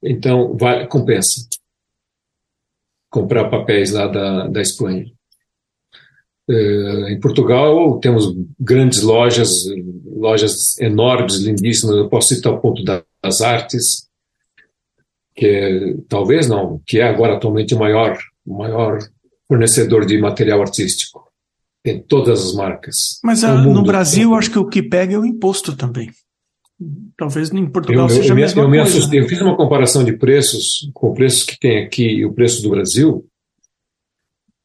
então 0.02 0.56
vai, 0.56 0.86
compensa 0.86 1.46
comprar 3.08 3.48
papéis 3.48 3.92
lá 3.92 4.06
da, 4.06 4.46
da 4.48 4.60
Espanha. 4.60 5.06
Uh, 6.48 7.08
em 7.08 7.18
Portugal 7.18 7.98
temos 7.98 8.26
grandes 8.60 9.02
lojas, 9.02 9.50
lojas 10.04 10.78
enormes, 10.78 11.36
lindíssimas. 11.36 11.96
Eu 11.96 12.08
posso 12.08 12.34
citar 12.34 12.52
o 12.52 12.60
Ponto 12.60 12.84
das 12.84 13.40
Artes, 13.40 14.08
que 15.34 15.46
é, 15.46 15.94
talvez 16.08 16.48
não, 16.48 16.80
que 16.86 17.00
é 17.00 17.04
agora 17.04 17.36
atualmente 17.36 17.74
o 17.74 17.78
maior, 17.78 18.16
maior 18.46 18.98
fornecedor 19.48 20.06
de 20.06 20.18
material 20.18 20.60
artístico. 20.60 21.25
Tem 21.86 22.02
todas 22.02 22.44
as 22.44 22.52
marcas. 22.52 23.20
Mas 23.22 23.44
a, 23.44 23.62
no 23.62 23.80
Brasil, 23.80 24.34
acho 24.34 24.50
que 24.50 24.58
o 24.58 24.66
que 24.66 24.82
pega 24.82 25.14
é 25.14 25.18
o 25.20 25.24
imposto 25.24 25.76
também. 25.76 26.10
Talvez 27.16 27.52
em 27.52 27.64
Portugal 27.70 28.06
eu, 28.06 28.10
seja 28.10 28.30
eu, 28.30 28.32
a 28.32 28.34
mesma 28.34 28.62
eu 28.62 28.68
coisa. 28.68 28.82
Me 28.82 28.88
assustei. 28.88 29.20
Eu 29.20 29.28
fiz 29.28 29.40
uma 29.40 29.56
comparação 29.56 30.02
de 30.02 30.12
preços 30.12 30.90
com 30.92 31.14
preços 31.14 31.44
que 31.44 31.56
tem 31.56 31.84
aqui 31.84 32.02
e 32.02 32.26
o 32.26 32.32
preço 32.32 32.60
do 32.60 32.70
Brasil. 32.70 33.24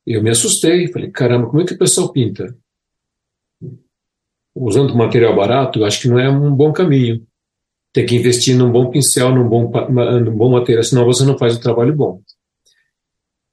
Eu 0.03 0.23
me 0.23 0.31
assustei. 0.31 0.87
Falei, 0.87 1.11
caramba, 1.11 1.47
como 1.47 1.61
é 1.61 1.65
que 1.65 1.75
o 1.75 1.77
pessoal 1.77 2.11
pinta? 2.11 2.57
Usando 4.55 4.95
material 4.95 5.35
barato, 5.35 5.77
eu 5.77 5.85
acho 5.85 6.01
que 6.01 6.07
não 6.07 6.17
é 6.17 6.27
um 6.27 6.51
bom 6.51 6.73
caminho. 6.73 7.23
Tem 7.93 8.03
que 8.03 8.15
investir 8.15 8.57
num 8.57 8.71
bom 8.71 8.89
pincel, 8.89 9.29
num 9.35 9.47
bom, 9.47 9.71
num 9.91 10.35
bom 10.35 10.49
material, 10.53 10.83
senão 10.83 11.05
você 11.05 11.23
não 11.23 11.37
faz 11.37 11.55
o 11.55 11.61
trabalho 11.61 11.95
bom. 11.95 12.19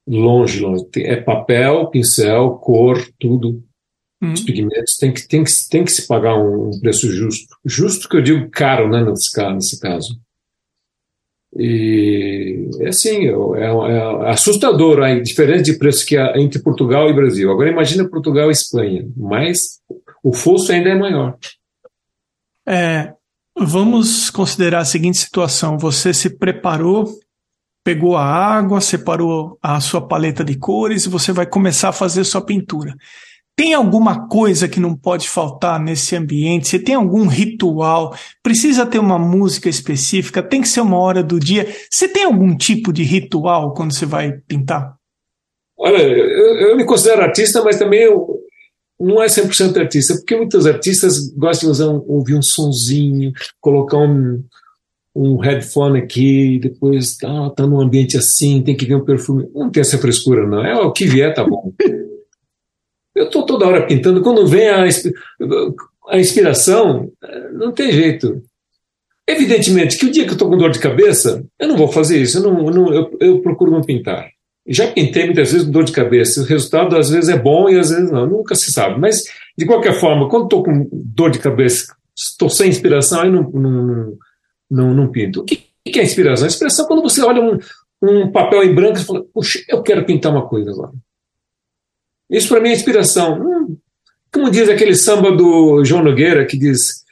Longe, 0.08 0.60
longe. 0.60 0.86
É 0.96 1.16
papel, 1.16 1.86
pincel, 1.90 2.52
cor, 2.62 2.98
tudo. 3.18 3.62
Hum. 4.22 4.32
Os 4.32 4.40
pigmentos 4.40 4.96
tem 4.96 5.12
que, 5.12 5.28
tem, 5.28 5.44
que, 5.44 5.50
tem 5.70 5.84
que 5.84 5.92
se 5.92 6.06
pagar 6.06 6.36
um, 6.36 6.70
preço 6.80 7.10
justo. 7.10 7.54
Justo 7.64 8.08
que 8.08 8.16
eu 8.16 8.22
digo 8.22 8.50
caro, 8.50 8.88
né, 8.88 9.04
nesse, 9.04 9.30
caso, 9.30 9.54
nesse 9.54 9.80
caso. 9.80 10.18
E 11.56 12.68
é 12.80 12.88
assim, 12.88 13.26
é, 13.26 13.62
é, 13.62 14.30
assustador 14.30 15.02
a 15.02 15.18
diferença 15.20 15.62
de 15.62 15.78
preço 15.78 16.06
que 16.06 16.16
há 16.16 16.34
entre 16.36 16.62
Portugal 16.62 17.08
e 17.08 17.14
Brasil. 17.14 17.50
Agora 17.50 17.70
imagina 17.70 18.08
Portugal 18.08 18.48
e 18.48 18.52
Espanha, 18.52 19.08
mas 19.16 19.80
o 20.22 20.32
fosso 20.32 20.72
ainda 20.72 20.90
é 20.90 20.94
maior. 20.94 21.38
É, 22.66 23.14
vamos 23.58 24.30
considerar 24.30 24.80
a 24.80 24.84
seguinte 24.84 25.18
situação: 25.18 25.78
você 25.78 26.12
se 26.12 26.36
preparou, 26.36 27.08
pegou 27.88 28.18
a 28.18 28.22
água, 28.22 28.82
separou 28.82 29.58
a 29.62 29.80
sua 29.80 30.06
paleta 30.06 30.44
de 30.44 30.58
cores 30.58 31.06
e 31.06 31.08
você 31.08 31.32
vai 31.32 31.46
começar 31.46 31.88
a 31.88 31.92
fazer 31.92 32.22
sua 32.22 32.42
pintura. 32.42 32.94
Tem 33.56 33.72
alguma 33.72 34.28
coisa 34.28 34.68
que 34.68 34.78
não 34.78 34.94
pode 34.94 35.26
faltar 35.26 35.80
nesse 35.80 36.14
ambiente? 36.14 36.68
Você 36.68 36.78
tem 36.78 36.94
algum 36.94 37.26
ritual? 37.26 38.14
Precisa 38.42 38.84
ter 38.84 38.98
uma 38.98 39.18
música 39.18 39.70
específica? 39.70 40.42
Tem 40.42 40.60
que 40.60 40.68
ser 40.68 40.82
uma 40.82 40.98
hora 40.98 41.22
do 41.22 41.40
dia? 41.40 41.66
Você 41.90 42.06
tem 42.06 42.24
algum 42.24 42.54
tipo 42.54 42.92
de 42.92 43.02
ritual 43.04 43.72
quando 43.72 43.94
você 43.94 44.04
vai 44.04 44.32
pintar? 44.46 44.94
Olha, 45.78 46.02
eu, 46.02 46.68
eu 46.68 46.76
me 46.76 46.84
considero 46.84 47.22
artista, 47.22 47.64
mas 47.64 47.78
também 47.78 48.02
eu, 48.02 48.38
não 49.00 49.22
é 49.22 49.28
100% 49.28 49.78
artista, 49.78 50.12
porque 50.14 50.36
muitos 50.36 50.66
artistas 50.66 51.32
gostam 51.34 51.68
de 51.68 51.72
usar 51.72 51.86
ouvir 52.06 52.34
um 52.34 52.42
sonzinho, 52.42 53.32
colocar 53.62 53.96
um, 53.96 54.44
um 55.18 55.36
headphone 55.36 55.98
aqui, 55.98 56.60
depois 56.60 57.16
tá, 57.16 57.50
tá 57.50 57.66
num 57.66 57.80
ambiente 57.80 58.16
assim, 58.16 58.62
tem 58.62 58.76
que 58.76 58.86
ver 58.86 58.94
um 58.94 59.04
perfume. 59.04 59.48
Não 59.52 59.68
tem 59.68 59.80
essa 59.80 59.98
frescura, 59.98 60.46
não. 60.46 60.64
É 60.64 60.74
o 60.74 60.92
que 60.92 61.06
vier, 61.06 61.34
tá 61.34 61.44
bom. 61.44 61.72
Eu 63.14 63.24
estou 63.24 63.44
toda 63.44 63.66
hora 63.66 63.84
pintando, 63.84 64.22
quando 64.22 64.46
vem 64.46 64.68
a, 64.68 64.84
a 66.08 66.20
inspiração, 66.20 67.10
não 67.52 67.72
tem 67.72 67.90
jeito. 67.90 68.40
Evidentemente 69.26 69.98
que 69.98 70.06
o 70.06 70.10
dia 70.10 70.22
que 70.22 70.30
eu 70.30 70.34
estou 70.34 70.48
com 70.48 70.56
dor 70.56 70.70
de 70.70 70.78
cabeça, 70.78 71.44
eu 71.58 71.68
não 71.68 71.76
vou 71.76 71.88
fazer 71.88 72.22
isso, 72.22 72.38
eu, 72.38 72.42
não, 72.44 72.70
não, 72.70 72.94
eu, 72.94 73.10
eu 73.20 73.42
procuro 73.42 73.72
não 73.72 73.82
pintar. 73.82 74.28
Já 74.66 74.86
pintei 74.86 75.24
muitas 75.24 75.50
vezes 75.50 75.66
com 75.66 75.72
dor 75.72 75.84
de 75.84 75.92
cabeça, 75.92 76.40
o 76.40 76.44
resultado 76.44 76.96
às 76.96 77.10
vezes 77.10 77.28
é 77.28 77.36
bom 77.36 77.68
e 77.68 77.78
às 77.78 77.90
vezes 77.90 78.10
não, 78.10 78.24
nunca 78.24 78.54
se 78.54 78.70
sabe. 78.70 79.00
Mas, 79.00 79.24
de 79.56 79.66
qualquer 79.66 79.94
forma, 79.94 80.28
quando 80.28 80.44
estou 80.44 80.62
com 80.62 80.88
dor 80.92 81.30
de 81.30 81.40
cabeça, 81.40 81.92
estou 82.16 82.48
sem 82.48 82.68
inspiração, 82.68 83.22
aí 83.22 83.30
não, 83.30 83.50
não, 83.50 84.16
não, 84.70 84.94
não 84.94 85.10
pinto. 85.10 85.40
O 85.40 85.44
que, 85.44 85.64
que 85.84 85.98
é 85.98 86.02
inspiração? 86.02 86.44
A 86.44 86.48
inspiração 86.48 86.84
é 86.84 86.88
quando 86.88 87.02
você 87.02 87.22
olha 87.22 87.42
um, 87.42 87.58
um 88.02 88.30
papel 88.30 88.62
em 88.62 88.74
branco 88.74 88.98
e 88.98 89.04
fala, 89.04 89.24
puxa, 89.32 89.62
eu 89.68 89.82
quero 89.82 90.04
pintar 90.04 90.32
uma 90.32 90.46
coisa 90.46 90.70
agora. 90.70 90.92
Isso 92.30 92.48
para 92.48 92.60
mim 92.60 92.68
é 92.68 92.74
inspiração. 92.74 93.40
Hum, 93.40 93.76
como 94.32 94.50
diz 94.50 94.68
aquele 94.68 94.94
samba 94.94 95.32
do 95.32 95.82
João 95.84 96.04
Nogueira, 96.04 96.44
que 96.44 96.58
diz: 96.58 97.04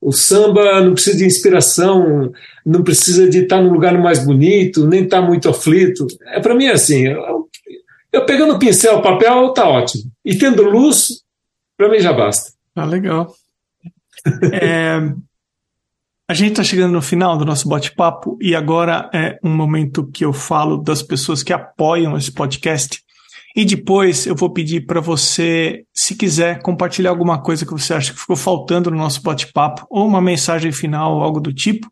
o 0.00 0.12
samba 0.12 0.80
não 0.80 0.94
precisa 0.94 1.16
de 1.16 1.24
inspiração, 1.24 2.32
não 2.64 2.82
precisa 2.82 3.28
de 3.28 3.40
estar 3.40 3.60
no 3.60 3.72
lugar 3.72 3.98
mais 3.98 4.24
bonito, 4.24 4.86
nem 4.86 5.04
estar 5.04 5.20
muito 5.20 5.48
aflito. 5.48 6.06
É 6.26 6.40
para 6.40 6.54
mim 6.54 6.66
é 6.66 6.72
assim. 6.72 7.06
Eu, 7.08 7.48
eu 8.12 8.24
pegando 8.24 8.58
pincel, 8.58 9.02
papel, 9.02 9.52
tá 9.52 9.68
ótimo. 9.68 10.04
E 10.24 10.36
tendo 10.36 10.62
luz, 10.62 11.22
para 11.76 11.88
mim 11.88 11.98
já 11.98 12.12
basta. 12.12 12.52
Ah, 12.74 12.84
legal. 12.84 13.34
é, 14.52 15.12
a 16.28 16.34
gente 16.34 16.52
está 16.52 16.64
chegando 16.64 16.92
no 16.92 17.02
final 17.02 17.36
do 17.36 17.44
nosso 17.44 17.68
bate-papo 17.68 18.38
e 18.40 18.54
agora 18.54 19.10
é 19.12 19.38
um 19.42 19.54
momento 19.54 20.06
que 20.06 20.24
eu 20.24 20.32
falo 20.32 20.78
das 20.78 21.02
pessoas 21.02 21.42
que 21.42 21.52
apoiam 21.52 22.16
esse 22.16 22.32
podcast. 22.32 23.02
E 23.54 23.64
depois 23.66 24.26
eu 24.26 24.34
vou 24.34 24.50
pedir 24.50 24.86
para 24.86 25.00
você, 25.00 25.84
se 25.92 26.14
quiser, 26.14 26.62
compartilhar 26.62 27.10
alguma 27.10 27.42
coisa 27.42 27.66
que 27.66 27.72
você 27.72 27.92
acha 27.92 28.12
que 28.12 28.20
ficou 28.20 28.36
faltando 28.36 28.90
no 28.90 28.96
nosso 28.96 29.20
bate-papo, 29.20 29.86
ou 29.90 30.06
uma 30.06 30.22
mensagem 30.22 30.72
final, 30.72 31.20
algo 31.20 31.38
do 31.38 31.52
tipo. 31.52 31.86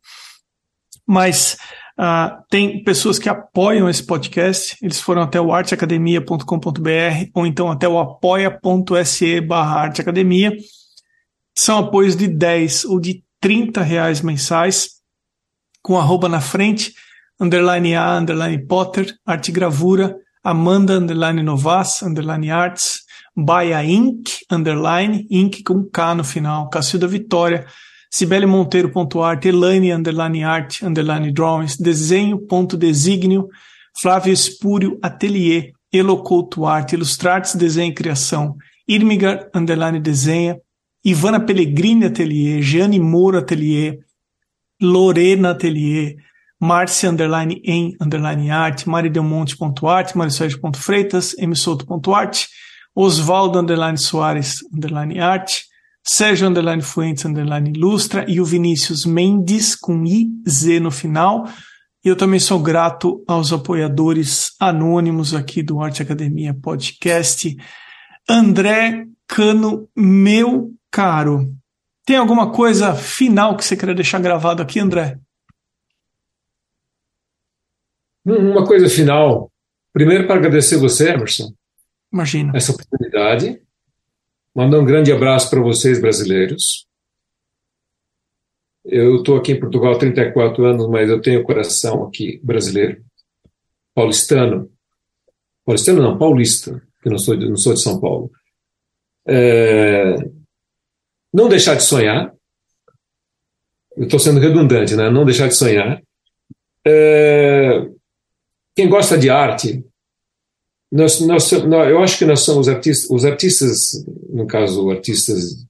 Mas 1.06 1.58
uh, 1.98 2.42
tem 2.48 2.82
pessoas 2.82 3.18
que 3.18 3.28
apoiam 3.28 3.90
esse 3.90 4.02
podcast, 4.02 4.76
eles 4.80 5.00
foram 5.00 5.22
até 5.22 5.38
o 5.38 5.52
arteacademia.com.br 5.52 7.30
ou 7.34 7.46
então 7.46 7.70
até 7.70 7.86
o 7.86 7.98
apoia.se 7.98 9.40
barra 9.42 9.82
arteacademia. 9.82 10.56
São 11.54 11.78
apoios 11.78 12.16
de 12.16 12.26
10 12.26 12.86
ou 12.86 12.98
de 12.98 13.22
30 13.40 13.82
reais 13.82 14.20
mensais, 14.20 15.00
com 15.82 15.98
arroba 15.98 16.28
na 16.28 16.40
frente, 16.40 16.92
underline 17.40 17.94
A, 17.94 18.18
underline 18.18 18.66
Potter, 18.66 19.14
arte 19.26 19.50
gravura, 19.50 20.14
Amanda 20.44 20.94
underline 20.98 21.42
Novas 21.42 22.02
underline 22.02 22.50
Arts, 22.50 23.00
Baia 23.36 23.84
Inc 23.84 24.40
underline 24.50 25.26
Inc 25.30 25.62
com 25.62 25.84
K 25.84 26.14
no 26.14 26.24
final, 26.24 26.68
Cacilda 26.68 27.06
Vitória, 27.06 27.66
Cibele 28.10 28.46
Monteiro.art, 28.46 29.44
Elaine 29.44 29.92
underline 29.92 30.42
Art 30.42 30.82
underline 30.82 31.32
Drawings, 31.32 31.76
Desenho.designio, 31.76 33.48
Flávio 34.00 34.32
Espúrio 34.32 34.98
Atelier, 35.02 35.72
Elocouto 35.92 36.66
Arte, 36.66 36.94
Ilustrates 36.94 37.54
Desenho 37.54 37.92
e 37.92 37.94
Criação, 37.94 38.56
Irmigar 38.88 39.48
underline 39.54 40.00
Desenha, 40.00 40.58
Ivana 41.04 41.40
Pellegrini 41.40 42.06
Atelier, 42.06 42.62
Jeane 42.62 43.00
Moura 43.00 43.38
Atelier, 43.38 43.98
Lorena 44.80 45.50
Atelier, 45.50 46.16
Marcia 46.60 47.08
underline 47.10 47.62
em 47.64 47.96
underline 48.00 48.50
arte, 48.50 48.88
maridelmonte.arte, 48.88 50.16
marisoide.freitas, 50.16 51.34
msouto.arte, 51.38 52.48
Osvaldo 52.94 53.58
underline 53.58 53.96
Soares 53.96 54.58
underline 54.74 55.18
arte, 55.20 55.64
Sérgio 56.02 56.48
underline 56.48 56.82
Fuentes 56.82 57.24
underline 57.24 57.70
ilustra 57.70 58.24
e 58.28 58.40
o 58.40 58.44
Vinícius 58.44 59.06
Mendes 59.06 59.74
com 59.74 60.04
IZ 60.04 60.80
no 60.80 60.90
final. 60.90 61.48
E 62.04 62.08
eu 62.08 62.16
também 62.16 62.40
sou 62.40 62.58
grato 62.58 63.22
aos 63.28 63.52
apoiadores 63.52 64.52
anônimos 64.58 65.34
aqui 65.34 65.62
do 65.62 65.80
Arte 65.80 66.02
Academia 66.02 66.54
Podcast. 66.54 67.54
André 68.28 69.06
Cano, 69.26 69.88
meu 69.94 70.70
caro, 70.90 71.54
tem 72.04 72.16
alguma 72.16 72.52
coisa 72.52 72.94
final 72.94 73.56
que 73.56 73.64
você 73.64 73.76
queira 73.76 73.94
deixar 73.94 74.20
gravado 74.20 74.62
aqui, 74.62 74.80
André? 74.80 75.18
Uma 78.24 78.66
coisa 78.66 78.88
final. 78.88 79.50
Primeiro, 79.92 80.26
para 80.26 80.36
agradecer 80.36 80.76
você, 80.76 81.10
Emerson. 81.10 81.52
Imagina. 82.12 82.52
Essa 82.54 82.72
oportunidade. 82.72 83.60
Mandar 84.54 84.80
um 84.80 84.84
grande 84.84 85.12
abraço 85.12 85.48
para 85.48 85.60
vocês, 85.60 86.00
brasileiros. 86.00 86.86
Eu 88.84 89.16
estou 89.16 89.36
aqui 89.36 89.52
em 89.52 89.60
Portugal 89.60 89.92
há 89.92 89.98
34 89.98 90.64
anos, 90.64 90.88
mas 90.88 91.08
eu 91.08 91.20
tenho 91.20 91.44
coração 91.44 92.04
aqui 92.04 92.40
brasileiro. 92.42 93.04
Paulistano. 93.94 94.70
Paulistano 95.64 96.02
não, 96.02 96.18
paulista, 96.18 96.82
que 97.02 97.08
não 97.08 97.18
sou, 97.18 97.36
não 97.36 97.56
sou 97.56 97.74
de 97.74 97.80
São 97.80 98.00
Paulo. 98.00 98.30
É... 99.26 100.16
Não 101.32 101.48
deixar 101.48 101.74
de 101.74 101.82
sonhar. 101.82 102.32
Eu 103.96 104.04
estou 104.04 104.18
sendo 104.18 104.40
redundante, 104.40 104.94
né? 104.94 105.10
Não 105.10 105.24
deixar 105.24 105.48
de 105.48 105.56
sonhar. 105.56 106.02
É 106.86 107.86
quem 108.74 108.88
gosta 108.88 109.18
de 109.18 109.28
arte, 109.28 109.84
nós, 110.90 111.20
nós, 111.20 111.52
nós, 111.52 111.90
eu 111.90 112.02
acho 112.02 112.18
que 112.18 112.24
nós 112.24 112.40
somos 112.40 112.68
artistas, 112.68 113.10
os 113.10 113.24
artistas, 113.24 113.76
no 114.28 114.46
caso, 114.46 114.90
artistas 114.90 115.66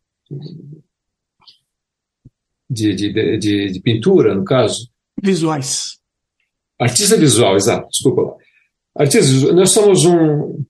de, 2.69 2.95
de, 2.95 3.39
de, 3.39 3.73
de 3.73 3.81
pintura, 3.81 4.35
no 4.35 4.45
caso. 4.45 4.89
Visuais. 5.23 5.99
Artista 6.79 7.17
visual, 7.17 7.57
exato, 7.57 7.89
desculpa 7.89 8.23
lá. 8.23 8.35
Artistas, 8.95 9.43
nós 9.53 9.71
somos 9.71 10.05
um, 10.05 10.65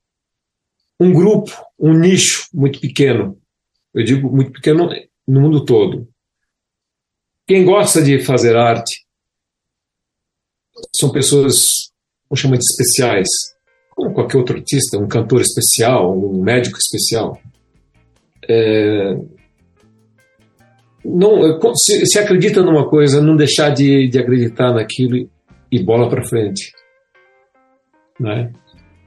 um 0.99 1.12
grupo, 1.12 1.53
um 1.78 1.93
nicho 1.93 2.49
muito 2.53 2.80
pequeno. 2.80 3.39
Eu 3.95 4.05
digo 4.05 4.30
muito 4.30 4.53
pequeno 4.53 4.88
no 5.26 5.41
mundo 5.41 5.64
todo. 5.64 6.09
Quem 7.47 7.64
gosta 7.64 8.03
de 8.03 8.20
fazer 8.20 8.57
arte 8.57 9.05
são 10.95 11.11
pessoas 11.11 11.91
vamos 12.30 12.41
chamar 12.41 12.57
de 12.57 12.64
especiais, 12.64 13.28
como 13.91 14.14
qualquer 14.14 14.38
outro 14.38 14.57
artista, 14.57 14.97
um 14.97 15.09
cantor 15.09 15.41
especial, 15.41 16.16
um 16.16 16.41
médico 16.41 16.78
especial. 16.78 17.41
É, 18.49 19.16
não, 21.05 21.61
se, 21.74 22.07
se, 22.07 22.18
acredita 22.18 22.62
numa 22.62 22.88
coisa, 22.88 23.20
não 23.20 23.36
deixar 23.36 23.70
de, 23.70 24.09
de 24.09 24.18
acreditar 24.18 24.72
naquilo 24.72 25.28
e, 25.70 25.82
bola 25.82 26.09
para 26.09 26.26
frente. 26.26 26.72
Né? 28.18 28.53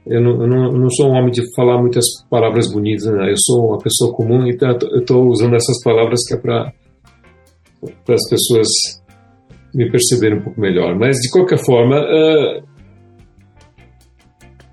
Eu, 0.06 0.20
não, 0.20 0.42
eu, 0.42 0.72
não, 0.72 0.90
sou 0.90 1.08
um 1.08 1.14
homem 1.14 1.30
de 1.30 1.42
falar 1.56 1.80
muitas 1.80 2.04
palavras 2.28 2.70
bonitas, 2.70 3.06
né? 3.06 3.30
eu 3.30 3.36
sou 3.38 3.68
uma 3.68 3.78
pessoa 3.78 4.14
comum, 4.14 4.46
então 4.46 4.68
eu 4.92 5.00
estou 5.00 5.26
usando 5.28 5.54
essas 5.54 5.82
palavras 5.82 6.20
que 6.28 6.34
é 6.34 6.36
para 6.36 6.72
as 7.82 8.28
pessoas 8.28 8.68
me 9.74 9.90
perceberem 9.90 10.38
um 10.38 10.42
pouco 10.42 10.60
melhor. 10.60 10.94
Mas, 10.98 11.16
de 11.16 11.30
qualquer 11.30 11.58
forma, 11.64 12.00
uh, 12.00 12.62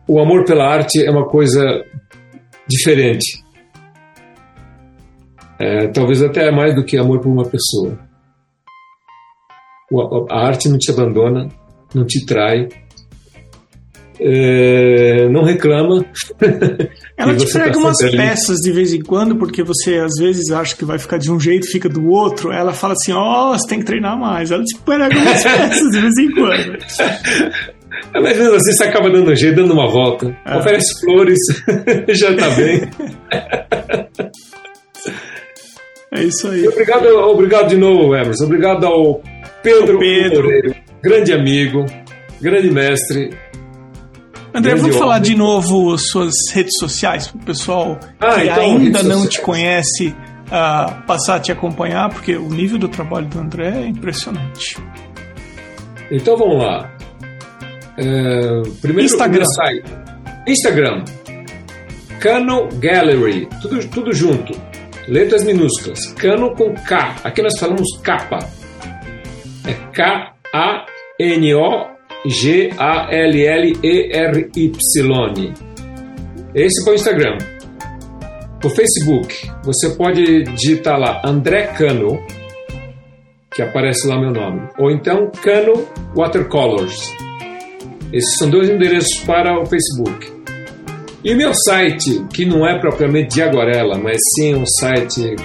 o 0.08 0.20
amor 0.20 0.44
pela 0.46 0.68
arte 0.68 1.04
é 1.04 1.10
uma 1.10 1.28
coisa 1.28 1.84
diferente. 2.68 3.42
É, 5.58 5.88
talvez 5.88 6.22
até 6.22 6.52
mais 6.52 6.76
do 6.76 6.84
que 6.84 6.98
amor 6.98 7.22
por 7.22 7.30
uma 7.30 7.46
pessoa. 7.46 7.98
A 10.30 10.48
arte 10.48 10.70
não 10.70 10.78
te 10.78 10.92
abandona, 10.92 11.48
não 11.94 12.06
te 12.06 12.26
trai, 12.26 12.68
é, 14.24 15.28
não 15.30 15.44
reclama. 15.44 16.06
Ela 17.18 17.36
te 17.36 17.52
prega 17.52 17.72
tá 17.72 17.80
umas 17.80 17.98
peças 17.98 18.58
de 18.58 18.72
vez 18.72 18.94
em 18.94 19.02
quando, 19.02 19.36
porque 19.36 19.64
você 19.64 19.96
às 19.96 20.14
vezes 20.20 20.52
acha 20.52 20.76
que 20.76 20.86
vai 20.86 21.00
ficar 21.00 21.18
de 21.18 21.32
um 21.32 21.40
jeito, 21.40 21.72
fica 21.72 21.90
do 21.90 22.08
outro. 22.08 22.52
Ela 22.52 22.72
fala 22.72 22.94
assim: 22.94 23.12
Ó, 23.12 23.50
oh, 23.50 23.58
você 23.58 23.68
tem 23.68 23.80
que 23.80 23.86
treinar 23.86 24.18
mais. 24.18 24.52
Ela 24.52 24.64
te 24.64 24.78
prega 24.80 25.18
umas 25.18 25.42
peças 25.44 25.90
de 25.90 26.00
vez 26.00 26.18
em 26.20 26.32
quando. 26.32 26.78
Mas 28.14 28.38
mesmo 28.38 28.56
assim 28.56 28.72
você 28.74 28.84
acaba 28.84 29.10
dando 29.10 29.32
um 29.32 29.36
jeito, 29.36 29.56
dando 29.56 29.74
uma 29.74 29.88
volta. 29.88 30.36
É. 30.46 30.58
Oferece 30.58 31.00
flores, 31.02 31.40
já 32.10 32.36
tá 32.36 32.50
bem. 32.52 32.82
É 36.14 36.24
isso 36.24 36.48
aí. 36.48 36.64
E 36.64 36.68
obrigado, 36.68 37.06
obrigado 37.08 37.70
de 37.70 37.78
novo, 37.78 38.16
Emerson. 38.16 38.46
Obrigado 38.46 38.86
ao 38.86 39.22
Pedro, 39.64 40.00
Pedro. 40.00 40.44
Moreiro, 40.44 40.76
grande 41.02 41.34
amigo, 41.34 41.86
grande 42.42 42.70
mestre. 42.70 43.30
André, 44.54 44.76
vamos 44.76 44.98
falar 44.98 45.20
de 45.20 45.36
novo 45.36 45.98
suas 45.98 46.34
redes 46.52 46.74
sociais 46.78 47.28
para 47.28 47.42
o 47.42 47.46
pessoal 47.46 47.98
ah, 48.20 48.36
que 48.36 48.44
então, 48.44 48.64
ainda 48.64 49.02
não 49.04 49.22
sociais. 49.22 49.34
te 49.34 49.42
conhece 49.42 50.08
uh, 50.10 51.02
passar 51.08 51.36
a 51.36 51.40
te 51.40 51.52
acompanhar, 51.52 52.10
porque 52.10 52.36
o 52.36 52.50
nível 52.50 52.78
do 52.78 52.90
trabalho 52.90 53.28
do 53.28 53.40
André 53.40 53.70
é 53.70 53.88
impressionante. 53.88 54.78
Então 56.12 56.36
vamos 56.38 56.62
lá. 56.62 56.92
É, 57.98 58.62
primeiro, 58.82 59.06
Instagram. 59.06 59.46
Instagram. 60.46 61.06
Cano 62.20 62.68
Gallery. 62.80 63.48
Tudo, 63.62 63.88
tudo 63.88 64.14
junto. 64.14 64.54
Letras 65.08 65.44
minúsculas. 65.44 66.08
Cano 66.14 66.54
com 66.56 66.74
K. 66.74 67.16
Aqui 67.24 67.42
nós 67.42 67.58
falamos 67.58 67.88
capa. 68.04 68.40
É 69.66 69.74
K-A-N-O 69.94 70.82
G-A-L-L-E-R-Y. 72.26 72.74
Esse 76.54 76.84
foi 76.84 76.94
o 76.94 76.96
Instagram. 76.96 77.38
O 78.64 78.70
Facebook, 78.70 79.52
você 79.64 79.90
pode 79.92 80.44
digitar 80.44 81.00
lá 81.00 81.22
André 81.26 81.68
Cano, 81.68 82.20
que 83.54 83.62
aparece 83.64 84.08
lá 84.08 84.20
meu 84.20 84.32
nome, 84.32 84.70
ou 84.78 84.92
então 84.92 85.32
Cano 85.42 85.88
Watercolors. 86.16 87.12
Esses 88.14 88.38
são 88.38 88.50
dois 88.50 88.70
endereços 88.70 89.18
para 89.26 89.60
o 89.60 89.66
Facebook. 89.66 90.32
E 91.24 91.34
o 91.34 91.38
meu 91.38 91.54
site, 91.54 92.24
que 92.34 92.46
não 92.46 92.68
é 92.68 92.80
propriamente 92.80 93.36
de 93.36 93.42
aguarela, 93.42 93.98
mas 93.98 94.18
sim 94.36 94.56
um 94.56 94.66
site 94.66 95.36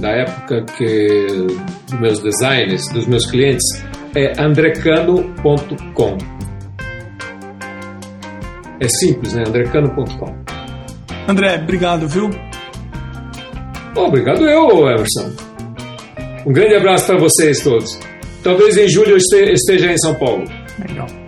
da 0.00 0.10
época 0.10 0.64
que 0.76 1.26
dos 1.88 2.00
meus 2.00 2.18
designers, 2.20 2.88
dos 2.92 3.06
meus 3.06 3.26
clientes, 3.30 3.64
é 4.14 4.40
andrecano.com. 4.40 6.18
É 8.80 8.88
simples, 8.88 9.34
né? 9.34 9.44
andrecano.com. 9.46 10.34
André, 11.28 11.60
obrigado, 11.62 12.08
viu? 12.08 12.30
obrigado 13.96 14.48
eu, 14.48 14.88
Emerson. 14.88 15.30
Um 16.46 16.52
grande 16.52 16.76
abraço 16.76 17.06
para 17.06 17.18
vocês 17.18 17.60
todos. 17.60 17.98
Talvez 18.42 18.76
em 18.76 18.88
julho 18.88 19.10
eu 19.10 19.52
esteja 19.52 19.92
em 19.92 19.98
São 19.98 20.14
Paulo. 20.14 20.44
Legal. 20.78 21.19